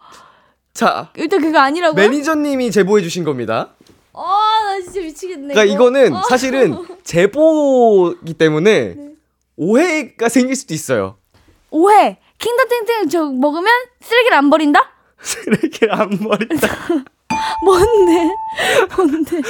자 0.73 1.11
일단 1.17 1.41
그거 1.41 1.59
아니라고요? 1.59 1.95
매니저님이 1.95 2.71
제보해 2.71 3.03
주신 3.03 3.23
겁니다. 3.23 3.75
아, 4.13 4.59
나 4.63 4.81
진짜 4.81 5.01
미치겠네. 5.01 5.53
그러니까 5.53 5.63
이거. 5.65 5.73
이거는 5.75 6.15
아. 6.15 6.23
사실은 6.29 6.77
제보기 7.03 8.33
때문에 8.33 8.93
네. 8.95 9.09
오해가 9.55 10.29
생길 10.29 10.55
수도 10.55 10.73
있어요. 10.73 11.17
오해. 11.69 12.17
킹더 12.39 12.65
땡땡 12.65 13.09
저 13.09 13.25
먹으면 13.25 13.71
쓰레기를 14.01 14.37
안 14.37 14.49
버린다? 14.49 14.79
쓰레기를 15.21 15.93
안 15.93 16.09
버린다. 16.17 16.67
뭔데? 17.63 18.29
뭔데? 18.95 19.41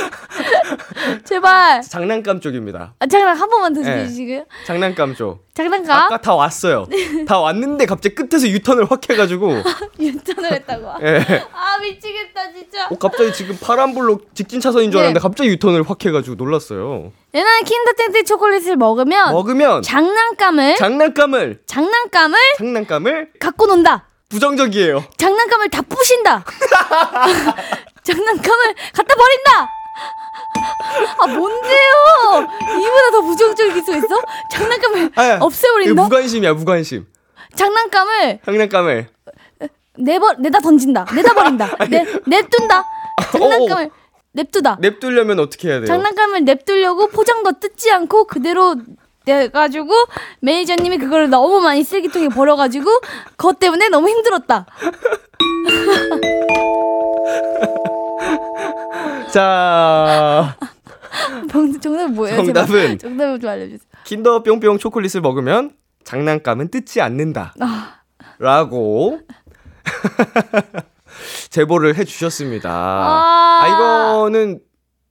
제발. 1.24 1.82
장난감 1.88 2.40
쪽입니다. 2.42 2.94
아, 3.00 3.06
잠깐 3.08 3.36
한 3.38 3.50
번만 3.50 3.74
더 3.74 3.82
네. 3.82 4.04
해주시고요. 4.04 4.46
장난감 4.66 5.16
쪽. 5.16 5.48
장난감? 5.54 5.98
아까 6.04 6.18
다 6.22 6.36
왔어요. 6.36 6.88
다 7.28 7.40
왔는데 7.40 7.86
갑자기 7.86 8.16
끝에서 8.16 8.48
유턴을 8.48 8.90
확 8.90 9.10
해가지고 9.10 9.62
유턴을 10.00 10.54
했다고. 10.54 10.94
예. 11.06 11.44
아 11.54 11.78
미치겠다 11.80 12.54
진짜. 12.54 12.88
어, 12.90 12.96
갑자기 12.98 13.34
지금 13.34 13.58
파란불로 13.60 14.22
직진 14.34 14.60
차선인 14.62 14.92
줄 14.92 15.00
네. 15.00 15.06
알았는데 15.06 15.20
갑자기 15.22 15.50
유턴을 15.52 15.84
확 15.90 16.04
해가지고 16.06 16.36
놀랐어요. 16.36 17.12
얘는 17.36 17.64
킨더텐트 17.66 18.24
초콜릿을 18.24 18.76
먹으면 18.78 19.34
먹으면 19.34 19.82
장난감을 19.82 20.76
장난감을 20.78 21.62
장난감을 21.66 22.40
장난감을 22.58 23.30
갖고 23.40 23.68
논다. 23.68 24.06
부정적이에요. 24.30 25.04
장난감을 25.18 25.70
다 25.70 25.82
부신다. 25.82 26.46
장난감을 28.10 28.76
갖다 28.94 29.16
버린다. 29.16 29.70
아 31.20 31.28
뭔데요? 31.28 32.48
이보다 32.80 33.12
더 33.12 33.22
부정적일 33.22 33.84
수 33.84 33.96
있어? 33.96 34.22
장난감을 34.52 35.12
아, 35.16 35.38
없애버린다. 35.42 36.04
무관심이야 36.04 36.54
무관심. 36.54 37.06
장난감을 37.56 38.40
장난감을 38.46 39.10
내버 39.98 40.34
내다 40.40 40.60
던진다. 40.60 41.06
내다 41.14 41.34
버린다. 41.34 41.76
내 41.90 42.06
냅둔다. 42.26 42.84
장난감을 43.32 43.92
냅두다. 44.32 44.78
냅두려면 44.80 45.40
어떻게 45.40 45.68
해야 45.70 45.78
돼요? 45.78 45.88
장난감을 45.88 46.46
냅두려고 46.46 47.08
포장도 47.08 47.60
뜯지 47.60 47.92
않고 47.92 48.26
그대로 48.26 48.76
내가지고 49.26 49.92
매니저님이 50.42 50.98
그걸 50.98 51.30
너무 51.30 51.60
많이 51.60 51.84
쓰레기통에 51.84 52.30
버려가지고 52.30 52.90
그것 53.36 53.60
때문에 53.60 53.90
너무 53.90 54.10
힘들었다. 54.10 54.66
자 59.32 60.56
병- 61.50 61.80
정답은 61.80 62.14
뭐예요? 62.16 62.38
정답은? 62.44 62.98
정답을 63.00 63.40
좀 63.40 63.50
알려주세요. 63.50 63.80
킨더 64.06 64.44
뿅뿅 64.44 64.78
초콜릿을 64.78 65.22
먹으면 65.22 65.72
장난감은 66.04 66.70
뜯지 66.70 67.02
않는다. 67.02 67.54
아. 67.60 67.96
라고 68.40 69.20
제보를 71.50 71.96
해주셨습니다. 71.96 72.70
아. 72.72 73.60
아, 73.62 73.68
이거는 73.68 74.60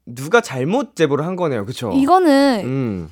누가 0.07 0.41
잘못 0.41 0.97
제보를 0.97 1.26
한 1.26 1.36
거네요, 1.36 1.64
그쵸? 1.66 1.93
이거는 1.95 2.62
음 2.64 3.11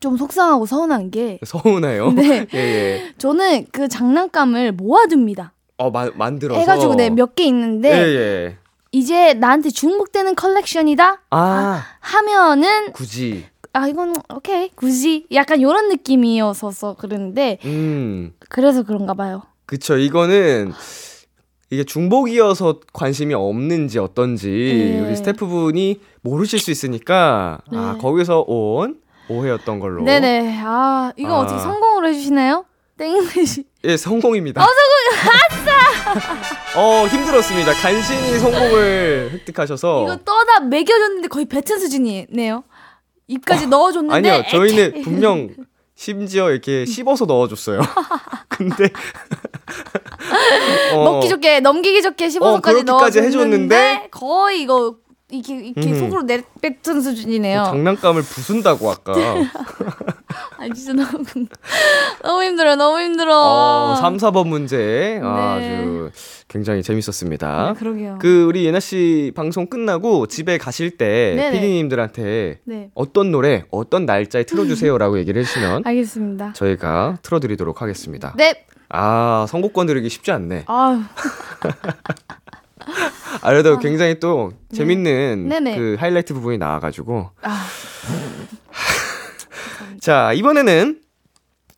좀 0.00 0.16
속상하고 0.16 0.66
서운한 0.66 1.12
게 1.12 1.38
서운해요. 1.46 2.10
네. 2.10 2.44
예, 2.52 2.58
예. 2.58 3.14
저는 3.18 3.66
그 3.70 3.86
장난감을 3.86 4.72
모아둡니다. 4.72 5.51
어 5.78 5.90
마, 5.90 6.10
만들어서 6.14 6.60
해가지고 6.60 6.94
네 6.96 7.10
몇 7.10 7.34
개 7.34 7.44
있는데 7.44 7.90
예, 7.90 8.02
예. 8.16 8.56
이제 8.92 9.34
나한테 9.34 9.70
중복되는 9.70 10.34
컬렉션이다 10.34 11.22
아 11.30 11.82
하면은 12.00 12.92
굳이 12.92 13.44
아 13.72 13.86
이건 13.88 14.14
오케이 14.34 14.68
굳이 14.74 15.26
약간 15.32 15.60
이런 15.60 15.88
느낌이어서 15.88 16.94
그러는데 16.98 17.58
음 17.64 18.32
그래서 18.50 18.82
그런가 18.82 19.14
봐요. 19.14 19.42
그쵸 19.66 19.96
이거는 19.96 20.72
이게 21.70 21.84
중복이어서 21.84 22.80
관심이 22.92 23.32
없는지 23.32 23.98
어떤지 23.98 24.48
네. 24.50 25.00
우리 25.00 25.16
스태프분이 25.16 26.00
모르실 26.20 26.58
수 26.58 26.70
있으니까 26.70 27.60
아 27.72 27.92
네. 27.94 27.98
거기서 27.98 28.44
온 28.46 29.00
오해였던 29.30 29.80
걸로 29.80 30.04
네네. 30.04 30.60
아 30.62 31.12
이거 31.16 31.36
아. 31.36 31.38
어떻게 31.40 31.58
성공으로 31.58 32.08
해주시나요? 32.08 32.66
땡매시. 32.96 33.64
예 33.84 33.96
성공입니다. 33.96 34.62
어 34.62 34.66
성공 34.66 35.32
아싸. 35.34 36.80
어 36.80 37.06
힘들었습니다. 37.06 37.72
간신히 37.74 38.38
성공을 38.38 39.30
획득하셔서 39.32 40.04
이거 40.04 40.16
떠다 40.18 40.60
먹여줬는데 40.60 41.28
거의 41.28 41.46
뱉은 41.46 41.78
수준이네요. 41.78 42.64
입까지 43.28 43.66
넣어줬는데. 43.66 44.30
아니요 44.30 44.44
저희는. 44.50 45.02
분명 45.02 45.50
심지어 45.94 46.50
이렇게 46.50 46.84
씹어서 46.84 47.24
넣어줬어요. 47.26 47.80
근데 48.48 48.90
어, 50.94 51.04
먹기 51.04 51.28
좋게 51.28 51.60
넘기기 51.60 52.02
좋게 52.02 52.26
어, 52.26 52.28
15분까지 52.28 52.62
그렇게까지 52.62 52.84
넣어줬는데 52.84 53.26
해줬는데 53.26 54.08
거의 54.10 54.62
이거 54.62 54.96
이렇게 55.30 55.54
이렇게 55.54 55.92
음. 55.92 55.98
속으로 55.98 56.22
내뱉은 56.22 57.00
수준이네요. 57.00 57.64
장난감을 57.64 58.22
부순다고 58.22 58.90
아까. 58.90 59.14
아 60.62 60.68
진짜 60.72 60.92
너무 60.92 61.24
너무 62.22 62.44
힘들어 62.44 62.76
너무 62.76 63.00
힘들어. 63.00 63.36
어, 63.36 63.96
3, 63.96 64.16
4번 64.18 64.46
문제 64.46 65.18
네. 65.20 65.26
아주 65.28 66.12
굉장히 66.46 66.84
재밌었습니다. 66.84 67.72
네, 67.72 67.78
그러게요. 67.78 68.18
그 68.20 68.44
우리 68.44 68.64
예나 68.64 68.78
씨 68.78 69.32
방송 69.34 69.66
끝나고 69.66 70.28
집에 70.28 70.58
가실 70.58 70.96
때. 70.96 71.50
피디님들한테 71.52 72.60
네 72.64 72.90
어떤 72.94 73.32
노래, 73.32 73.64
어떤 73.72 74.06
날짜에 74.06 74.44
틀어주세요라고 74.44 75.18
얘기를 75.18 75.42
해주시면 75.42 75.82
알겠습니다. 75.86 76.52
저희가 76.52 77.18
틀어드리도록 77.22 77.82
하겠습니다. 77.82 78.32
네. 78.36 78.64
아 78.88 79.46
선곡권 79.48 79.88
드리기 79.88 80.08
쉽지 80.08 80.30
않네. 80.30 80.64
아 80.68 81.08
아, 83.40 83.50
그래도 83.50 83.78
굉장히 83.78 84.20
또 84.20 84.52
재밌는 84.72 85.48
네. 85.48 85.60
네네. 85.60 85.76
그 85.76 85.96
하이라이트 85.98 86.34
부분이 86.34 86.58
나와가지고 86.58 87.30
아. 87.42 87.66
자 90.02 90.32
이번에는 90.32 90.98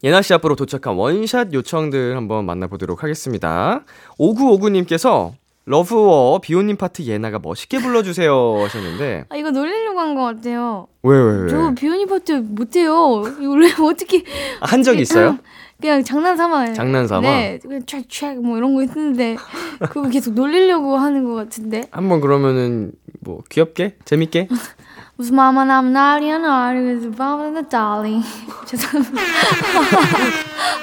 예나 0.03 0.23
씨 0.23 0.33
앞으로 0.33 0.57
도착한 0.57 0.95
원샷 0.95 1.53
요청들 1.53 2.17
한번 2.17 2.47
만나보도록 2.47 3.03
하겠습니다. 3.03 3.85
5959님께서 4.19 5.33
Love 5.67 6.08
War 6.08 6.39
비오님 6.41 6.79
파트 6.79 7.03
예나가 7.03 7.39
멋있게 7.39 7.81
불러주세요 7.81 8.63
하셨는데 8.65 9.25
아, 9.29 9.37
이거 9.37 9.51
놀리려고 9.51 10.01
한 10.01 10.15
것 10.15 10.23
같아요. 10.23 10.87
왜 11.03 11.19
왜 11.19 11.43
왜? 11.43 11.49
저 11.51 11.75
비오님 11.75 12.07
파트 12.07 12.33
못해요. 12.33 12.95
원래 13.21 13.69
어떻게 13.79 14.25
한 14.63 14.83
적이 14.83 15.03
있어요? 15.03 15.39
그냥 15.79 16.03
장난삼아. 16.03 16.73
장난삼아? 16.73 17.21
네, 17.21 17.59
그냥 17.61 17.83
촥촥 17.83 18.37
뭐 18.37 18.57
이런 18.57 18.75
거 18.75 18.81
했는데 18.81 19.37
그거 19.81 20.09
계속 20.09 20.33
놀리려고 20.33 20.97
하는 20.97 21.25
것 21.25 21.35
같은데 21.35 21.83
한번 21.91 22.23
그러면은 22.23 22.93
뭐 23.21 23.43
귀엽게 23.51 23.97
재밌게 24.07 24.49
무슨 25.17 25.37
마마 25.37 25.65
남 25.65 25.93
날이야 25.93 26.39
날 26.39 26.75
그래서 26.83 27.09
마마 27.17 27.63
달링 27.69 28.23
죄송합니다. 28.67 29.23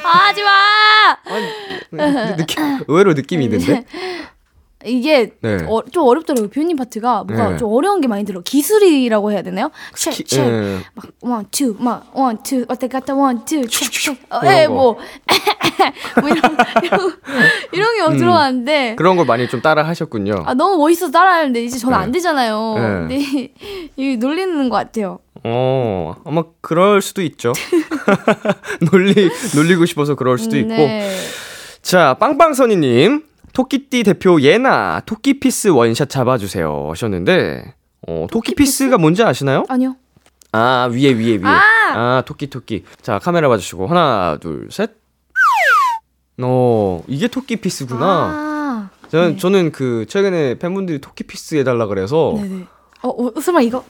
아, 0.06 0.10
하지 0.28 0.42
마. 0.44 1.18
근데 1.90 2.36
느낌 2.38 2.80
의외로 2.88 3.14
느낌이 3.14 3.46
있는데 3.46 3.86
이게 4.86 5.32
네. 5.42 5.58
어, 5.68 5.82
좀 5.92 6.08
어렵더라고요. 6.08 6.50
비오님 6.50 6.78
파트가 6.78 7.24
뭔가 7.26 7.50
네. 7.52 7.58
좀 7.58 7.72
어려운 7.74 8.02
게 8.02 8.08
많이 8.08 8.24
들어. 8.26 8.42
기술이라고 8.42 9.32
해야 9.32 9.42
되나요? 9.42 9.72
키- 9.96 10.12
책, 10.12 10.28
책. 10.28 10.40
예. 10.48 10.80
막 10.94 11.06
원, 11.22 11.46
투, 11.52 11.76
막 11.80 12.10
원, 12.14 12.42
투, 12.44 12.66
왔다 12.68 12.88
갔다 12.88 13.14
원, 13.16 13.46
투, 13.46 13.66
책, 13.68 13.92
책. 13.92 14.18
어, 14.30 14.40
예, 14.46 14.68
거. 14.68 14.74
뭐, 14.74 14.98
뭐 16.22 16.30
이런 16.30 16.58
이런 16.92 17.12
이런 17.72 17.96
게막 17.96 18.12
음. 18.14 18.18
들어왔는데 18.18 18.96
그런 18.96 19.18
걸 19.18 19.26
많이 19.26 19.48
좀 19.48 19.62
따라 19.62 19.86
하셨군요. 19.88 20.44
아 20.46 20.54
너무 20.54 20.78
멋있어서 20.78 21.12
따라 21.12 21.34
하는데 21.36 21.64
이제 21.64 21.78
저는 21.78 21.98
네. 21.98 22.04
안 22.04 22.12
되잖아요. 22.12 22.74
네. 22.76 22.82
근데 22.82 23.16
이- 23.18 23.52
이 23.98 24.18
놀리는 24.18 24.70
것 24.70 24.76
같아요. 24.76 25.20
어 25.44 26.16
아마 26.26 26.44
그럴 26.62 27.02
수도 27.02 27.22
있죠. 27.24 27.52
놀리 28.92 29.30
놀리고 29.56 29.86
싶어서 29.86 30.16
그럴 30.16 30.38
수도 30.38 30.58
있고. 30.58 30.70
네. 30.70 31.16
자, 31.82 32.16
빵빵선이님. 32.20 33.24
토끼띠 33.54 34.04
대표 34.04 34.42
예나, 34.42 35.02
토끼피스 35.06 35.70
원샷 35.70 36.10
잡아주세요. 36.10 36.88
하셨는데, 36.90 37.74
어, 38.08 38.28
토끼피스가 38.32 38.98
뭔지 38.98 39.24
아시나요? 39.24 39.66
아니요. 39.68 39.96
아, 40.52 40.90
위에, 40.92 41.14
위에, 41.14 41.38
위에. 41.38 41.46
아! 41.46 41.62
아, 41.94 42.24
토끼, 42.26 42.48
토끼. 42.48 42.84
자, 43.02 43.20
카메라 43.20 43.50
봐주시고. 43.50 43.88
하나, 43.88 44.38
둘, 44.40 44.68
셋. 44.72 44.92
어, 46.42 47.04
이게 47.08 47.28
토끼피스구나. 47.28 48.06
아. 48.06 48.90
저는, 49.10 49.32
네. 49.34 49.38
저는 49.38 49.72
그, 49.72 50.06
최근에 50.08 50.58
팬분들이 50.58 51.00
토끼피스 51.00 51.56
해달라 51.56 51.86
그래서, 51.88 52.34
네네. 52.38 52.66
어, 53.04 53.10
어 53.10 53.40
설마 53.40 53.62
이거? 53.62 53.84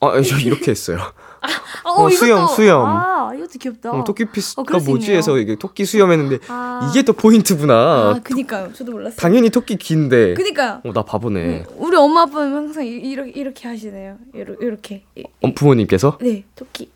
아, 0.00 0.20
저 0.22 0.38
이렇게 0.38 0.70
했어요. 0.70 0.98
어, 1.84 2.04
어, 2.04 2.10
수염, 2.10 2.46
수염. 2.46 2.86
아, 3.48 3.50
이것도 3.50 3.58
귀엽다. 3.58 3.92
어, 3.92 4.04
토끼 4.04 4.24
피스가 4.26 4.62
어, 4.62 4.64
그럴 4.64 4.80
수 4.80 4.90
뭐지. 4.90 5.12
해서 5.12 5.38
이게 5.38 5.56
토끼 5.56 5.84
수염 5.84 6.12
했는데, 6.12 6.38
아. 6.48 6.88
이게 6.90 7.02
또 7.02 7.12
포인트구나. 7.12 7.74
아, 7.74 8.20
그니까요. 8.22 8.72
저도 8.72 8.92
몰랐어요. 8.92 9.16
당연히 9.16 9.50
토끼 9.50 9.76
긴데. 9.76 10.34
그니까요. 10.34 10.80
어, 10.84 10.92
나 10.92 11.02
바보네. 11.02 11.64
우리 11.76 11.96
엄마 11.96 12.22
아빠는 12.22 12.54
항상 12.54 12.84
이- 12.86 12.90
이렇게 12.90 13.30
이렇게 13.30 13.68
하시네요. 13.68 14.16
이렇게 14.34 14.64
이렇게. 14.66 15.02
이- 15.16 15.24
어, 15.42 15.52
부모님께서? 15.54 16.18
네, 16.20 16.44
토끼. 16.54 16.90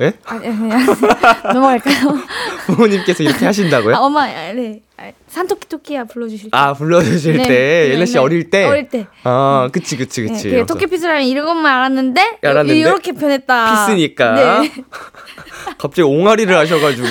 아, 0.00 0.04
예? 0.04 0.12
아니, 0.24 0.46
아니, 0.48 0.72
아니. 0.72 0.84
넘어갈까요? 1.54 2.18
부모님께서 2.66 3.22
이렇게 3.22 3.44
하신다고요? 3.44 3.94
아, 3.94 3.98
엄마, 4.00 4.24
아, 4.24 4.52
네. 4.52 4.80
아, 4.96 5.10
산토끼 5.28 5.68
토끼야 5.68 6.04
불러주실 6.04 6.50
때. 6.50 6.56
아, 6.56 6.72
불러주실 6.72 7.36
네, 7.36 7.42
때, 7.44 7.48
네, 7.48 7.94
예나 7.94 8.06
씨 8.06 8.14
네. 8.14 8.18
어릴 8.18 8.50
때? 8.50 8.64
어릴 8.64 8.88
때. 8.88 9.06
아, 9.24 9.68
그치, 9.72 9.96
그치, 9.96 10.22
네, 10.22 10.28
그치. 10.32 10.44
그게 10.50 10.66
토끼피스라는 10.66 11.22
이것만 11.24 11.66
알았는데, 11.66 12.38
알았는데? 12.42 12.78
이렇게 12.80 13.12
변했다. 13.12 13.86
피스니까. 13.86 14.60
네. 14.60 14.72
갑자기 15.78 16.02
옹알이를 16.02 16.56
하셔가지고. 16.56 17.06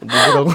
뭐라고? 0.00 0.50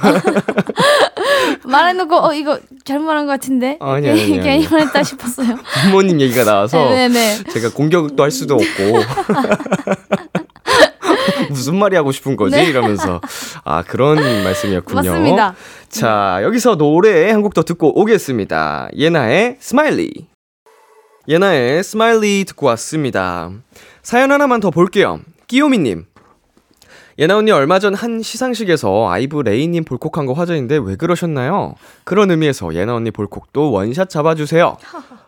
말해놓고 1.64 2.16
어 2.16 2.34
이거 2.34 2.60
잘못 2.84 3.06
말한 3.06 3.26
것 3.26 3.34
같은데 3.34 3.78
아니, 3.80 4.10
아니, 4.10 4.22
아니, 4.22 4.40
괜히. 4.40 4.68
말했다 4.68 5.04
싶었어요. 5.04 5.58
부모님 5.84 6.20
얘기가 6.22 6.44
나와서 6.44 6.90
네네. 6.90 7.44
제가 7.52 7.72
공격도 7.72 8.22
할 8.22 8.32
수도 8.32 8.56
없고. 8.56 9.00
무슨 11.54 11.76
말이 11.78 11.96
하고 11.96 12.12
싶은 12.12 12.36
거지? 12.36 12.56
네. 12.56 12.66
이러면서. 12.66 13.22
아, 13.64 13.84
그런 13.84 14.16
말씀이었군요. 14.44 15.10
맞습니다. 15.12 15.56
자, 15.90 16.40
여기서 16.44 16.76
노래 16.78 17.30
한 17.32 17.42
곡 17.42 17.54
더 17.54 17.64
듣고 17.64 18.00
오겠습니다. 18.00 18.90
예나의 18.96 19.58
Smiley. 19.60 20.28
예나의 21.28 21.84
Smiley 21.84 22.46
듣고 22.46 22.68
왔습니다. 22.68 23.52
사연 24.02 24.32
하나만 24.32 24.60
더 24.60 24.72
볼게요. 24.72 25.20
끼요미님. 25.48 26.06
예나 27.20 27.36
언니 27.38 27.52
얼마 27.52 27.80
전 27.80 27.94
한 27.94 28.22
시상식에서 28.22 29.10
아이브 29.10 29.42
레이님 29.42 29.84
볼콕한 29.84 30.26
거 30.26 30.32
화제인데 30.34 30.78
왜 30.82 30.96
그러셨나요? 30.96 31.76
그런 32.06 32.32
의미에서 32.32 32.74
예나 32.74 32.96
언니 32.96 33.12
볼콕도 33.12 33.72
원샷 33.72 34.10
잡아주세요. 34.10 34.78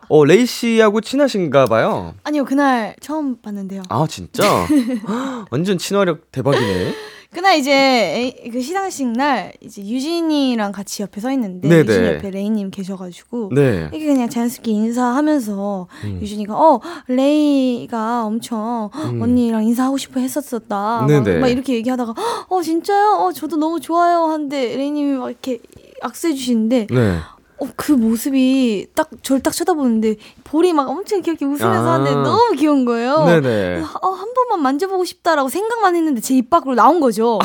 어, 0.08 0.24
레이 0.24 0.46
씨하고 0.46 1.00
친하신가 1.02 1.66
봐요. 1.66 2.14
아니요 2.24 2.44
그날 2.46 2.96
처음 3.00 3.36
봤는데요. 3.42 3.82
아, 3.90 4.06
진짜? 4.08 4.42
완전 5.50 5.76
친화력 5.76 6.32
대박이네. 6.32 6.94
그날 7.32 7.56
이제 7.56 7.72
에이- 7.72 8.50
그 8.50 8.60
시상식 8.60 9.08
날 9.12 9.54
이제 9.62 9.80
유진이랑 9.82 10.70
같이 10.70 11.02
옆에 11.02 11.18
서 11.20 11.32
있는데 11.32 11.66
네네. 11.66 11.80
유진 11.80 12.04
옆에 12.04 12.30
레이님 12.30 12.70
계셔가지고 12.70 13.50
네. 13.54 13.88
이게 13.94 14.06
그냥 14.06 14.28
자연스럽게 14.28 14.70
인사하면서 14.70 15.86
음. 16.04 16.18
유진이가 16.20 16.54
어 16.54 16.80
레이가 17.08 18.24
엄청 18.26 18.90
음. 18.94 19.22
언니랑 19.22 19.64
인사하고 19.64 19.96
싶어 19.96 20.20
했었었다 20.20 21.00
막, 21.00 21.06
네네. 21.06 21.38
막 21.38 21.48
이렇게 21.48 21.74
얘기하다가 21.74 22.14
어 22.48 22.62
진짜요? 22.62 23.18
어 23.22 23.32
저도 23.32 23.56
너무 23.56 23.80
좋아요 23.80 24.24
하는데 24.26 24.76
레이님이 24.76 25.12
막 25.16 25.30
이렇게 25.30 25.58
악수해 26.02 26.34
주시는데 26.34 26.86
네. 26.90 27.16
어, 27.58 27.66
그 27.76 27.92
모습이 27.92 28.88
딱 28.94 29.08
저를 29.22 29.40
딱 29.40 29.52
쳐다보는데 29.54 30.16
볼이 30.52 30.74
막 30.74 30.86
엄청 30.90 31.22
귀엽게 31.22 31.46
웃으면서 31.46 31.88
아. 31.88 31.94
하는데 31.94 32.12
너무 32.12 32.52
귀여운 32.58 32.84
거예요. 32.84 33.24
네네. 33.24 33.84
어, 34.02 34.08
한 34.10 34.34
번만 34.34 34.60
만져보고 34.60 35.02
싶다라고 35.06 35.48
생각만 35.48 35.96
했는데 35.96 36.20
제 36.20 36.34
입 36.36 36.50
밖으로 36.50 36.74
나온 36.74 37.00
거죠. 37.00 37.38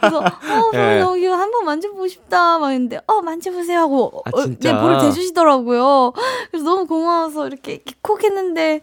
그래서 0.00 0.18
어, 0.20 0.70
네. 0.72 1.00
너무 1.00 1.16
귀여워. 1.16 1.36
한 1.36 1.50
번 1.50 1.64
만져보고 1.66 2.08
싶다 2.08 2.58
막 2.58 2.70
했는데 2.70 3.00
어, 3.06 3.20
만져보세요 3.20 3.80
하고 3.80 4.22
아, 4.24 4.30
어, 4.32 4.42
진짜? 4.44 4.72
내 4.72 4.80
볼을 4.80 4.98
대주시더라고요. 5.00 6.12
그래서 6.50 6.64
너무 6.64 6.86
고마워서 6.86 7.48
이렇게, 7.48 7.72
이렇게 7.74 7.94
콕 8.00 8.22
했는데 8.24 8.80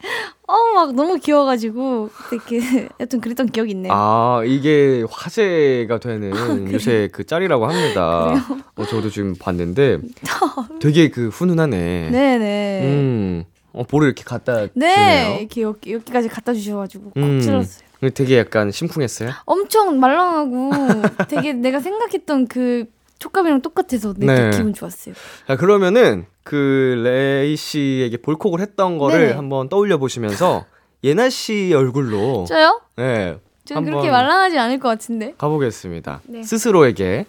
어, 0.48 0.56
막 0.76 0.94
너무 0.94 1.18
귀여워가지고 1.18 2.10
이렇게 2.32 2.88
여튼 3.00 3.20
그랬던 3.22 3.48
기억이 3.48 3.72
있네요. 3.72 3.92
아, 3.96 4.42
이게 4.46 5.04
화제가 5.10 6.00
되는 6.00 6.32
요새 6.72 7.10
그 7.12 7.26
짤이라고 7.26 7.66
합니다. 7.66 8.46
어, 8.76 8.86
저도 8.86 9.10
지금 9.10 9.34
봤는데 9.40 10.00
되게 10.82 11.10
그 11.10 11.30
훈훈하네. 11.30 12.10
네네. 12.12 12.82
음. 12.84 13.46
어, 13.76 13.84
볼을 13.84 14.08
이렇게 14.08 14.24
갖다 14.24 14.68
네, 14.74 14.94
주네요. 14.94 15.40
이렇게 15.40 15.62
여기, 15.62 15.94
여기까지 15.94 16.28
갖다 16.30 16.54
주셔가지고 16.54 17.12
콕 17.12 17.18
음. 17.18 17.40
찔렀어요. 17.42 17.86
되게 18.14 18.38
약간 18.38 18.72
심쿵했어요. 18.72 19.32
엄청 19.46 20.00
말랑하고 20.00 20.72
되게 21.28 21.54
내가 21.54 21.80
생각했던 21.80 22.48
그 22.48 22.86
촉감이랑 23.20 23.62
똑같아서 23.62 24.14
되게 24.14 24.26
네. 24.32 24.50
기분 24.52 24.74
좋았어요. 24.74 25.16
자, 25.48 25.56
그러면은 25.56 26.26
그 26.44 27.02
레이 27.04 27.56
씨에게 27.56 28.18
볼콕을 28.18 28.60
했던 28.60 28.98
거를 28.98 29.20
네네. 29.20 29.34
한번 29.34 29.70
떠올려 29.70 29.98
보시면서 29.98 30.66
예나 31.04 31.30
씨 31.30 31.74
얼굴로 31.74 32.46
저요? 32.48 32.82
네. 32.98 33.38
저는 33.66 33.78
한번 33.78 33.86
그렇게 33.94 34.12
말랑하지 34.12 34.60
않을 34.60 34.80
것 34.80 34.90
같은데. 34.90 35.34
가보겠습니다. 35.38 36.22
네. 36.26 36.44
스스로에게 36.44 37.26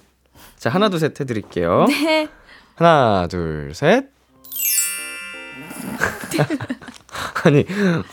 자, 0.59 0.69
하나 0.71 0.89
둘 0.91 1.01
셋 1.01 1.19
해드릴게요. 1.19 1.87
네. 1.89 2.29
하나, 2.75 3.27
둘, 3.31 3.73
셋. 3.75 4.11
아니, 7.45 7.64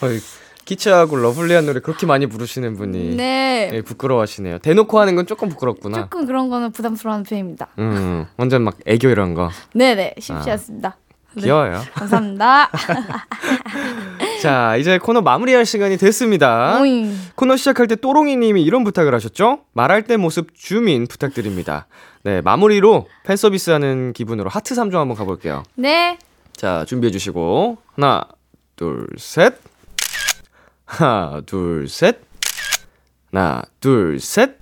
어이, 0.02 0.20
키치하고 0.66 1.18
러블리한 1.18 1.66
노래 1.66 1.80
그렇게 1.80 2.06
많이 2.06 2.26
부르시는 2.26 2.76
분이 2.76 3.16
네. 3.16 3.70
예, 3.74 3.82
부끄러워하시네요. 3.82 4.60
대놓고 4.60 5.00
하는 5.00 5.16
건 5.16 5.26
조금 5.28 5.50
부끄럽구나. 5.50 5.98
조금 6.02 6.26
그런 6.26 6.50
거는 6.50 6.72
부담스러운 6.72 7.24
편입니다. 7.24 7.68
음, 7.80 8.26
완전 8.38 8.64
막 8.64 8.78
애교 8.86 9.10
이런 9.10 9.34
거 9.34 9.50
네네. 9.74 10.16
쉽지 10.20 10.50
아. 10.50 10.54
않습니다. 10.54 10.98
네. 11.36 11.44
귀여워요. 11.44 11.82
감사합니다. 11.96 12.70
자, 14.42 14.76
이제 14.78 15.00
코너 15.00 15.22
마무리할 15.22 15.66
시간이 15.66 15.98
됐습니다. 15.98 16.80
오잉. 16.80 17.16
코너 17.36 17.58
시작할 17.58 17.88
때 17.88 17.96
또롱이 17.96 18.38
님이 18.38 18.62
이런 18.62 18.84
부탁을 18.84 19.14
하셨죠? 19.16 19.62
말할 19.74 20.04
때 20.04 20.16
모습 20.18 20.54
주민 20.54 21.08
부탁드립니다. 21.08 21.88
네, 22.24 22.42
마무리로 22.42 23.08
팬 23.24 23.36
서비스 23.36 23.72
하는 23.72 24.14
기분으로 24.14 24.50
하트 24.50 24.76
3종 24.76 24.94
한번 24.94 25.18
가볼게요. 25.18 25.64
네. 25.76 26.18
자, 26.56 26.86
준비해 26.86 27.12
주시고 27.12 27.78
하나, 27.96 28.24
둘, 28.76 29.08
셋. 29.18 29.56
하나, 30.86 31.42
둘, 31.46 31.88
셋. 31.88 32.20
하나, 33.32 33.64
둘, 33.80 34.20
셋. 34.20 34.58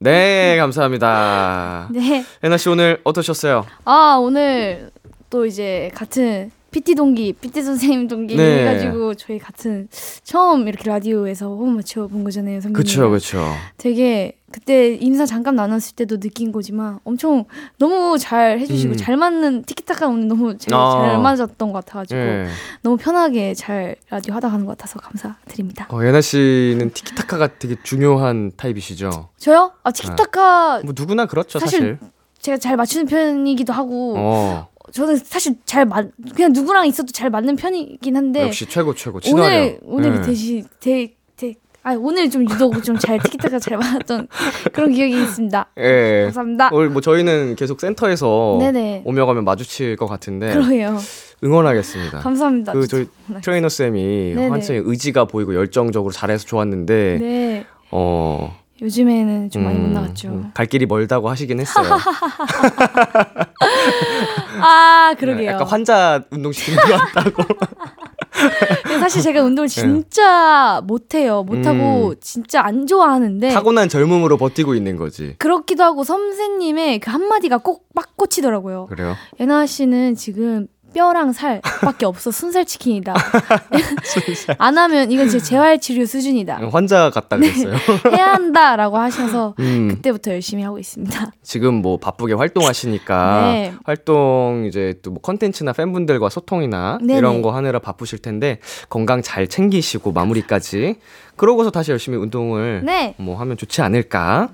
네, 0.00 0.56
감사합니다. 0.58 1.88
네. 1.90 2.24
애나 2.42 2.56
씨 2.56 2.68
오늘 2.68 3.00
어떠셨어요? 3.04 3.66
아, 3.84 4.16
오늘 4.20 4.90
또 5.28 5.44
이제 5.44 5.90
같은 5.94 6.52
PT 6.70 6.94
동기, 6.94 7.32
PT 7.32 7.62
선생님 7.62 8.08
동기 8.08 8.36
네. 8.36 8.60
해가지고 8.60 9.14
저희 9.14 9.38
같은 9.38 9.88
처음 10.22 10.68
이렇게 10.68 10.88
라디오에서 10.88 11.46
호흡 11.48 11.70
맞춰 11.70 12.06
본 12.06 12.24
거잖아요. 12.24 12.60
선배님. 12.60 12.74
그쵸, 12.74 13.10
그쵸. 13.10 13.42
되게 13.78 14.36
그때 14.50 14.94
인사 14.94 15.26
잠깐 15.26 15.56
나눴을 15.56 15.94
때도 15.96 16.20
느낀 16.20 16.52
거지만 16.52 17.00
엄청 17.04 17.44
너무 17.78 18.18
잘 18.18 18.58
해주시고 18.60 18.94
음. 18.94 18.96
잘 18.96 19.16
맞는 19.16 19.64
티키타카 19.64 20.08
오늘 20.08 20.28
너무 20.28 20.56
잘, 20.56 20.74
아. 20.74 21.08
잘 21.08 21.18
맞았던 21.18 21.72
것 21.72 21.84
같아가지고 21.84 22.20
예. 22.20 22.46
너무 22.82 22.96
편하게 22.96 23.54
잘 23.54 23.96
라디오 24.10 24.34
하다 24.34 24.50
가는 24.50 24.64
것 24.64 24.76
같아서 24.76 24.98
감사드립니다. 25.00 25.88
어, 25.90 26.04
예나 26.04 26.20
씨는 26.20 26.92
티키타카가 26.92 27.58
되게 27.58 27.76
중요한 27.82 28.52
타입이시죠? 28.56 29.28
저요? 29.38 29.72
아 29.82 29.90
티키타카 29.90 30.80
뭐 30.84 30.92
누구나 30.96 31.26
그렇죠, 31.26 31.58
사실. 31.58 31.78
사실 31.80 31.98
제가 32.40 32.56
잘 32.56 32.76
맞추는 32.76 33.06
편이기도 33.06 33.72
하고 33.72 34.14
어, 34.16 34.68
저는 34.92 35.16
사실 35.16 35.54
잘 35.64 35.84
맞, 35.84 36.06
그냥 36.34 36.52
누구랑 36.52 36.86
있어도 36.86 37.12
잘 37.12 37.30
맞는 37.30 37.56
편이긴 37.56 38.16
한데 38.16 38.42
역시 38.42 38.66
최고 38.66 38.94
최고 38.94 39.20
친화력. 39.20 39.78
오늘 39.82 40.08
오늘 40.10 40.18
예. 40.18 40.22
대시 40.26 40.64
대, 40.80 41.14
대, 41.36 41.54
아 41.82 41.94
오늘 41.98 42.28
좀 42.30 42.42
유독 42.42 42.82
좀 42.82 42.98
잘 42.98 43.18
티키타카 43.18 43.58
잘 43.58 43.78
맞았던 43.78 44.28
그런 44.72 44.92
기억이 44.92 45.20
있습니다. 45.22 45.66
예. 45.78 46.22
감사합니다. 46.24 46.70
오늘 46.72 46.90
뭐 46.90 47.00
저희는 47.00 47.56
계속 47.56 47.80
센터에서 47.80 48.56
네네. 48.60 49.02
오며 49.04 49.26
가면 49.26 49.44
마주칠 49.44 49.96
것 49.96 50.06
같은데 50.06 50.52
그러게요. 50.52 50.98
응원하겠습니다. 51.44 52.18
감사합니다. 52.18 52.72
그 52.72 52.86
저희. 52.88 53.06
트레이너 53.42 53.68
쌤이 53.68 54.34
네네. 54.34 54.48
한창 54.48 54.82
의지가 54.84 55.26
보이고 55.26 55.54
열정적으로 55.54 56.12
잘해서 56.12 56.44
좋았는데 56.46 57.18
네. 57.20 57.66
어 57.90 58.56
요즘에는 58.80 59.50
좀 59.50 59.64
많이 59.64 59.78
못 59.78 59.86
음, 59.88 59.92
나갔죠. 59.92 60.28
음, 60.28 60.50
갈 60.54 60.66
길이 60.66 60.86
멀다고 60.86 61.28
하시긴 61.28 61.58
했어요. 61.60 61.98
아, 64.60 65.14
그러게요. 65.18 65.50
약간 65.50 65.66
환자 65.66 66.22
운동 66.30 66.52
시키는 66.52 66.78
것 66.82 66.96
같다고. 67.12 67.42
사실 69.00 69.22
제가 69.22 69.40
네. 69.40 69.46
운동을 69.46 69.68
진짜 69.68 70.80
못해요. 70.84 71.42
못하고 71.42 72.10
음. 72.10 72.14
진짜 72.20 72.62
안 72.64 72.86
좋아하는데. 72.86 73.48
타고난 73.50 73.88
젊음으로 73.88 74.36
버티고 74.36 74.74
있는 74.74 74.96
거지. 74.96 75.34
그렇기도 75.38 75.82
하고 75.82 76.04
선생님의 76.04 77.00
그 77.00 77.10
한마디가 77.10 77.58
꼭빡 77.58 78.16
꽂히더라고요. 78.16 78.86
그래요? 78.86 79.14
예나 79.40 79.66
씨는 79.66 80.14
지금 80.14 80.68
뼈랑 80.94 81.32
살밖에 81.32 82.06
없어 82.06 82.30
순살 82.30 82.64
치킨이다. 82.64 83.14
안 84.58 84.78
하면 84.78 85.10
이건 85.10 85.28
제 85.28 85.38
재활 85.38 85.78
치료 85.78 86.06
수준이다. 86.06 86.60
환자 86.72 87.10
같다 87.10 87.36
그랬어요. 87.36 87.74
해야 88.12 88.32
한다라고 88.32 88.96
하셔서 88.96 89.54
음, 89.58 89.88
그때부터 89.88 90.32
열심히 90.32 90.62
하고 90.62 90.78
있습니다. 90.78 91.32
지금 91.42 91.74
뭐 91.82 91.98
바쁘게 91.98 92.34
활동하시니까 92.34 93.40
네. 93.52 93.74
활동 93.84 94.64
이제 94.66 94.94
또 95.02 95.08
뭐 95.10 95.20
컨텐츠나 95.22 95.72
팬분들과 95.72 96.28
소통이나 96.28 96.98
네네. 97.00 97.18
이런 97.18 97.42
거 97.42 97.50
하느라 97.50 97.78
바쁘실 97.78 98.18
텐데 98.20 98.60
건강 98.88 99.22
잘 99.22 99.48
챙기시고 99.48 100.12
마무리까지 100.12 100.96
그러고서 101.36 101.70
다시 101.70 101.90
열심히 101.92 102.18
운동을 102.18 102.82
네. 102.84 103.14
뭐 103.18 103.38
하면 103.40 103.56
좋지 103.56 103.80
않을까. 103.82 104.48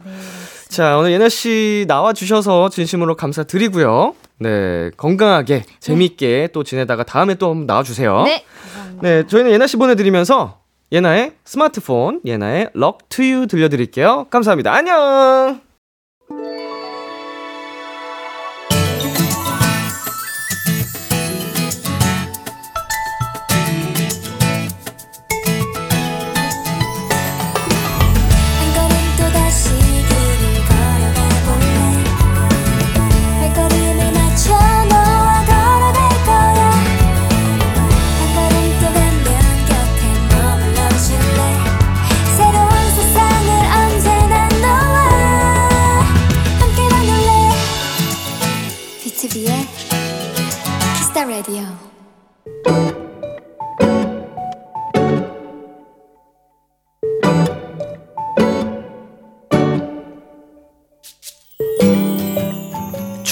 자, 0.68 0.96
오늘 0.98 1.12
예나 1.12 1.28
씨 1.28 1.84
나와 1.88 2.12
주셔서 2.12 2.68
진심으로 2.68 3.16
감사드리고요. 3.16 4.14
네, 4.38 4.90
건강하게 4.96 5.64
재밌게 5.80 6.48
또 6.52 6.64
지내다가 6.64 7.04
다음에 7.04 7.34
또 7.34 7.50
한번 7.50 7.66
나와 7.66 7.82
주세요. 7.82 8.22
네. 8.24 8.44
감사합니다. 8.62 9.08
네, 9.08 9.26
저희는 9.26 9.52
예나 9.52 9.66
씨 9.66 9.76
보내드리면서 9.76 10.60
예나의 10.92 11.32
스마트폰, 11.44 12.20
예나의 12.24 12.70
럭 12.74 13.08
투유 13.08 13.46
들려드릴게요. 13.46 14.26
감사합니다. 14.30 14.72
안녕! 14.72 15.73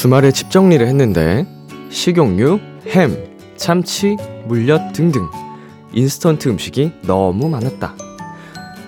주말에 0.02 0.32
집 0.32 0.50
정리를 0.50 0.84
했는데 0.84 1.46
식용유, 1.88 2.58
햄, 2.88 3.16
참치, 3.54 4.16
물엿 4.48 4.92
등등 4.92 5.28
인스턴트 5.92 6.48
음식이 6.48 6.90
너무 7.02 7.48
많았다. 7.48 7.94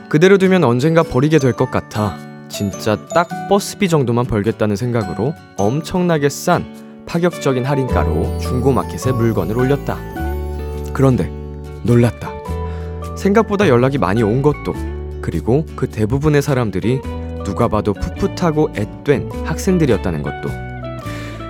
그대로 0.08 0.38
두면 0.38 0.64
언젠가 0.64 1.04
버리게 1.04 1.38
될 1.38 1.52
것 1.52 1.70
같아 1.70 2.18
진짜 2.48 2.96
딱 3.14 3.28
버스비 3.48 3.88
정도만 3.88 4.24
벌겠다는 4.24 4.74
생각으로 4.74 5.34
엄청나게 5.56 6.28
싼 6.28 7.04
파격적인 7.06 7.64
할인가로 7.64 8.38
중고마켓에 8.40 9.12
물건을 9.12 9.56
올렸다. 9.56 9.96
그런데 10.92 11.30
놀랐다. 11.84 12.32
생각보다 13.16 13.68
연락이 13.68 13.98
많이 13.98 14.24
온 14.24 14.42
것도 14.42 14.74
그리고 15.22 15.64
그 15.76 15.88
대부분의 15.88 16.42
사람들이 16.42 17.00
누가 17.44 17.68
봐도 17.68 17.92
풋풋하고 17.92 18.70
앳된 18.74 19.30
학생들이었다는 19.44 20.24
것도 20.24 20.73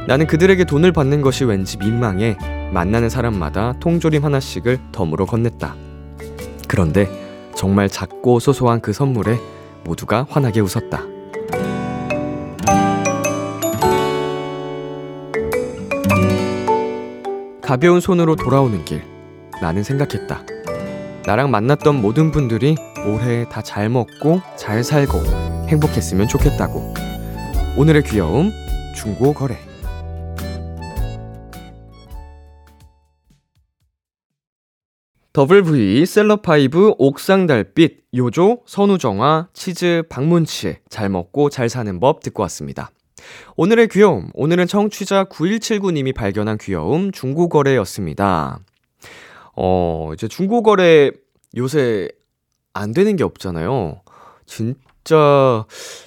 나는 0.06 0.26
그들에게 0.26 0.64
돈을 0.64 0.92
받는 0.92 1.22
것이 1.22 1.44
왠지 1.44 1.78
민망해 1.78 2.36
만나는 2.72 3.08
사람마다 3.08 3.74
통조림 3.80 4.24
하나씩을 4.24 4.78
덤으로 4.92 5.26
건넸다. 5.26 5.74
그런데 6.68 7.08
정말 7.54 7.88
작고 7.88 8.38
소소한 8.40 8.80
그 8.80 8.92
선물에 8.92 9.38
모두가 9.84 10.26
환하게 10.28 10.60
웃었다. 10.60 11.02
가벼운 17.62 18.00
손으로 18.00 18.36
돌아오는 18.36 18.84
길. 18.84 19.02
나는 19.62 19.82
생각했다. 19.82 20.42
나랑 21.26 21.50
만났던 21.50 22.00
모든 22.02 22.30
분들이 22.30 22.76
올해 23.06 23.48
다 23.48 23.62
잘 23.62 23.88
먹고 23.88 24.40
잘 24.56 24.84
살고 24.84 25.18
행복했으면 25.68 26.28
좋겠다고. 26.28 26.94
오늘의 27.78 28.02
귀여움 28.04 28.50
중고 28.94 29.32
거래. 29.32 29.56
더블 35.34 35.64
V, 35.64 36.06
셀럽파이브, 36.06 36.94
옥상 36.96 37.48
달빛, 37.48 38.04
요조, 38.14 38.60
선우정아, 38.66 39.48
치즈, 39.52 40.04
박문치, 40.08 40.76
잘 40.88 41.08
먹고 41.08 41.50
잘 41.50 41.68
사는 41.68 41.98
법 41.98 42.20
듣고 42.20 42.44
왔습니다. 42.44 42.92
오늘의 43.56 43.88
귀여움, 43.88 44.28
오늘은 44.34 44.68
청취자 44.68 45.24
9179님이 45.24 46.14
발견한 46.14 46.56
귀여움 46.58 47.10
중고거래였습니다. 47.10 48.60
어, 49.56 50.12
이제 50.14 50.28
중고거래 50.28 51.10
요새 51.56 52.08
안 52.72 52.94
되는 52.94 53.16
게 53.16 53.24
없잖아요. 53.24 54.02
진짜, 54.46 55.16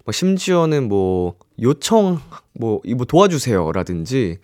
뭐 0.06 0.12
심지어는 0.14 0.88
뭐, 0.88 1.36
요청, 1.62 2.22
뭐, 2.54 2.80
이거 2.86 3.04
도와주세요라든지, 3.04 4.38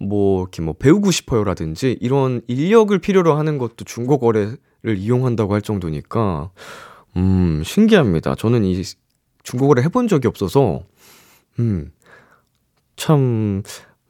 뭐, 0.00 0.42
이렇게 0.42 0.62
뭐, 0.62 0.74
배우고 0.78 1.10
싶어요라든지, 1.10 1.98
이런 2.00 2.42
인력을 2.46 2.96
필요로 2.98 3.34
하는 3.34 3.58
것도 3.58 3.84
중고 3.84 4.18
거래를 4.18 4.58
이용한다고 4.96 5.54
할 5.54 5.62
정도니까, 5.62 6.50
음, 7.16 7.62
신기합니다. 7.64 8.34
저는 8.34 8.64
이 8.64 8.82
중고 9.42 9.68
거래 9.68 9.82
해본 9.82 10.08
적이 10.08 10.28
없어서, 10.28 10.82
음, 11.58 11.90
참, 12.96 13.62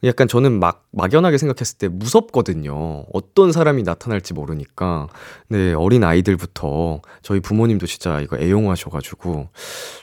약간 0.05 0.29
저는 0.29 0.61
막, 0.61 0.87
막연하게 0.93 1.39
생각했을 1.39 1.79
때 1.79 1.89
무섭거든요. 1.89 3.05
어떤 3.13 3.51
사람이 3.51 3.83
나타날지 3.83 4.33
모르니까. 4.33 5.09
네, 5.49 5.73
어린 5.73 6.05
아이들부터 6.05 7.03
저희 7.23 7.41
부모님도 7.41 7.87
진짜 7.87 8.21
이거 8.21 8.39
애용하셔가지고, 8.39 9.49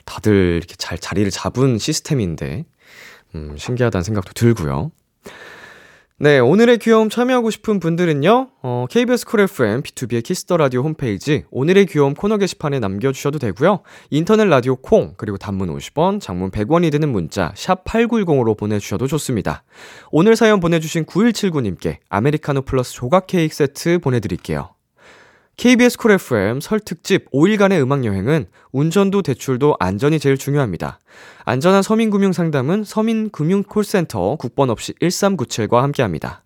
다들 0.04 0.56
이렇게 0.58 0.74
잘 0.76 0.98
자리를 0.98 1.30
잡은 1.30 1.78
시스템인데, 1.78 2.66
음, 3.34 3.56
신기하다는 3.56 4.02
생각도 4.04 4.32
들고요. 4.34 4.90
네, 6.18 6.38
오늘의 6.38 6.78
귀여움 6.78 7.10
참여하고 7.10 7.50
싶은 7.50 7.78
분들은요, 7.78 8.48
어, 8.62 8.86
KBS 8.88 9.26
쿨 9.26 9.40
FM, 9.40 9.82
BTOB의 9.82 10.24
키스 10.24 10.44
더 10.44 10.56
라디오 10.56 10.80
홈페이지, 10.80 11.44
오늘의 11.50 11.84
귀여움 11.84 12.14
코너 12.14 12.38
게시판에 12.38 12.78
남겨주셔도 12.78 13.38
되고요. 13.38 13.80
인터넷 14.08 14.46
라디오 14.46 14.76
콩, 14.76 15.12
그리고 15.18 15.36
단문 15.36 15.68
50원, 15.76 16.22
장문 16.22 16.52
100원이 16.52 16.90
드는 16.90 17.10
문자, 17.10 17.52
샵 17.54 17.84
8910으로 17.84 18.56
보내주셔도 18.56 19.06
좋습니다. 19.06 19.62
오늘 20.10 20.36
사연 20.36 20.58
보내주신 20.58 21.04
9179님께 21.04 21.98
아메리카노 22.08 22.62
플러스 22.62 22.94
조각 22.94 23.26
케이크 23.26 23.54
세트 23.54 23.98
보내드릴게요. 23.98 24.75
KBS 25.56 25.96
쿨 25.96 26.12
FM 26.12 26.60
설 26.60 26.80
특집 26.80 27.30
5일간의 27.30 27.80
음악 27.80 28.04
여행은 28.04 28.46
운전도 28.72 29.22
대출도 29.22 29.76
안전이 29.80 30.18
제일 30.18 30.36
중요합니다. 30.36 30.98
안전한 31.46 31.82
서민금융 31.82 32.32
상담은 32.34 32.84
서민금융콜센터 32.84 34.36
국번 34.36 34.68
없이 34.68 34.92
1397과 35.00 35.80
함께합니다. 35.80 36.44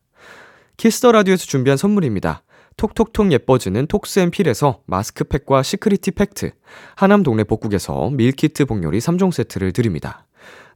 키스 0.76 0.97
더 0.98 1.10
라디오에서 1.10 1.44
준비한 1.46 1.76
선물입니다. 1.76 2.42
톡톡톡 2.76 3.32
예뻐지는 3.32 3.88
톡스앤필에서 3.88 4.82
마스크팩과 4.86 5.64
시크리티 5.64 6.12
팩트, 6.12 6.52
하남 6.94 7.24
동네 7.24 7.42
복국에서 7.42 8.10
밀키트 8.10 8.64
복요리 8.66 8.98
3종 9.00 9.32
세트를 9.32 9.72
드립니다. 9.72 10.26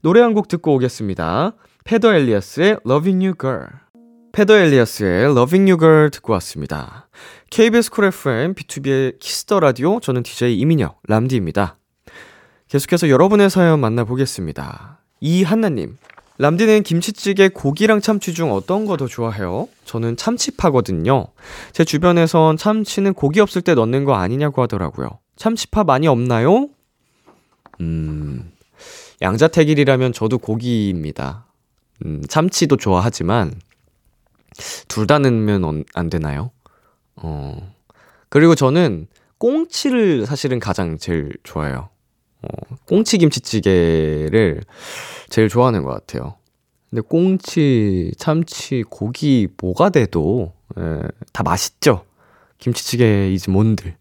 노래 0.02 0.20
한 0.20 0.34
곡 0.34 0.48
듣고 0.48 0.74
오겠습니다. 0.74 1.54
페더 1.84 2.12
엘리아스의 2.12 2.78
Loving 2.84 3.24
You 3.24 3.34
Girl. 3.40 3.83
페더 4.34 4.56
엘리아스의 4.56 5.30
Loving 5.30 5.70
You 5.70 5.78
Girl 5.78 6.10
듣고 6.10 6.32
왔습니다. 6.32 7.08
KBS 7.50 7.90
쿨 7.90 8.06
FM, 8.06 8.54
BTOB의 8.54 9.20
키스 9.20 9.45
더 9.45 9.60
라디오, 9.60 10.00
저는 10.00 10.24
DJ 10.24 10.58
이민혁, 10.58 11.00
람디입니다. 11.06 11.76
계속해서 12.66 13.08
여러분의 13.10 13.48
사연 13.48 13.78
만나보겠습니다. 13.78 14.98
이한나님, 15.20 15.98
람디는 16.38 16.82
김치찌개 16.82 17.48
고기랑 17.48 18.00
참치 18.00 18.34
중 18.34 18.50
어떤 18.50 18.86
거 18.86 18.96
더 18.96 19.06
좋아해요? 19.06 19.68
저는 19.84 20.16
참치파거든요. 20.16 21.26
제 21.70 21.84
주변에선 21.84 22.56
참치는 22.56 23.14
고기 23.14 23.38
없을 23.38 23.62
때 23.62 23.74
넣는 23.74 24.04
거 24.04 24.14
아니냐고 24.14 24.62
하더라고요. 24.62 25.10
참치파 25.36 25.84
많이 25.84 26.08
없나요? 26.08 26.70
음, 27.80 28.50
양자택일이라면 29.22 30.12
저도 30.12 30.38
고기입니다. 30.38 31.46
음, 32.04 32.20
참치도 32.28 32.78
좋아하지만, 32.78 33.52
둘 34.88 35.06
다 35.06 35.18
넣으면 35.18 35.84
안 35.94 36.10
되나요? 36.10 36.50
어, 37.16 37.74
그리고 38.28 38.54
저는 38.54 39.06
꽁치를 39.38 40.26
사실은 40.26 40.58
가장 40.58 40.96
제일 40.98 41.32
좋아해요. 41.42 41.88
어, 42.42 42.48
꽁치 42.86 43.18
김치찌개를 43.18 44.62
제일 45.28 45.48
좋아하는 45.48 45.82
것 45.82 45.90
같아요. 45.90 46.36
근데 46.90 47.02
꽁치, 47.02 48.12
참치, 48.18 48.84
고기 48.88 49.48
뭐가 49.60 49.90
돼도 49.90 50.52
에, 50.78 51.00
다 51.32 51.42
맛있죠. 51.42 52.04
김치찌개이지 52.58 53.50
뭔들. 53.50 53.96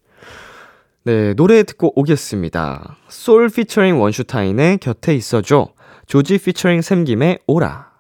네, 1.06 1.34
노래 1.34 1.64
듣고 1.64 1.92
오겠습니다. 2.00 2.98
솔 3.10 3.50
피처링 3.50 4.00
원슈타인의 4.00 4.78
곁에 4.78 5.16
있어줘. 5.16 5.74
조지 6.06 6.38
피처링 6.38 6.82
샘김의 6.82 7.40
오라. 7.48 7.92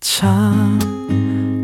참 0.00 0.78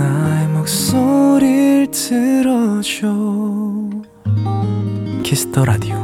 나의 0.00 0.48
목소리를 0.48 1.88
들어줘 1.90 3.06
키스터 5.22 5.66
라디오 5.66 5.96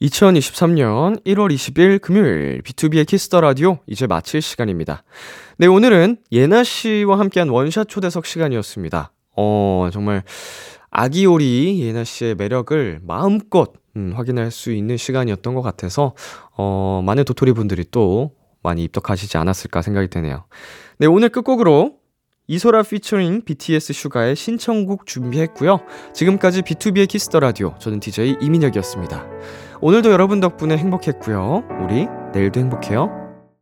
2023년 0.00 1.20
1월 1.24 1.52
20일 1.52 2.00
금요일 2.00 2.62
BTOB의 2.62 3.08
키스 3.08 3.28
더 3.28 3.40
라디오 3.40 3.78
이제 3.88 4.06
마칠 4.06 4.40
시간입니다. 4.40 5.02
네, 5.58 5.66
오늘은 5.66 6.18
예나 6.30 6.62
씨와 6.62 7.18
함께한 7.18 7.48
원샷 7.48 7.88
초대석 7.88 8.26
시간이었습니다. 8.26 9.10
어, 9.36 9.88
정말 9.92 10.22
아기오리 10.90 11.80
예나 11.82 12.04
씨의 12.04 12.36
매력을 12.36 13.00
마음껏 13.02 13.72
음, 13.96 14.12
확인할 14.14 14.52
수 14.52 14.70
있는 14.72 14.96
시간이었던 14.96 15.54
것 15.54 15.62
같아서 15.62 16.14
어, 16.56 17.02
많은 17.04 17.24
도토리 17.24 17.52
분들이 17.52 17.84
또 17.90 18.30
많이 18.62 18.84
입덕하시지 18.84 19.36
않았을까 19.38 19.82
생각이 19.82 20.06
되네요. 20.08 20.44
네, 20.98 21.06
오늘 21.06 21.28
끝곡으로 21.28 21.98
이소라 22.46 22.82
피처링 22.82 23.42
BTS 23.44 23.92
슈가의 23.92 24.36
신청곡 24.36 25.06
준비했고요. 25.06 25.80
지금까지 26.12 26.62
BTOB의 26.62 27.08
키스 27.08 27.28
더 27.28 27.40
라디오 27.40 27.74
저는 27.78 28.00
DJ 28.00 28.36
이민혁이었습니다. 28.40 29.26
오늘도 29.80 30.12
여러분 30.12 30.40
덕분에 30.40 30.76
행복했고요. 30.76 31.64
우리 31.82 32.06
내일도 32.32 32.60
행복해요. 32.60 33.23